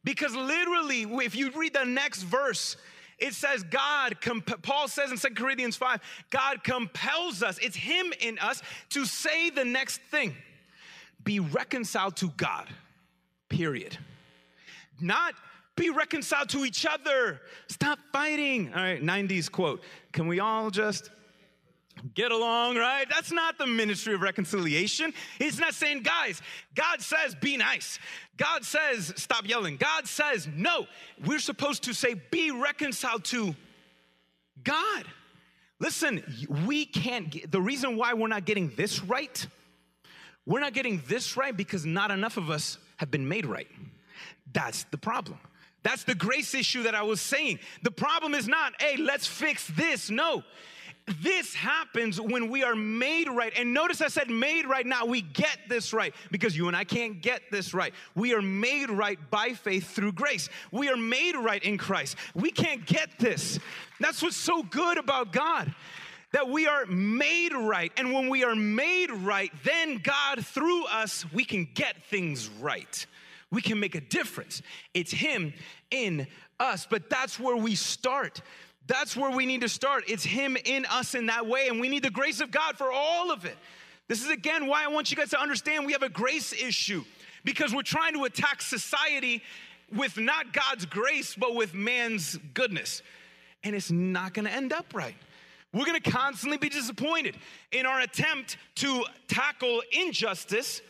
Because 0.05 0.35
literally, 0.37 1.03
if 1.25 1.35
you 1.35 1.51
read 1.51 1.75
the 1.75 1.85
next 1.85 2.23
verse, 2.23 2.77
it 3.19 3.33
says 3.33 3.63
God, 3.65 4.17
Paul 4.63 4.89
says 4.89 5.11
in 5.11 5.19
2 5.19 5.35
Corinthians 5.35 5.77
5, 5.77 6.01
God 6.31 6.63
compels 6.63 7.43
us, 7.43 7.59
it's 7.59 7.77
Him 7.77 8.13
in 8.21 8.39
us 8.39 8.63
to 8.91 9.07
say 9.07 9.51
the 9.51 9.65
next 9.65 10.01
thing 10.11 10.35
be 11.25 11.41
reconciled 11.41 12.17
to 12.17 12.29
God 12.37 12.69
period. 13.49 13.99
Not 15.01 15.35
be 15.77 15.91
reconciled 15.91 16.49
to 16.51 16.65
each 16.65 16.87
other. 16.87 17.41
Stop 17.69 17.99
fighting. 18.13 18.73
All 18.73 18.83
right, 18.83 19.03
90s 19.03 19.51
quote. 19.51 19.83
Can 20.13 20.27
we 20.27 20.41
all 20.41 20.71
just 20.71 21.11
get 22.15 22.33
along, 22.33 22.77
right? 22.77 23.07
That's 23.09 23.33
not 23.33 23.59
the 23.59 23.67
ministry 23.67 24.15
of 24.15 24.23
reconciliation. 24.23 25.13
He's 25.39 25.59
not 25.59 25.75
saying, 25.75 26.03
guys, 26.03 26.41
God 26.75 27.01
says 27.01 27.35
be 27.35 27.57
nice. 27.57 27.99
God 28.37 28.65
says 28.65 29.13
stop 29.17 29.47
yelling. 29.47 29.77
God 29.77 30.07
says 30.07 30.49
no. 30.55 30.87
We're 31.25 31.39
supposed 31.39 31.85
to 31.85 31.95
say 31.95 32.15
be 32.31 32.51
reconciled 32.51 33.25
to 33.27 33.55
God. 34.63 35.05
Listen, 35.79 36.23
we 36.67 36.87
can't 36.87 37.31
get, 37.31 37.51
the 37.51 37.61
reason 37.61 37.97
why 37.97 38.15
we're 38.15 38.29
not 38.29 38.47
getting 38.47 38.73
this 38.77 39.03
right, 39.03 39.47
we're 40.47 40.61
not 40.61 40.73
getting 40.73 41.03
this 41.07 41.37
right 41.37 41.55
because 41.55 41.85
not 41.85 42.11
enough 42.11 42.39
of 42.39 42.51
us 42.51 42.79
have 42.97 43.11
been 43.11 43.29
made 43.29 43.47
right. 43.47 43.69
That's 44.53 44.85
the 44.85 44.99
problem. 44.99 45.39
That's 45.83 46.05
the 46.05 46.15
grace 46.15 46.55
issue 46.55 46.83
that 46.85 46.95
I 46.95 47.03
was 47.03 47.21
saying. 47.21 47.61
The 47.83 47.91
problem 47.91 48.35
is 48.35 48.49
not, 48.49 48.81
hey, 48.81 48.97
let's 48.97 49.27
fix 49.27 49.69
this. 49.69 50.11
No. 50.11 50.43
This 51.23 51.55
happens 51.55 52.21
when 52.21 52.51
we 52.51 52.65
are 52.65 52.75
made 52.75 53.29
right. 53.29 53.53
And 53.57 53.73
notice 53.73 54.01
I 54.01 54.09
said 54.09 54.29
made 54.29 54.67
right 54.67 54.85
now. 54.85 55.07
We 55.07 55.23
get 55.23 55.57
this 55.69 55.93
right 55.93 56.13
because 56.33 56.57
you 56.57 56.67
and 56.67 56.77
I 56.77 56.83
can't 56.83 57.23
get 57.23 57.43
this 57.53 57.73
right. 57.73 57.95
We 58.17 58.35
are 58.35 58.43
made 58.43 58.91
right 58.91 59.19
by 59.31 59.51
faith 59.51 59.89
through 59.95 60.13
grace. 60.13 60.49
We 60.73 60.89
are 60.89 60.97
made 60.97 61.37
right 61.37 61.63
in 61.63 61.79
Christ. 61.79 62.17
We 62.35 62.51
can't 62.51 62.85
get 62.85 63.21
this. 63.21 63.61
That's 64.01 64.21
what's 64.21 64.37
so 64.37 64.65
good 64.65 64.99
about 64.99 65.33
God 65.33 65.73
that 66.37 66.51
we 66.51 66.67
are 66.67 66.85
made 66.85 67.55
right. 67.55 67.91
And 67.97 68.13
when 68.13 68.29
we 68.29 68.45
are 68.45 68.55
made 68.55 69.11
right, 69.11 69.51
then 69.65 69.97
God, 69.97 70.45
through 70.45 70.85
us, 70.85 71.25
we 71.33 71.47
can 71.47 71.67
get 71.73 72.05
things 72.11 72.51
right. 72.61 73.07
We 73.51 73.63
can 73.63 73.81
make 73.81 73.95
a 73.95 74.03
difference. 74.03 74.61
It's 74.93 75.11
Him 75.11 75.55
in 75.91 76.27
us, 76.61 76.87
but 76.91 77.09
that's 77.09 77.41
where 77.41 77.57
we 77.57 77.75
start. 77.75 78.43
That's 78.87 79.17
where 79.17 79.31
we 79.31 79.47
need 79.47 79.63
to 79.63 79.69
start. 79.71 80.05
It's 80.09 80.25
Him 80.25 80.59
in 80.63 80.85
us 80.85 81.15
in 81.15 81.25
that 81.27 81.47
way, 81.47 81.69
and 81.69 81.81
we 81.81 81.89
need 81.89 82.03
the 82.03 82.11
grace 82.11 82.43
of 82.43 82.51
God 82.51 82.77
for 82.77 82.93
all 82.93 83.31
of 83.31 83.47
it. 83.47 83.57
This 84.07 84.23
is 84.23 84.29
again 84.29 84.67
why 84.67 84.85
I 84.85 84.89
want 84.89 85.11
you 85.11 85.17
guys 85.17 85.31
to 85.31 85.41
understand 85.41 85.87
we 85.87 85.93
have 85.93 86.03
a 86.03 86.11
grace 86.11 86.53
issue 86.53 87.03
because 87.45 87.75
we're 87.75 87.81
trying 87.81 88.13
to 88.13 88.25
attack 88.25 88.61
society 88.61 89.43
with 89.91 90.19
not 90.19 90.53
God's 90.53 90.85
grace, 90.85 91.35
but 91.35 91.55
with 91.55 91.73
man's 91.73 92.37
goodness. 92.53 93.01
And 93.65 93.75
it's 93.75 93.91
not 93.91 94.35
gonna 94.35 94.51
end 94.51 94.75
up 94.75 94.93
right. 94.93 95.17
We're 95.73 95.85
gonna 95.85 96.01
constantly 96.01 96.59
be 96.59 96.69
disappointed 96.69 97.37
in 97.73 97.87
our 97.87 98.01
attempt 98.01 98.57
to 98.77 99.05
tackle 99.29 99.83
injustice 99.93 100.81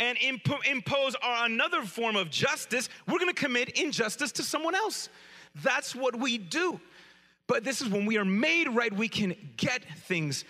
and 0.00 0.18
imp- 0.18 0.66
impose 0.68 1.14
our, 1.16 1.46
another 1.46 1.82
form 1.82 2.16
of 2.16 2.30
justice. 2.30 2.88
We're 3.06 3.18
gonna 3.18 3.32
commit 3.32 3.70
injustice 3.80 4.32
to 4.32 4.42
someone 4.42 4.74
else. 4.74 5.08
That's 5.62 5.94
what 5.94 6.16
we 6.16 6.38
do. 6.38 6.80
But 7.46 7.62
this 7.62 7.80
is 7.80 7.88
when 7.88 8.06
we 8.06 8.16
are 8.16 8.24
made 8.24 8.68
right, 8.68 8.92
we 8.92 9.08
can 9.08 9.34
get 9.56 9.84
things 10.00 10.44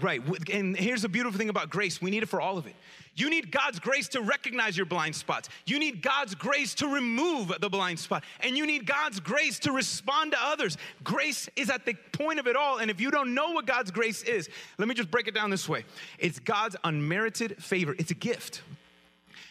right. 0.00 0.20
And 0.52 0.76
here's 0.76 1.02
the 1.02 1.08
beautiful 1.08 1.38
thing 1.38 1.48
about 1.48 1.70
grace 1.70 2.00
we 2.00 2.10
need 2.10 2.22
it 2.22 2.28
for 2.28 2.40
all 2.40 2.58
of 2.58 2.66
it. 2.66 2.74
You 3.16 3.30
need 3.30 3.50
God's 3.50 3.80
grace 3.80 4.08
to 4.08 4.20
recognize 4.20 4.76
your 4.76 4.84
blind 4.84 5.16
spots. 5.16 5.48
You 5.64 5.78
need 5.78 6.02
God's 6.02 6.34
grace 6.34 6.74
to 6.74 6.86
remove 6.86 7.50
the 7.60 7.70
blind 7.70 7.98
spot. 7.98 8.24
And 8.40 8.58
you 8.58 8.66
need 8.66 8.86
God's 8.86 9.20
grace 9.20 9.58
to 9.60 9.72
respond 9.72 10.32
to 10.32 10.38
others. 10.40 10.76
Grace 11.02 11.48
is 11.56 11.70
at 11.70 11.86
the 11.86 11.94
point 12.12 12.38
of 12.38 12.46
it 12.46 12.56
all. 12.56 12.76
And 12.78 12.90
if 12.90 13.00
you 13.00 13.10
don't 13.10 13.32
know 13.32 13.52
what 13.52 13.64
God's 13.64 13.90
grace 13.90 14.22
is, 14.22 14.50
let 14.76 14.86
me 14.86 14.94
just 14.94 15.10
break 15.10 15.28
it 15.28 15.34
down 15.34 15.50
this 15.50 15.68
way 15.68 15.84
it's 16.18 16.38
God's 16.38 16.76
unmerited 16.84 17.62
favor, 17.62 17.94
it's 17.98 18.10
a 18.10 18.14
gift. 18.14 18.62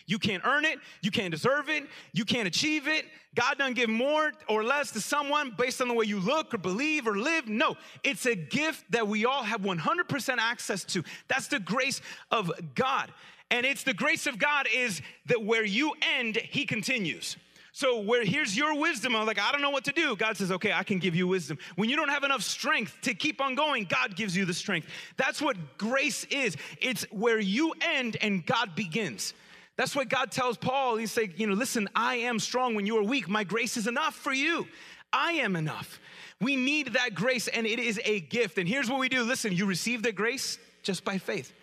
You 0.07 0.19
can't 0.19 0.45
earn 0.45 0.65
it. 0.65 0.79
You 1.01 1.11
can't 1.11 1.31
deserve 1.31 1.69
it. 1.69 1.85
You 2.13 2.25
can't 2.25 2.47
achieve 2.47 2.87
it. 2.87 3.05
God 3.35 3.57
doesn't 3.57 3.73
give 3.73 3.89
more 3.89 4.31
or 4.47 4.63
less 4.63 4.91
to 4.91 5.01
someone 5.01 5.53
based 5.57 5.81
on 5.81 5.87
the 5.87 5.93
way 5.93 6.05
you 6.05 6.19
look 6.19 6.53
or 6.53 6.57
believe 6.57 7.07
or 7.07 7.17
live. 7.17 7.47
No, 7.47 7.75
it's 8.03 8.25
a 8.25 8.35
gift 8.35 8.89
that 8.91 9.07
we 9.07 9.25
all 9.25 9.43
have 9.43 9.61
100% 9.61 10.37
access 10.39 10.83
to. 10.85 11.03
That's 11.27 11.47
the 11.47 11.59
grace 11.59 12.01
of 12.31 12.51
God. 12.75 13.11
And 13.51 13.65
it's 13.65 13.83
the 13.83 13.93
grace 13.93 14.25
of 14.25 14.39
God 14.39 14.67
is 14.73 15.01
that 15.27 15.43
where 15.43 15.65
you 15.65 15.93
end, 16.17 16.37
He 16.37 16.65
continues. 16.65 17.37
So 17.75 17.99
where 17.99 18.23
here's 18.23 18.55
your 18.55 18.79
wisdom, 18.79 19.17
I'm 19.17 19.25
like, 19.25 19.37
I 19.37 19.51
don't 19.51 19.61
know 19.61 19.69
what 19.69 19.83
to 19.83 19.91
do. 19.91 20.15
God 20.15 20.37
says, 20.37 20.49
okay, 20.49 20.71
I 20.71 20.83
can 20.83 20.97
give 20.97 21.13
you 21.13 21.27
wisdom. 21.27 21.57
When 21.75 21.89
you 21.89 21.97
don't 21.97 22.07
have 22.07 22.23
enough 22.23 22.41
strength 22.41 22.95
to 23.01 23.13
keep 23.13 23.41
on 23.41 23.53
going, 23.53 23.83
God 23.83 24.15
gives 24.15 24.35
you 24.35 24.45
the 24.45 24.53
strength. 24.53 24.87
That's 25.17 25.41
what 25.41 25.57
grace 25.77 26.23
is. 26.25 26.55
It's 26.79 27.03
where 27.11 27.37
you 27.37 27.73
end 27.81 28.15
and 28.21 28.45
God 28.45 28.75
begins. 28.75 29.33
That's 29.77 29.95
what 29.95 30.09
God 30.09 30.31
tells 30.31 30.57
Paul. 30.57 30.95
He's 30.97 31.11
saying, 31.11 31.33
you 31.37 31.47
know, 31.47 31.53
listen, 31.53 31.89
I 31.95 32.15
am 32.15 32.39
strong 32.39 32.75
when 32.75 32.85
you 32.85 32.97
are 32.97 33.03
weak. 33.03 33.27
My 33.27 33.43
grace 33.43 33.77
is 33.77 33.87
enough 33.87 34.15
for 34.15 34.33
you. 34.33 34.67
I 35.11 35.33
am 35.33 35.55
enough. 35.55 35.99
We 36.41 36.55
need 36.55 36.93
that 36.93 37.15
grace, 37.15 37.47
and 37.47 37.65
it 37.65 37.79
is 37.79 37.99
a 38.03 38.21
gift. 38.21 38.57
And 38.57 38.67
here's 38.67 38.89
what 38.89 38.99
we 38.99 39.09
do 39.09 39.23
listen, 39.23 39.51
you 39.53 39.65
receive 39.65 40.03
the 40.03 40.11
grace 40.11 40.57
just 40.83 41.03
by 41.03 41.17
faith, 41.17 41.53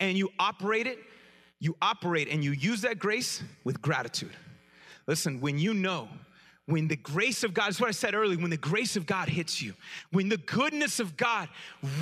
and 0.00 0.16
you 0.16 0.30
operate 0.38 0.86
it 0.86 0.98
you 1.60 1.76
operate 1.82 2.28
and 2.28 2.42
you 2.44 2.52
use 2.52 2.82
that 2.82 2.98
grace 2.98 3.42
with 3.64 3.82
gratitude. 3.82 4.32
Listen, 5.06 5.40
when 5.40 5.58
you 5.58 5.74
know, 5.74 6.08
when 6.66 6.86
the 6.86 6.96
grace 6.96 7.44
of 7.44 7.54
God, 7.54 7.68
that's 7.68 7.80
what 7.80 7.88
I 7.88 7.92
said 7.92 8.14
earlier, 8.14 8.38
when 8.38 8.50
the 8.50 8.56
grace 8.56 8.94
of 8.96 9.06
God 9.06 9.28
hits 9.28 9.60
you, 9.62 9.74
when 10.10 10.28
the 10.28 10.36
goodness 10.36 11.00
of 11.00 11.16
God 11.16 11.48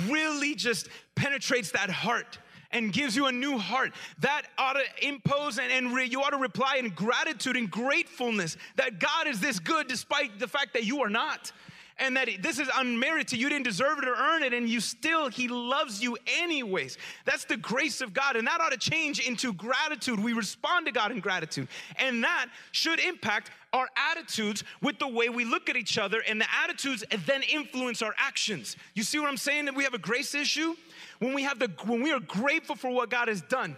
really 0.07 0.55
just 0.55 0.89
penetrates 1.15 1.71
that 1.71 1.89
heart 1.89 2.37
and 2.71 2.91
gives 2.91 3.15
you 3.15 3.27
a 3.27 3.31
new 3.31 3.57
heart, 3.57 3.93
that 4.19 4.43
ought 4.57 4.73
to 4.73 5.07
impose 5.07 5.57
and, 5.57 5.71
and 5.71 5.93
re, 5.93 6.05
you 6.05 6.21
ought 6.21 6.31
to 6.31 6.37
reply 6.37 6.77
in 6.77 6.89
gratitude 6.89 7.55
and 7.55 7.69
gratefulness 7.69 8.57
that 8.75 8.99
God 8.99 9.27
is 9.27 9.39
this 9.39 9.59
good 9.59 9.87
despite 9.87 10.39
the 10.39 10.47
fact 10.47 10.73
that 10.73 10.83
you 10.83 11.01
are 11.01 11.09
not 11.09 11.51
and 11.99 12.15
that 12.15 12.29
this 12.41 12.59
is 12.59 12.69
unmerited. 12.75 13.39
You 13.39 13.49
didn't 13.49 13.65
deserve 13.65 13.99
it 13.99 14.07
or 14.07 14.13
earn 14.13 14.43
it, 14.43 14.53
and 14.53 14.69
you 14.69 14.79
still, 14.79 15.29
He 15.29 15.47
loves 15.47 16.01
you 16.01 16.17
anyways. 16.27 16.97
That's 17.25 17.45
the 17.45 17.57
grace 17.57 18.01
of 18.01 18.13
God, 18.13 18.35
and 18.35 18.47
that 18.47 18.61
ought 18.61 18.71
to 18.71 18.77
change 18.77 19.19
into 19.19 19.53
gratitude. 19.53 20.19
We 20.19 20.33
respond 20.33 20.85
to 20.85 20.91
God 20.91 21.11
in 21.11 21.19
gratitude, 21.19 21.67
and 21.97 22.23
that 22.23 22.47
should 22.71 22.99
impact 22.99 23.51
our 23.77 23.87
attitudes 24.11 24.63
with 24.81 24.99
the 24.99 25.07
way 25.07 25.29
we 25.29 25.45
look 25.45 25.69
at 25.69 25.75
each 25.75 25.97
other, 25.97 26.21
and 26.27 26.41
the 26.41 26.47
attitudes 26.63 27.03
then 27.25 27.43
influence 27.43 28.01
our 28.01 28.15
actions. 28.17 28.75
You 28.93 29.03
see 29.03 29.19
what 29.19 29.29
I'm 29.29 29.37
saying? 29.37 29.65
That 29.65 29.75
we 29.75 29.83
have 29.83 29.93
a 29.93 29.99
grace 29.99 30.35
issue 30.35 30.75
when 31.19 31.33
we 31.33 31.43
have 31.43 31.59
the 31.59 31.71
when 31.85 32.01
we 32.01 32.11
are 32.11 32.19
grateful 32.19 32.75
for 32.75 32.89
what 32.89 33.09
God 33.09 33.27
has 33.27 33.41
done 33.41 33.75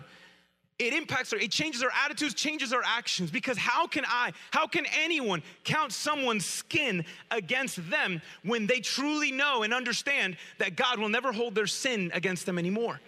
it 0.79 0.93
impacts 0.93 1.33
our, 1.33 1.39
it 1.39 1.51
changes 1.51 1.83
our 1.83 1.91
attitudes, 2.05 2.33
changes 2.33 2.71
our 2.71 2.81
actions. 2.85 3.29
Because 3.29 3.57
how 3.57 3.85
can 3.85 4.05
I, 4.07 4.31
how 4.51 4.65
can 4.65 4.85
anyone 4.97 5.43
count 5.65 5.91
someone's 5.91 6.45
skin 6.45 7.03
against 7.29 7.89
them 7.89 8.21
when 8.43 8.65
they 8.65 8.79
truly 8.79 9.31
know 9.31 9.63
and 9.63 9.73
understand 9.73 10.37
that 10.57 10.77
God 10.77 10.97
will 10.97 11.09
never 11.09 11.33
hold 11.33 11.53
their 11.53 11.67
sin 11.67 12.11
against 12.13 12.45
them 12.45 12.57
anymore? 12.57 13.01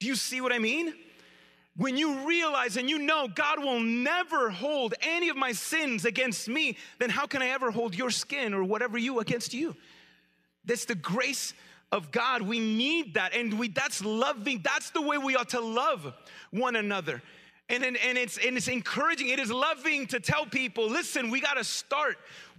Do 0.00 0.08
you 0.08 0.16
see 0.16 0.40
what 0.40 0.52
I 0.52 0.58
mean? 0.58 0.92
When 1.78 1.96
you 1.96 2.26
realize 2.26 2.76
and 2.76 2.90
you 2.90 2.98
know 2.98 3.28
God 3.32 3.60
will 3.60 3.78
never 3.78 4.50
hold 4.50 4.94
any 5.00 5.28
of 5.28 5.36
my 5.36 5.52
sins 5.52 6.04
against 6.04 6.48
me, 6.48 6.76
then 6.98 7.08
how 7.08 7.26
can 7.26 7.40
I 7.40 7.50
ever 7.50 7.70
hold 7.70 7.94
your 7.94 8.10
skin 8.10 8.52
or 8.52 8.64
whatever 8.64 8.98
you 8.98 9.20
against 9.20 9.54
you? 9.54 9.76
That's 10.64 10.86
the 10.86 10.96
grace 10.96 11.54
of 11.92 12.10
God. 12.10 12.42
We 12.42 12.58
need 12.58 13.14
that. 13.14 13.32
And 13.32 13.60
we 13.60 13.68
that's 13.68 14.04
loving. 14.04 14.60
That's 14.64 14.90
the 14.90 15.00
way 15.00 15.18
we 15.18 15.36
ought 15.36 15.50
to 15.50 15.60
love 15.60 16.12
one 16.50 16.74
another. 16.74 17.22
And, 17.68 17.84
and, 17.84 17.96
and, 17.98 18.18
it's, 18.18 18.38
and 18.38 18.56
it's 18.56 18.66
encouraging, 18.66 19.28
it 19.28 19.38
is 19.38 19.52
loving 19.52 20.08
to 20.08 20.18
tell 20.18 20.46
people 20.46 20.88
listen, 20.88 21.30
we 21.30 21.40
gotta 21.40 21.62
start. 21.62 22.16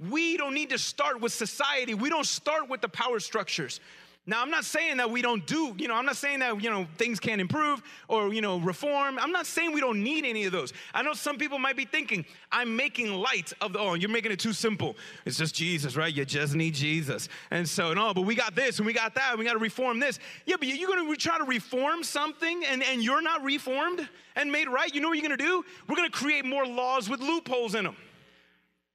We 0.10 0.38
don't 0.38 0.54
need 0.54 0.70
to 0.70 0.78
start 0.78 1.20
with 1.20 1.34
society, 1.34 1.94
we 1.94 2.10
don't 2.10 2.26
start 2.26 2.70
with 2.70 2.80
the 2.80 2.90
power 2.90 3.20
structures. 3.20 3.82
Now, 4.30 4.44
I'm 4.44 4.52
not 4.52 4.64
saying 4.64 4.98
that 4.98 5.10
we 5.10 5.24
don't 5.24 5.44
do, 5.48 5.74
you 5.80 5.88
know, 5.88 5.96
I'm 5.96 6.06
not 6.06 6.16
saying 6.16 6.38
that, 6.42 6.62
you 6.62 6.70
know, 6.70 6.86
things 7.00 7.20
can't 7.20 7.42
improve 7.42 7.82
or, 8.08 8.32
you 8.32 8.42
know, 8.42 8.60
reform. 8.60 9.18
I'm 9.18 9.32
not 9.32 9.48
saying 9.48 9.74
we 9.74 9.82
don't 9.82 10.04
need 10.04 10.24
any 10.24 10.46
of 10.46 10.52
those. 10.52 10.72
I 10.94 11.02
know 11.02 11.14
some 11.14 11.40
people 11.40 11.58
might 11.58 11.76
be 11.76 11.86
thinking, 11.86 12.24
I'm 12.52 12.76
making 12.76 13.12
light 13.12 13.52
of 13.60 13.74
the, 13.74 13.80
oh, 13.80 13.96
you're 13.96 14.12
making 14.12 14.32
it 14.32 14.40
too 14.40 14.54
simple. 14.54 14.96
It's 15.26 15.36
just 15.36 15.56
Jesus, 15.56 15.96
right? 15.96 16.14
You 16.14 16.26
just 16.26 16.54
need 16.54 16.76
Jesus. 16.76 17.28
And 17.50 17.68
so, 17.68 17.92
no, 17.96 18.14
but 18.14 18.22
we 18.22 18.36
got 18.36 18.54
this 18.54 18.78
and 18.78 18.86
we 18.86 18.94
got 18.94 19.16
that 19.16 19.32
and 19.32 19.40
we 19.40 19.46
got 19.46 19.54
to 19.54 19.60
reform 19.60 20.00
this. 20.00 20.20
Yeah, 20.46 20.58
but 20.60 20.68
you're 20.68 20.88
going 20.88 21.10
to 21.10 21.16
try 21.16 21.40
to 21.40 21.46
reform 21.46 22.04
something 22.04 22.64
and, 22.66 22.84
and 22.84 23.04
you're 23.04 23.24
not 23.24 23.44
reformed 23.44 24.08
and 24.36 24.52
made 24.52 24.70
right. 24.70 24.94
You 24.94 25.02
know 25.02 25.08
what 25.08 25.18
you're 25.18 25.28
going 25.28 25.40
to 25.40 25.44
do? 25.44 25.66
We're 25.88 25.96
going 25.96 26.12
to 26.12 26.16
create 26.16 26.46
more 26.46 26.68
laws 26.68 27.10
with 27.10 27.20
loopholes 27.20 27.74
in 27.74 27.84
them. 27.84 27.96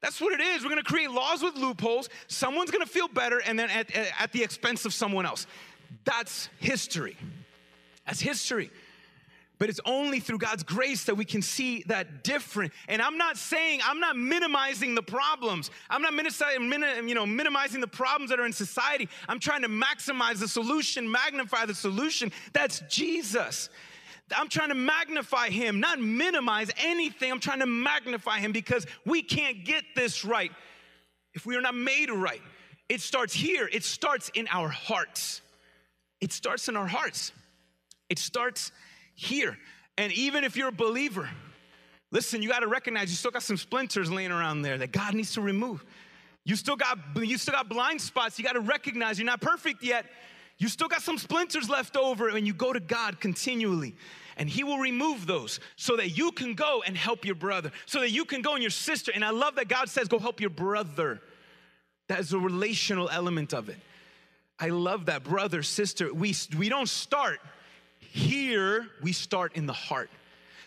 That's 0.04 0.20
what 0.20 0.38
it 0.38 0.40
is. 0.40 0.62
We're 0.62 0.68
gonna 0.68 0.82
create 0.82 1.10
laws 1.10 1.42
with 1.42 1.56
loopholes. 1.56 2.10
Someone's 2.26 2.70
gonna 2.70 2.84
feel 2.84 3.08
better, 3.08 3.38
and 3.38 3.58
then 3.58 3.70
at, 3.70 3.90
at 4.20 4.32
the 4.32 4.42
expense 4.42 4.84
of 4.84 4.92
someone 4.92 5.24
else. 5.24 5.46
That's 6.04 6.50
history. 6.60 7.16
That's 8.04 8.20
history. 8.20 8.70
But 9.58 9.70
it's 9.70 9.80
only 9.86 10.20
through 10.20 10.38
God's 10.38 10.62
grace 10.62 11.04
that 11.04 11.14
we 11.14 11.24
can 11.24 11.40
see 11.40 11.84
that 11.86 12.22
different. 12.22 12.74
And 12.86 13.00
I'm 13.00 13.16
not 13.16 13.38
saying, 13.38 13.80
I'm 13.82 13.98
not 13.98 14.14
minimizing 14.14 14.94
the 14.94 15.02
problems. 15.02 15.70
I'm 15.88 16.02
not 16.02 16.12
you 16.12 17.14
know, 17.14 17.24
minimizing 17.24 17.80
the 17.80 17.86
problems 17.86 18.28
that 18.28 18.38
are 18.38 18.44
in 18.44 18.52
society. 18.52 19.08
I'm 19.26 19.40
trying 19.40 19.62
to 19.62 19.68
maximize 19.68 20.38
the 20.38 20.48
solution, 20.48 21.10
magnify 21.10 21.64
the 21.64 21.74
solution. 21.74 22.30
That's 22.52 22.80
Jesus. 22.90 23.70
I'm 24.34 24.48
trying 24.48 24.70
to 24.70 24.74
magnify 24.74 25.50
him, 25.50 25.80
not 25.80 26.00
minimize 26.00 26.70
anything. 26.78 27.30
I'm 27.30 27.40
trying 27.40 27.60
to 27.60 27.66
magnify 27.66 28.38
him 28.38 28.52
because 28.52 28.86
we 29.04 29.22
can't 29.22 29.64
get 29.64 29.84
this 29.94 30.24
right 30.24 30.50
if 31.34 31.44
we 31.44 31.56
are 31.56 31.60
not 31.60 31.74
made 31.74 32.10
right. 32.10 32.40
It 32.88 33.00
starts 33.00 33.34
here, 33.34 33.68
it 33.72 33.84
starts 33.84 34.30
in 34.34 34.46
our 34.48 34.68
hearts. 34.68 35.42
It 36.20 36.32
starts 36.32 36.68
in 36.68 36.76
our 36.76 36.86
hearts. 36.86 37.32
It 38.08 38.18
starts 38.18 38.72
here. 39.14 39.58
And 39.98 40.12
even 40.12 40.44
if 40.44 40.56
you're 40.56 40.68
a 40.68 40.72
believer, 40.72 41.28
listen, 42.10 42.42
you 42.42 42.48
got 42.48 42.60
to 42.60 42.66
recognize 42.66 43.10
you 43.10 43.16
still 43.16 43.30
got 43.30 43.42
some 43.42 43.56
splinters 43.56 44.10
laying 44.10 44.32
around 44.32 44.62
there 44.62 44.78
that 44.78 44.92
God 44.92 45.14
needs 45.14 45.34
to 45.34 45.40
remove. 45.40 45.84
You 46.44 46.56
still 46.56 46.76
got 46.76 46.98
you 47.16 47.38
still 47.38 47.54
got 47.54 47.68
blind 47.68 48.00
spots. 48.00 48.38
You 48.38 48.44
got 48.44 48.52
to 48.52 48.60
recognize 48.60 49.18
you're 49.18 49.26
not 49.26 49.40
perfect 49.40 49.82
yet. 49.82 50.06
You 50.58 50.68
still 50.68 50.88
got 50.88 51.02
some 51.02 51.18
splinters 51.18 51.68
left 51.68 51.96
over, 51.96 52.28
and 52.28 52.46
you 52.46 52.54
go 52.54 52.72
to 52.72 52.80
God 52.80 53.20
continually. 53.20 53.94
And 54.36 54.48
he 54.48 54.64
will 54.64 54.78
remove 54.78 55.26
those 55.26 55.60
so 55.76 55.96
that 55.96 56.16
you 56.16 56.32
can 56.32 56.54
go 56.54 56.82
and 56.84 56.96
help 56.96 57.24
your 57.24 57.36
brother, 57.36 57.70
so 57.86 58.00
that 58.00 58.10
you 58.10 58.24
can 58.24 58.42
go 58.42 58.54
and 58.54 58.62
your 58.62 58.70
sister. 58.70 59.12
And 59.14 59.24
I 59.24 59.30
love 59.30 59.54
that 59.56 59.68
God 59.68 59.88
says, 59.88 60.08
Go 60.08 60.18
help 60.18 60.40
your 60.40 60.50
brother. 60.50 61.20
That 62.08 62.20
is 62.20 62.32
a 62.32 62.38
relational 62.38 63.08
element 63.08 63.54
of 63.54 63.68
it. 63.68 63.78
I 64.58 64.68
love 64.68 65.06
that, 65.06 65.24
brother, 65.24 65.62
sister. 65.62 66.12
We, 66.12 66.34
we 66.56 66.68
don't 66.68 66.88
start 66.88 67.40
here, 67.98 68.86
we 69.02 69.12
start 69.12 69.56
in 69.56 69.66
the 69.66 69.72
heart. 69.72 70.10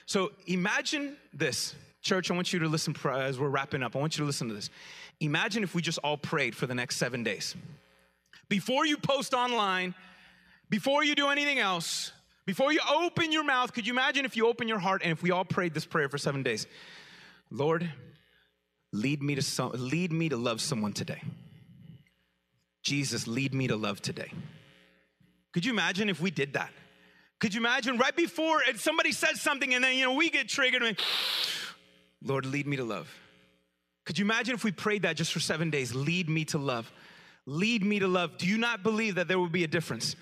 So 0.05 0.31
imagine 0.47 1.15
this. 1.33 1.75
Church, 2.01 2.31
I 2.31 2.33
want 2.33 2.53
you 2.53 2.59
to 2.59 2.67
listen 2.67 2.95
as 3.11 3.39
we're 3.39 3.49
wrapping 3.49 3.83
up. 3.83 3.95
I 3.95 3.99
want 3.99 4.17
you 4.17 4.23
to 4.23 4.25
listen 4.25 4.47
to 4.47 4.53
this. 4.53 4.69
Imagine 5.19 5.63
if 5.63 5.73
we 5.73 5.81
just 5.81 5.99
all 5.99 6.17
prayed 6.17 6.55
for 6.55 6.67
the 6.67 6.75
next 6.75 6.97
seven 6.97 7.23
days. 7.23 7.55
Before 8.49 8.85
you 8.85 8.97
post 8.97 9.33
online, 9.33 9.93
before 10.69 11.03
you 11.03 11.15
do 11.15 11.27
anything 11.29 11.59
else, 11.59 12.11
before 12.45 12.71
you 12.71 12.79
open 12.89 13.31
your 13.31 13.43
mouth, 13.43 13.73
could 13.73 13.85
you 13.85 13.93
imagine 13.93 14.25
if 14.25 14.37
you 14.37 14.47
open 14.47 14.67
your 14.67 14.79
heart 14.79 15.01
and 15.03 15.11
if 15.11 15.21
we 15.21 15.31
all 15.31 15.45
prayed 15.45 15.73
this 15.73 15.85
prayer 15.85 16.07
for 16.07 16.17
seven 16.17 16.43
days? 16.43 16.65
Lord, 17.51 17.89
lead 18.93 19.21
me 19.21 19.35
to 19.35 19.41
some, 19.41 19.71
lead 19.73 20.11
me 20.11 20.29
to 20.29 20.37
love 20.37 20.61
someone 20.61 20.93
today. 20.93 21.21
Jesus, 22.83 23.27
lead 23.27 23.53
me 23.53 23.67
to 23.67 23.75
love 23.75 24.01
today. 24.01 24.31
Could 25.51 25.65
you 25.65 25.73
imagine 25.73 26.09
if 26.09 26.21
we 26.21 26.31
did 26.31 26.53
that? 26.53 26.71
Could 27.39 27.53
you 27.53 27.59
imagine 27.59 27.97
right 27.97 28.15
before 28.15 28.61
somebody 28.75 29.11
says 29.11 29.41
something 29.41 29.73
and 29.73 29.83
then 29.83 29.97
you 29.97 30.05
know 30.05 30.13
we 30.13 30.29
get 30.29 30.47
triggered 30.47 30.83
and 30.83 30.97
Lord, 32.23 32.45
lead 32.45 32.65
me 32.65 32.77
to 32.77 32.83
love. 32.83 33.13
Could 34.05 34.17
you 34.17 34.25
imagine 34.25 34.55
if 34.55 34.63
we 34.63 34.71
prayed 34.71 35.03
that 35.03 35.17
just 35.17 35.31
for 35.33 35.39
seven 35.39 35.69
days? 35.69 35.93
Lead 35.93 36.29
me 36.29 36.45
to 36.45 36.57
love 36.57 36.91
lead 37.47 37.83
me 37.83 37.97
to 37.97 38.07
love. 38.07 38.37
Do 38.37 38.45
you 38.45 38.59
not 38.59 38.83
believe 38.83 39.15
that 39.15 39.27
there 39.27 39.39
would 39.39 39.51
be 39.51 39.63
a 39.63 39.67
difference? 39.67 40.15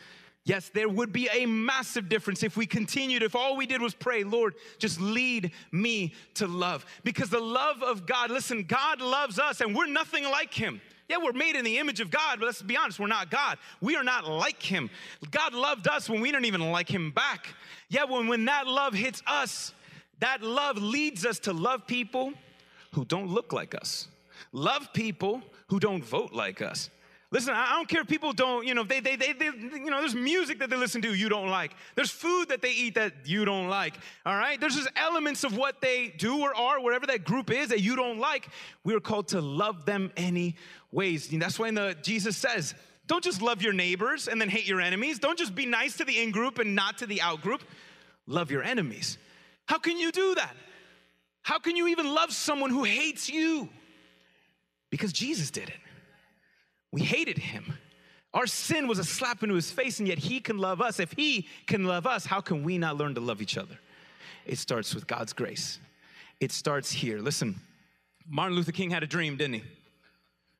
Yes, 0.46 0.70
there 0.70 0.88
would 0.88 1.12
be 1.12 1.28
a 1.34 1.48
massive 1.48 2.08
difference 2.08 2.44
if 2.44 2.56
we 2.56 2.68
continued, 2.68 3.24
if 3.24 3.36
all 3.36 3.58
we 3.58 3.66
did 3.66 3.82
was 3.82 3.96
pray, 3.96 4.24
Lord, 4.24 4.54
just 4.78 5.02
lead 5.02 5.52
me 5.72 6.14
to 6.36 6.46
love. 6.46 6.86
Because 7.04 7.32
the 7.32 7.40
love 7.40 7.82
of 7.82 8.06
God, 8.06 8.30
listen, 8.30 8.64
God 8.64 9.02
loves 9.02 9.40
us 9.40 9.60
and 9.60 9.76
we're 9.76 9.88
nothing 9.88 10.24
like 10.24 10.54
Him. 10.54 10.80
Yeah, 11.10 11.18
we're 11.18 11.34
made 11.34 11.56
in 11.56 11.66
the 11.66 11.80
image 11.80 12.00
of 12.00 12.12
God, 12.12 12.40
but 12.40 12.46
let's 12.46 12.62
be 12.62 12.78
honest, 12.78 13.00
we're 13.00 13.08
not 13.08 13.32
God. 13.32 13.58
We 13.82 13.96
are 13.96 14.04
not 14.04 14.28
like 14.28 14.62
Him. 14.62 14.92
God 15.32 15.54
loved 15.56 15.88
us 15.88 16.08
when 16.08 16.22
we 16.22 16.32
didn't 16.32 16.46
even 16.46 16.72
like 16.72 16.90
Him 16.90 17.10
back. 17.10 17.48
Yeah, 17.90 18.04
when, 18.04 18.28
when 18.28 18.46
that 18.46 18.68
love 18.68 18.94
hits 18.94 19.24
us, 19.26 19.74
that 20.20 20.44
love 20.44 20.78
leads 20.78 21.26
us 21.26 21.40
to 21.40 21.54
love 21.54 21.88
people 21.88 22.34
who 22.94 23.04
don't 23.04 23.28
look 23.28 23.52
like 23.52 23.74
us, 23.76 24.08
love 24.52 24.94
people 24.94 25.42
who 25.68 25.80
don't 25.80 26.04
vote 26.04 26.34
like 26.34 26.62
us, 26.62 26.90
Listen, 27.32 27.54
I 27.54 27.76
don't 27.76 27.90
care 27.90 28.02
if 28.02 28.08
people 28.08 28.34
don't, 28.34 28.66
you 28.66 28.74
know, 28.74 28.84
they, 28.84 29.00
they, 29.00 29.16
they, 29.16 29.34
they, 29.34 29.46
you 29.46 29.90
know, 29.90 30.00
there's 30.00 30.16
music 30.16 30.60
that 30.60 30.70
they 30.70 30.76
listen 30.76 31.02
to 31.02 31.14
you 31.14 31.28
don't 31.28 31.50
like. 31.50 31.76
There's 31.96 32.12
food 32.12 32.50
that 32.50 32.62
they 32.62 32.72
eat 32.72 32.96
that 32.96 33.14
you 33.26 33.46
don't 33.46 33.68
like. 33.68 33.96
All 34.26 34.36
right? 34.36 34.60
There's 34.60 34.76
just 34.76 34.90
elements 34.96 35.44
of 35.44 35.58
what 35.58 35.82
they 35.82 36.14
do 36.18 36.40
or 36.42 36.56
are, 36.56 36.80
whatever 36.80 37.08
that 37.08 37.26
group 37.26 37.52
is 37.52 37.70
that 37.70 37.82
you 37.82 37.96
don't 37.96 38.20
like. 38.20 38.48
We 38.84 38.94
are 38.94 39.00
called 39.00 39.30
to 39.30 39.42
love 39.42 39.86
them 39.86 40.12
anyways. 40.16 41.32
And 41.32 41.42
that's 41.42 41.58
why 41.58 41.72
the, 41.72 41.98
Jesus 42.02 42.38
says, 42.38 42.76
don't 43.08 43.24
just 43.24 43.42
love 43.42 43.62
your 43.62 43.74
neighbors 43.74 44.28
and 44.28 44.40
then 44.40 44.50
hate 44.50 44.68
your 44.68 44.82
enemies. 44.82 45.20
Don't 45.20 45.38
just 45.38 45.56
be 45.56 45.66
nice 45.66 45.98
to 45.98 46.06
the 46.06 46.22
in 46.22 46.32
group 46.32 46.60
and 46.60 46.76
not 46.76 47.00
to 47.00 47.08
the 47.08 47.22
out 47.22 47.42
group. 47.42 47.64
Love 48.28 48.52
your 48.52 48.64
enemies. 48.64 49.18
How 49.66 49.78
can 49.78 49.98
you 49.98 50.12
do 50.12 50.36
that? 50.36 50.56
How 51.42 51.60
can 51.60 51.76
you 51.76 51.88
even 51.88 52.14
love 52.14 52.32
someone 52.32 52.70
who 52.70 52.84
hates 52.84 53.30
you? 53.30 53.70
Because 54.90 55.12
Jesus 55.12 55.52
did 55.52 55.70
it. 55.70 55.78
We 56.92 57.02
hated 57.02 57.38
him. 57.38 57.74
Our 58.34 58.48
sin 58.48 58.88
was 58.88 59.00
a 59.00 59.04
slap 59.04 59.44
into 59.44 59.56
his 59.56 59.72
face, 59.72 60.00
and 60.00 60.08
yet 60.08 60.18
he 60.18 60.40
can 60.40 60.58
love 60.58 60.82
us. 60.82 61.00
If 61.00 61.14
he 61.14 61.48
can 61.68 61.86
love 61.86 62.06
us, 62.06 62.26
how 62.26 62.42
can 62.42 62.64
we 62.64 62.78
not 62.78 62.98
learn 62.98 63.16
to 63.16 63.22
love 63.22 63.42
each 63.42 63.58
other? 63.58 63.80
It 64.46 64.58
starts 64.58 64.94
with 64.94 65.08
God's 65.08 65.34
grace. 65.34 65.80
It 66.40 66.52
starts 66.52 66.92
here. 66.92 67.20
Listen, 67.20 67.56
Martin 68.28 68.56
Luther 68.56 68.74
King 68.74 68.90
had 68.90 69.04
a 69.04 69.08
dream, 69.08 69.38
didn't 69.38 69.56
he? 69.56 69.64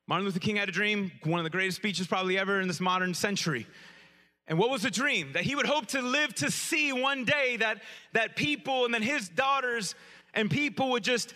Martin 0.08 0.26
Luther 0.26 0.40
King 0.40 0.56
had 0.56 0.70
a 0.70 0.72
dream, 0.72 1.12
one 1.24 1.40
of 1.40 1.44
the 1.44 1.50
greatest 1.50 1.78
speeches 1.78 2.08
probably 2.08 2.38
ever 2.38 2.62
in 2.62 2.68
this 2.68 2.80
modern 2.80 3.14
century. 3.14 3.68
And 4.48 4.60
what 4.60 4.70
was 4.70 4.84
the 4.84 4.92
dream? 4.92 5.34
That 5.34 5.44
he 5.44 5.56
would 5.56 5.66
hope 5.66 5.88
to 5.88 6.02
live 6.02 6.34
to 6.36 6.52
see 6.52 6.94
one 6.94 7.26
day 7.26 7.58
that, 7.58 7.82
that 8.14 8.36
people 8.36 8.86
and 8.86 8.94
then 8.94 9.02
his 9.02 9.28
daughters 9.28 9.96
and 10.36 10.50
people 10.50 10.92
would 10.92 11.04
just 11.04 11.34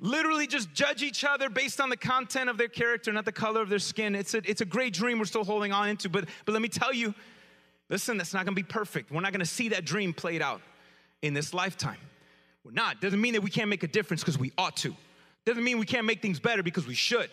literally 0.00 0.46
just 0.46 0.72
judge 0.72 1.02
each 1.02 1.24
other 1.24 1.48
based 1.48 1.80
on 1.80 1.88
the 1.88 1.96
content 1.96 2.48
of 2.48 2.58
their 2.58 2.68
character, 2.68 3.12
not 3.12 3.24
the 3.24 3.32
color 3.32 3.60
of 3.60 3.68
their 3.68 3.78
skin. 3.78 4.14
It's 4.14 4.34
a, 4.34 4.38
it's 4.48 4.60
a 4.60 4.64
great 4.64 4.92
dream 4.92 5.18
we're 5.18 5.24
still 5.24 5.44
holding 5.44 5.72
on 5.72 5.88
into, 5.88 6.08
but, 6.08 6.28
but 6.44 6.52
let 6.52 6.62
me 6.62 6.68
tell 6.68 6.92
you, 6.92 7.14
listen, 7.90 8.16
that's 8.16 8.34
not 8.34 8.44
gonna 8.44 8.54
be 8.54 8.62
perfect. 8.62 9.10
We're 9.10 9.20
not 9.20 9.32
gonna 9.32 9.44
see 9.44 9.70
that 9.70 9.84
dream 9.84 10.12
played 10.12 10.42
out 10.42 10.60
in 11.22 11.34
this 11.34 11.52
lifetime. 11.52 11.98
We're 12.64 12.72
not. 12.72 13.00
Doesn't 13.00 13.20
mean 13.20 13.34
that 13.34 13.42
we 13.42 13.50
can't 13.50 13.68
make 13.68 13.82
a 13.82 13.88
difference 13.88 14.22
because 14.22 14.38
we 14.38 14.52
ought 14.58 14.76
to. 14.78 14.94
Doesn't 15.44 15.64
mean 15.64 15.78
we 15.78 15.86
can't 15.86 16.06
make 16.06 16.20
things 16.20 16.38
better 16.38 16.62
because 16.62 16.86
we 16.86 16.94
should. 16.94 17.30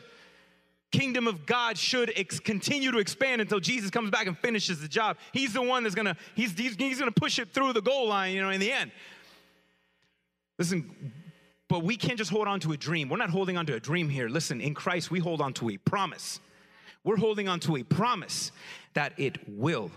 Kingdom 0.92 1.28
of 1.28 1.46
God 1.46 1.78
should 1.78 2.14
ex- 2.16 2.40
continue 2.40 2.92
to 2.92 3.00
expand 3.00 3.42
until 3.42 3.60
Jesus 3.60 3.90
comes 3.90 4.10
back 4.10 4.28
and 4.28 4.38
finishes 4.38 4.80
the 4.82 4.88
job. 4.88 5.18
He's 5.34 5.52
the 5.52 5.62
one 5.62 5.84
that's 5.84 5.96
gonna, 5.96 6.16
he's, 6.36 6.58
he's, 6.58 6.76
he's 6.76 7.00
gonna 7.00 7.12
push 7.12 7.38
it 7.38 7.54
through 7.54 7.74
the 7.74 7.82
goal 7.82 8.08
line, 8.08 8.34
you 8.34 8.42
know, 8.42 8.50
in 8.50 8.62
the 8.62 8.72
end. 8.72 8.92
Listen, 10.58 11.12
but 11.68 11.84
we 11.84 11.98
can't 11.98 12.18
just 12.18 12.32
hold 12.32 12.48
on 12.48 12.60
to 12.62 12.72
a 12.72 12.78
dream. 12.78 13.10
We're 13.10 13.18
not 13.18 13.30
holding 13.30 13.58
on 13.58 13.66
to 13.68 13.76
a 13.76 13.80
dream 13.80 14.10
here. 14.10 14.30
Listen, 14.30 14.62
in 14.62 14.74
Christ, 14.74 15.10
we 15.10 15.20
hold 15.20 15.42
on 15.42 15.54
to 15.54 15.70
a 15.70 15.78
promise. 15.78 16.40
We're 17.04 17.18
holding 17.18 17.48
on 17.48 17.60
to 17.62 17.78
a 17.78 17.84
promise 17.84 18.52
that 18.94 19.14
it 19.18 19.38
will 19.48 19.92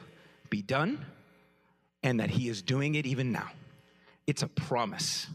be 0.51 0.62
done 0.62 1.05
and 2.03 2.21
that 2.21 2.31
He 2.31 2.49
is 2.49 2.62
doing 2.62 2.95
it 2.95 3.07
even 3.07 3.33
now. 3.33 3.51
It's 4.27 4.43
a 4.43 4.49
promise. 4.49 5.27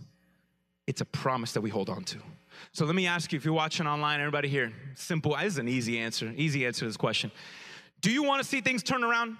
It's 0.88 1.02
a 1.02 1.06
promise 1.06 1.54
that 1.54 1.62
we 1.62 1.70
hold 1.70 1.90
on 1.90 2.04
to. 2.06 2.18
So 2.72 2.86
let 2.86 2.96
me 2.96 3.08
ask 3.08 3.32
you 3.32 3.38
if 3.38 3.46
you're 3.46 3.54
watching 3.54 3.88
online, 3.88 4.20
everybody 4.20 4.48
here, 4.48 4.72
simple, 4.96 5.36
this 5.36 5.54
is 5.54 5.58
an 5.58 5.68
easy 5.68 6.00
answer, 6.00 6.32
easy 6.36 6.66
answer 6.66 6.80
to 6.80 6.86
this 6.86 6.98
question. 6.98 7.32
Do 8.02 8.12
you 8.12 8.24
want 8.24 8.42
to 8.42 8.48
see 8.48 8.62
things 8.62 8.84
turn 8.84 9.04
around? 9.04 9.38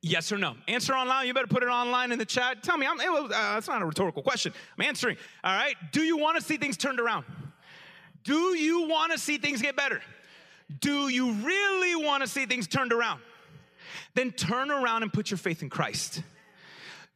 Yes 0.00 0.30
or 0.30 0.38
no? 0.38 0.54
Answer 0.68 0.94
online. 0.94 1.26
You 1.26 1.34
better 1.34 1.48
put 1.48 1.62
it 1.62 1.68
online 1.68 2.12
in 2.12 2.18
the 2.18 2.24
chat. 2.24 2.62
Tell 2.62 2.78
me. 2.78 2.86
I'm, 2.86 3.00
it 3.00 3.10
was, 3.10 3.24
uh, 3.24 3.54
that's 3.54 3.68
not 3.68 3.82
a 3.82 3.86
rhetorical 3.86 4.22
question. 4.22 4.52
I'm 4.78 4.84
answering. 4.84 5.16
All 5.42 5.56
right. 5.56 5.74
Do 5.92 6.02
you 6.02 6.16
want 6.16 6.38
to 6.38 6.42
see 6.42 6.56
things 6.56 6.76
turned 6.76 7.00
around? 7.00 7.24
Do 8.22 8.56
you 8.56 8.86
want 8.88 9.12
to 9.12 9.18
see 9.18 9.38
things 9.38 9.60
get 9.60 9.76
better? 9.76 10.00
Do 10.80 11.08
you 11.08 11.32
really 11.32 11.96
want 11.96 12.22
to 12.22 12.28
see 12.28 12.46
things 12.46 12.68
turned 12.68 12.92
around? 12.92 13.20
then 14.14 14.32
turn 14.32 14.70
around 14.70 15.02
and 15.02 15.12
put 15.12 15.30
your 15.30 15.38
faith 15.38 15.62
in 15.62 15.70
Christ. 15.70 16.22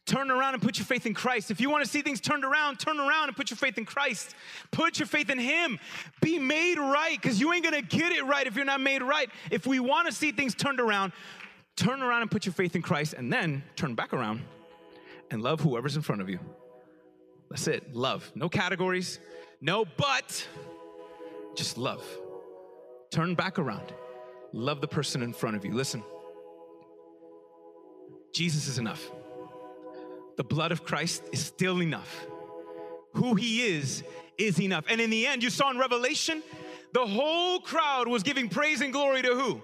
Turn 0.05 0.31
around 0.31 0.55
and 0.55 0.63
put 0.63 0.79
your 0.79 0.87
faith 0.87 1.07
in 1.07 1.15
Christ. 1.15 1.51
If 1.51 1.61
you 1.61 1.71
want 1.71 1.85
to 1.85 1.91
see 1.91 2.03
things 2.03 2.21
turned 2.21 2.45
around, 2.45 2.81
turn 2.81 2.99
around 2.99 3.29
and 3.29 3.37
put 3.37 3.51
your 3.51 3.57
faith 3.57 3.79
in 3.79 3.85
Christ. 3.85 4.35
Put 4.73 4.99
your 4.99 5.07
faith 5.07 5.31
in 5.31 5.39
Him. 5.39 5.79
Be 6.21 6.41
made 6.41 6.79
right 6.79 7.21
because 7.21 7.41
you 7.41 7.53
ain't 7.53 7.65
going 7.65 7.81
to 7.81 7.97
get 7.97 8.11
it 8.11 8.25
right 8.25 8.47
if 8.47 8.57
you're 8.57 8.65
not 8.65 8.81
made 8.81 9.03
right. 9.03 9.31
If 9.51 9.67
we 9.67 9.79
want 9.79 10.09
to 10.09 10.13
see 10.13 10.33
things 10.33 10.57
turned 10.57 10.81
around, 10.81 11.13
turn 11.77 12.03
around 12.03 12.23
and 12.23 12.31
put 12.31 12.47
your 12.47 12.53
faith 12.53 12.77
in 12.77 12.83
Christ 12.83 13.15
and 13.15 13.33
then 13.33 13.63
turn 13.77 13.95
back 13.95 14.13
around 14.13 14.43
and 15.31 15.43
love 15.43 15.61
whoever's 15.61 15.97
in 15.97 16.03
front 16.03 16.21
of 16.21 16.29
you. 16.29 16.39
That's 17.51 17.67
it. 17.67 17.95
Love. 17.95 18.31
No 18.35 18.49
categories, 18.49 19.19
no 19.61 19.85
but, 19.85 20.47
just 21.55 21.79
love. 21.79 22.05
Turn 23.11 23.35
back 23.35 23.59
around. 23.59 23.93
Love 24.53 24.81
the 24.81 24.89
person 24.89 25.23
in 25.23 25.33
front 25.33 25.57
of 25.57 25.65
you. 25.65 25.73
Listen, 25.73 26.03
Jesus 28.33 28.69
is 28.69 28.79
enough. 28.79 29.11
The 30.37 30.45
blood 30.45 30.73
of 30.73 30.85
Christ 30.85 31.25
is 31.33 31.45
still 31.45 31.83
enough. 31.83 32.27
Who 33.15 33.35
he 33.35 33.63
is, 33.77 34.03
is 34.39 34.59
enough. 34.61 34.85
And 34.89 35.01
in 35.01 35.11
the 35.11 35.27
end, 35.27 35.43
you 35.43 35.51
saw 35.51 35.71
in 35.71 35.79
Revelation, 35.79 36.43
the 36.93 37.07
whole 37.07 37.61
crowd 37.61 38.09
was 38.09 38.23
giving 38.23 38.49
praise 38.49 38.81
and 38.81 38.93
glory 38.93 39.23
to 39.23 39.35
who? 39.35 39.63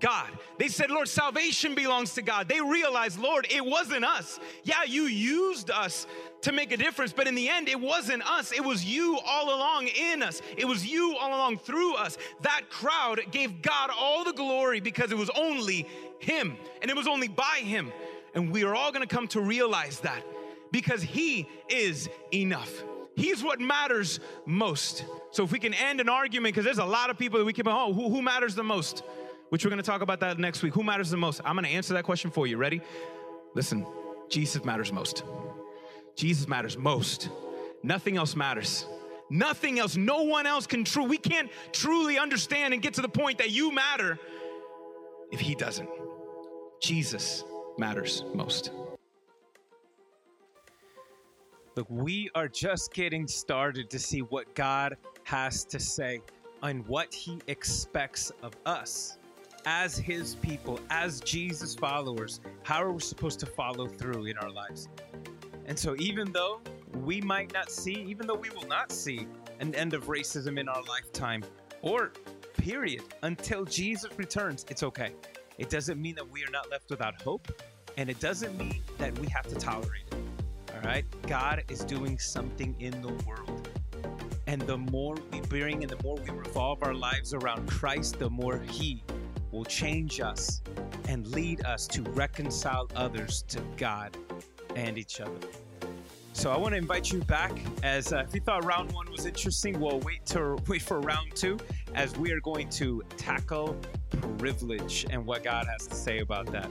God. 0.00 0.28
They 0.58 0.68
said, 0.68 0.90
Lord, 0.90 1.08
salvation 1.08 1.74
belongs 1.74 2.14
to 2.14 2.22
God. 2.22 2.48
They 2.48 2.60
realized, 2.60 3.18
Lord, 3.18 3.46
it 3.50 3.64
wasn't 3.64 4.04
us. 4.04 4.38
Yeah, 4.64 4.84
you 4.84 5.04
used 5.04 5.70
us 5.70 6.06
to 6.42 6.52
make 6.52 6.72
a 6.72 6.76
difference, 6.76 7.12
but 7.12 7.26
in 7.26 7.34
the 7.34 7.48
end, 7.48 7.68
it 7.68 7.80
wasn't 7.80 8.28
us. 8.28 8.52
It 8.52 8.64
was 8.64 8.84
you 8.84 9.18
all 9.26 9.48
along 9.48 9.88
in 9.88 10.22
us. 10.22 10.40
It 10.56 10.66
was 10.66 10.86
you 10.86 11.16
all 11.16 11.30
along 11.30 11.58
through 11.58 11.94
us. 11.94 12.16
That 12.42 12.70
crowd 12.70 13.20
gave 13.30 13.62
God 13.62 13.90
all 13.96 14.24
the 14.24 14.32
glory 14.32 14.80
because 14.80 15.10
it 15.10 15.18
was 15.18 15.30
only 15.30 15.86
Him 16.18 16.56
and 16.80 16.90
it 16.90 16.96
was 16.96 17.06
only 17.06 17.28
by 17.28 17.60
Him. 17.62 17.92
And 18.34 18.52
we 18.52 18.64
are 18.64 18.74
all 18.74 18.92
gonna 18.92 19.06
come 19.06 19.26
to 19.28 19.40
realize 19.40 20.00
that 20.00 20.22
because 20.70 21.02
He 21.02 21.48
is 21.68 22.08
enough. 22.32 22.70
He's 23.16 23.42
what 23.42 23.58
matters 23.58 24.20
most. 24.46 25.04
So 25.32 25.42
if 25.42 25.50
we 25.50 25.58
can 25.58 25.74
end 25.74 26.00
an 26.00 26.08
argument, 26.08 26.54
because 26.54 26.64
there's 26.64 26.78
a 26.78 26.84
lot 26.84 27.10
of 27.10 27.18
people 27.18 27.40
that 27.40 27.44
we 27.44 27.52
keep, 27.52 27.66
oh, 27.66 27.92
who, 27.92 28.08
who 28.10 28.22
matters 28.22 28.54
the 28.54 28.62
most? 28.62 29.02
Which 29.50 29.64
we're 29.64 29.70
gonna 29.70 29.82
talk 29.82 30.02
about 30.02 30.20
that 30.20 30.38
next 30.38 30.62
week. 30.62 30.74
Who 30.74 30.82
matters 30.82 31.10
the 31.10 31.16
most? 31.16 31.40
I'm 31.44 31.54
gonna 31.54 31.68
answer 31.68 31.94
that 31.94 32.04
question 32.04 32.30
for 32.30 32.46
you. 32.46 32.56
Ready? 32.56 32.80
Listen, 33.54 33.86
Jesus 34.28 34.64
matters 34.64 34.92
most. 34.92 35.24
Jesus 36.16 36.48
matters 36.48 36.76
most. 36.76 37.30
Nothing 37.82 38.16
else 38.16 38.36
matters. 38.36 38.86
Nothing 39.30 39.78
else. 39.78 39.96
No 39.96 40.22
one 40.22 40.46
else 40.46 40.66
can 40.66 40.84
true. 40.84 41.04
We 41.04 41.18
can't 41.18 41.50
truly 41.72 42.18
understand 42.18 42.74
and 42.74 42.82
get 42.82 42.94
to 42.94 43.02
the 43.02 43.08
point 43.08 43.38
that 43.38 43.50
you 43.50 43.72
matter 43.72 44.18
if 45.30 45.40
he 45.40 45.54
doesn't. 45.54 45.88
Jesus 46.80 47.44
matters 47.78 48.24
most. 48.34 48.72
Look, 51.76 51.86
we 51.88 52.28
are 52.34 52.48
just 52.48 52.92
getting 52.92 53.28
started 53.28 53.88
to 53.90 53.98
see 53.98 54.22
what 54.22 54.52
God 54.54 54.96
has 55.24 55.64
to 55.66 55.78
say 55.78 56.20
and 56.62 56.86
what 56.88 57.14
he 57.14 57.38
expects 57.46 58.32
of 58.42 58.54
us 58.66 59.17
as 59.66 59.98
his 59.98 60.34
people, 60.36 60.80
as 60.90 61.20
Jesus 61.20 61.74
followers. 61.74 62.40
How 62.62 62.82
are 62.82 62.92
we 62.92 63.00
supposed 63.00 63.40
to 63.40 63.46
follow 63.46 63.86
through 63.86 64.26
in 64.26 64.38
our 64.38 64.50
lives? 64.50 64.88
And 65.66 65.78
so, 65.78 65.94
even 65.98 66.32
though 66.32 66.60
we 67.04 67.20
might 67.20 67.52
not 67.52 67.70
see, 67.70 67.92
even 67.92 68.26
though 68.26 68.34
we 68.34 68.50
will 68.50 68.66
not 68.66 68.90
see 68.90 69.26
an 69.60 69.74
end 69.74 69.94
of 69.94 70.06
racism 70.06 70.58
in 70.58 70.68
our 70.68 70.82
lifetime, 70.84 71.44
or 71.82 72.12
period, 72.56 73.02
until 73.22 73.64
Jesus 73.64 74.10
returns, 74.16 74.64
it's 74.68 74.82
okay. 74.82 75.12
It 75.58 75.70
doesn't 75.70 76.00
mean 76.00 76.14
that 76.14 76.28
we 76.30 76.44
are 76.44 76.50
not 76.50 76.70
left 76.70 76.90
without 76.90 77.20
hope, 77.20 77.48
and 77.96 78.08
it 78.08 78.20
doesn't 78.20 78.56
mean 78.56 78.82
that 78.98 79.18
we 79.18 79.26
have 79.28 79.46
to 79.48 79.54
tolerate 79.56 80.04
it. 80.06 80.14
All 80.74 80.80
right? 80.82 81.04
God 81.26 81.64
is 81.68 81.84
doing 81.84 82.18
something 82.18 82.76
in 82.78 83.00
the 83.02 83.12
world. 83.24 83.68
And 84.46 84.62
the 84.62 84.78
more 84.78 85.16
we 85.30 85.40
bring 85.42 85.82
and 85.82 85.90
the 85.90 86.02
more 86.02 86.16
we 86.16 86.30
revolve 86.30 86.82
our 86.82 86.94
lives 86.94 87.34
around 87.34 87.68
Christ, 87.68 88.18
the 88.18 88.30
more 88.30 88.58
He 88.70 89.02
will 89.50 89.64
change 89.64 90.20
us 90.20 90.62
and 91.08 91.26
lead 91.28 91.64
us 91.64 91.86
to 91.88 92.02
reconcile 92.02 92.88
others 92.94 93.42
to 93.48 93.60
God 93.76 94.16
and 94.76 94.98
each 94.98 95.20
other. 95.20 95.38
So 96.32 96.52
I 96.52 96.56
want 96.56 96.72
to 96.72 96.78
invite 96.78 97.10
you 97.10 97.20
back. 97.22 97.52
As 97.82 98.12
uh, 98.12 98.24
if 98.28 98.32
you 98.32 98.40
thought 98.40 98.64
round 98.64 98.92
one 98.92 99.10
was 99.10 99.26
interesting, 99.26 99.80
we'll 99.80 99.98
wait 100.00 100.24
to 100.26 100.56
wait 100.68 100.82
for 100.82 101.00
round 101.00 101.34
two, 101.34 101.58
as 101.96 102.16
we 102.16 102.30
are 102.30 102.40
going 102.40 102.68
to 102.70 103.02
tackle 103.16 103.76
privilege 104.38 105.04
and 105.10 105.26
what 105.26 105.42
God 105.42 105.66
has 105.66 105.88
to 105.88 105.94
say 105.96 106.20
about 106.20 106.46
that. 106.52 106.68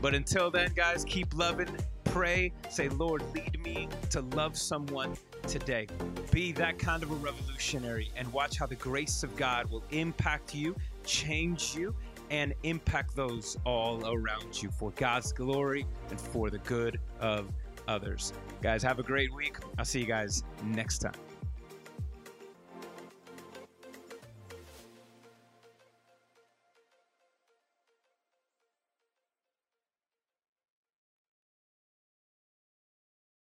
But 0.00 0.14
until 0.14 0.52
then, 0.52 0.72
guys, 0.72 1.04
keep 1.04 1.34
loving, 1.34 1.68
pray, 2.04 2.52
say, 2.70 2.88
Lord, 2.88 3.22
lead 3.34 3.60
me 3.60 3.88
to 4.10 4.20
love 4.20 4.56
someone 4.56 5.16
today. 5.48 5.88
Be 6.30 6.52
that 6.52 6.78
kind 6.78 7.02
of 7.02 7.10
a 7.10 7.14
revolutionary 7.16 8.12
and 8.16 8.32
watch 8.32 8.56
how 8.56 8.66
the 8.66 8.76
grace 8.76 9.24
of 9.24 9.34
God 9.36 9.68
will 9.68 9.82
impact 9.90 10.54
you, 10.54 10.76
change 11.04 11.74
you, 11.74 11.94
and 12.30 12.54
impact 12.62 13.16
those 13.16 13.56
all 13.64 14.06
around 14.06 14.62
you 14.62 14.70
for 14.70 14.90
God's 14.92 15.32
glory 15.32 15.86
and 16.10 16.20
for 16.20 16.50
the 16.50 16.58
good 16.58 17.00
of 17.20 17.50
others. 17.86 18.32
Guys, 18.62 18.82
have 18.82 18.98
a 18.98 19.02
great 19.02 19.32
week. 19.34 19.56
I'll 19.78 19.84
see 19.84 20.00
you 20.00 20.06
guys 20.06 20.42
next 20.64 20.98
time. 20.98 21.27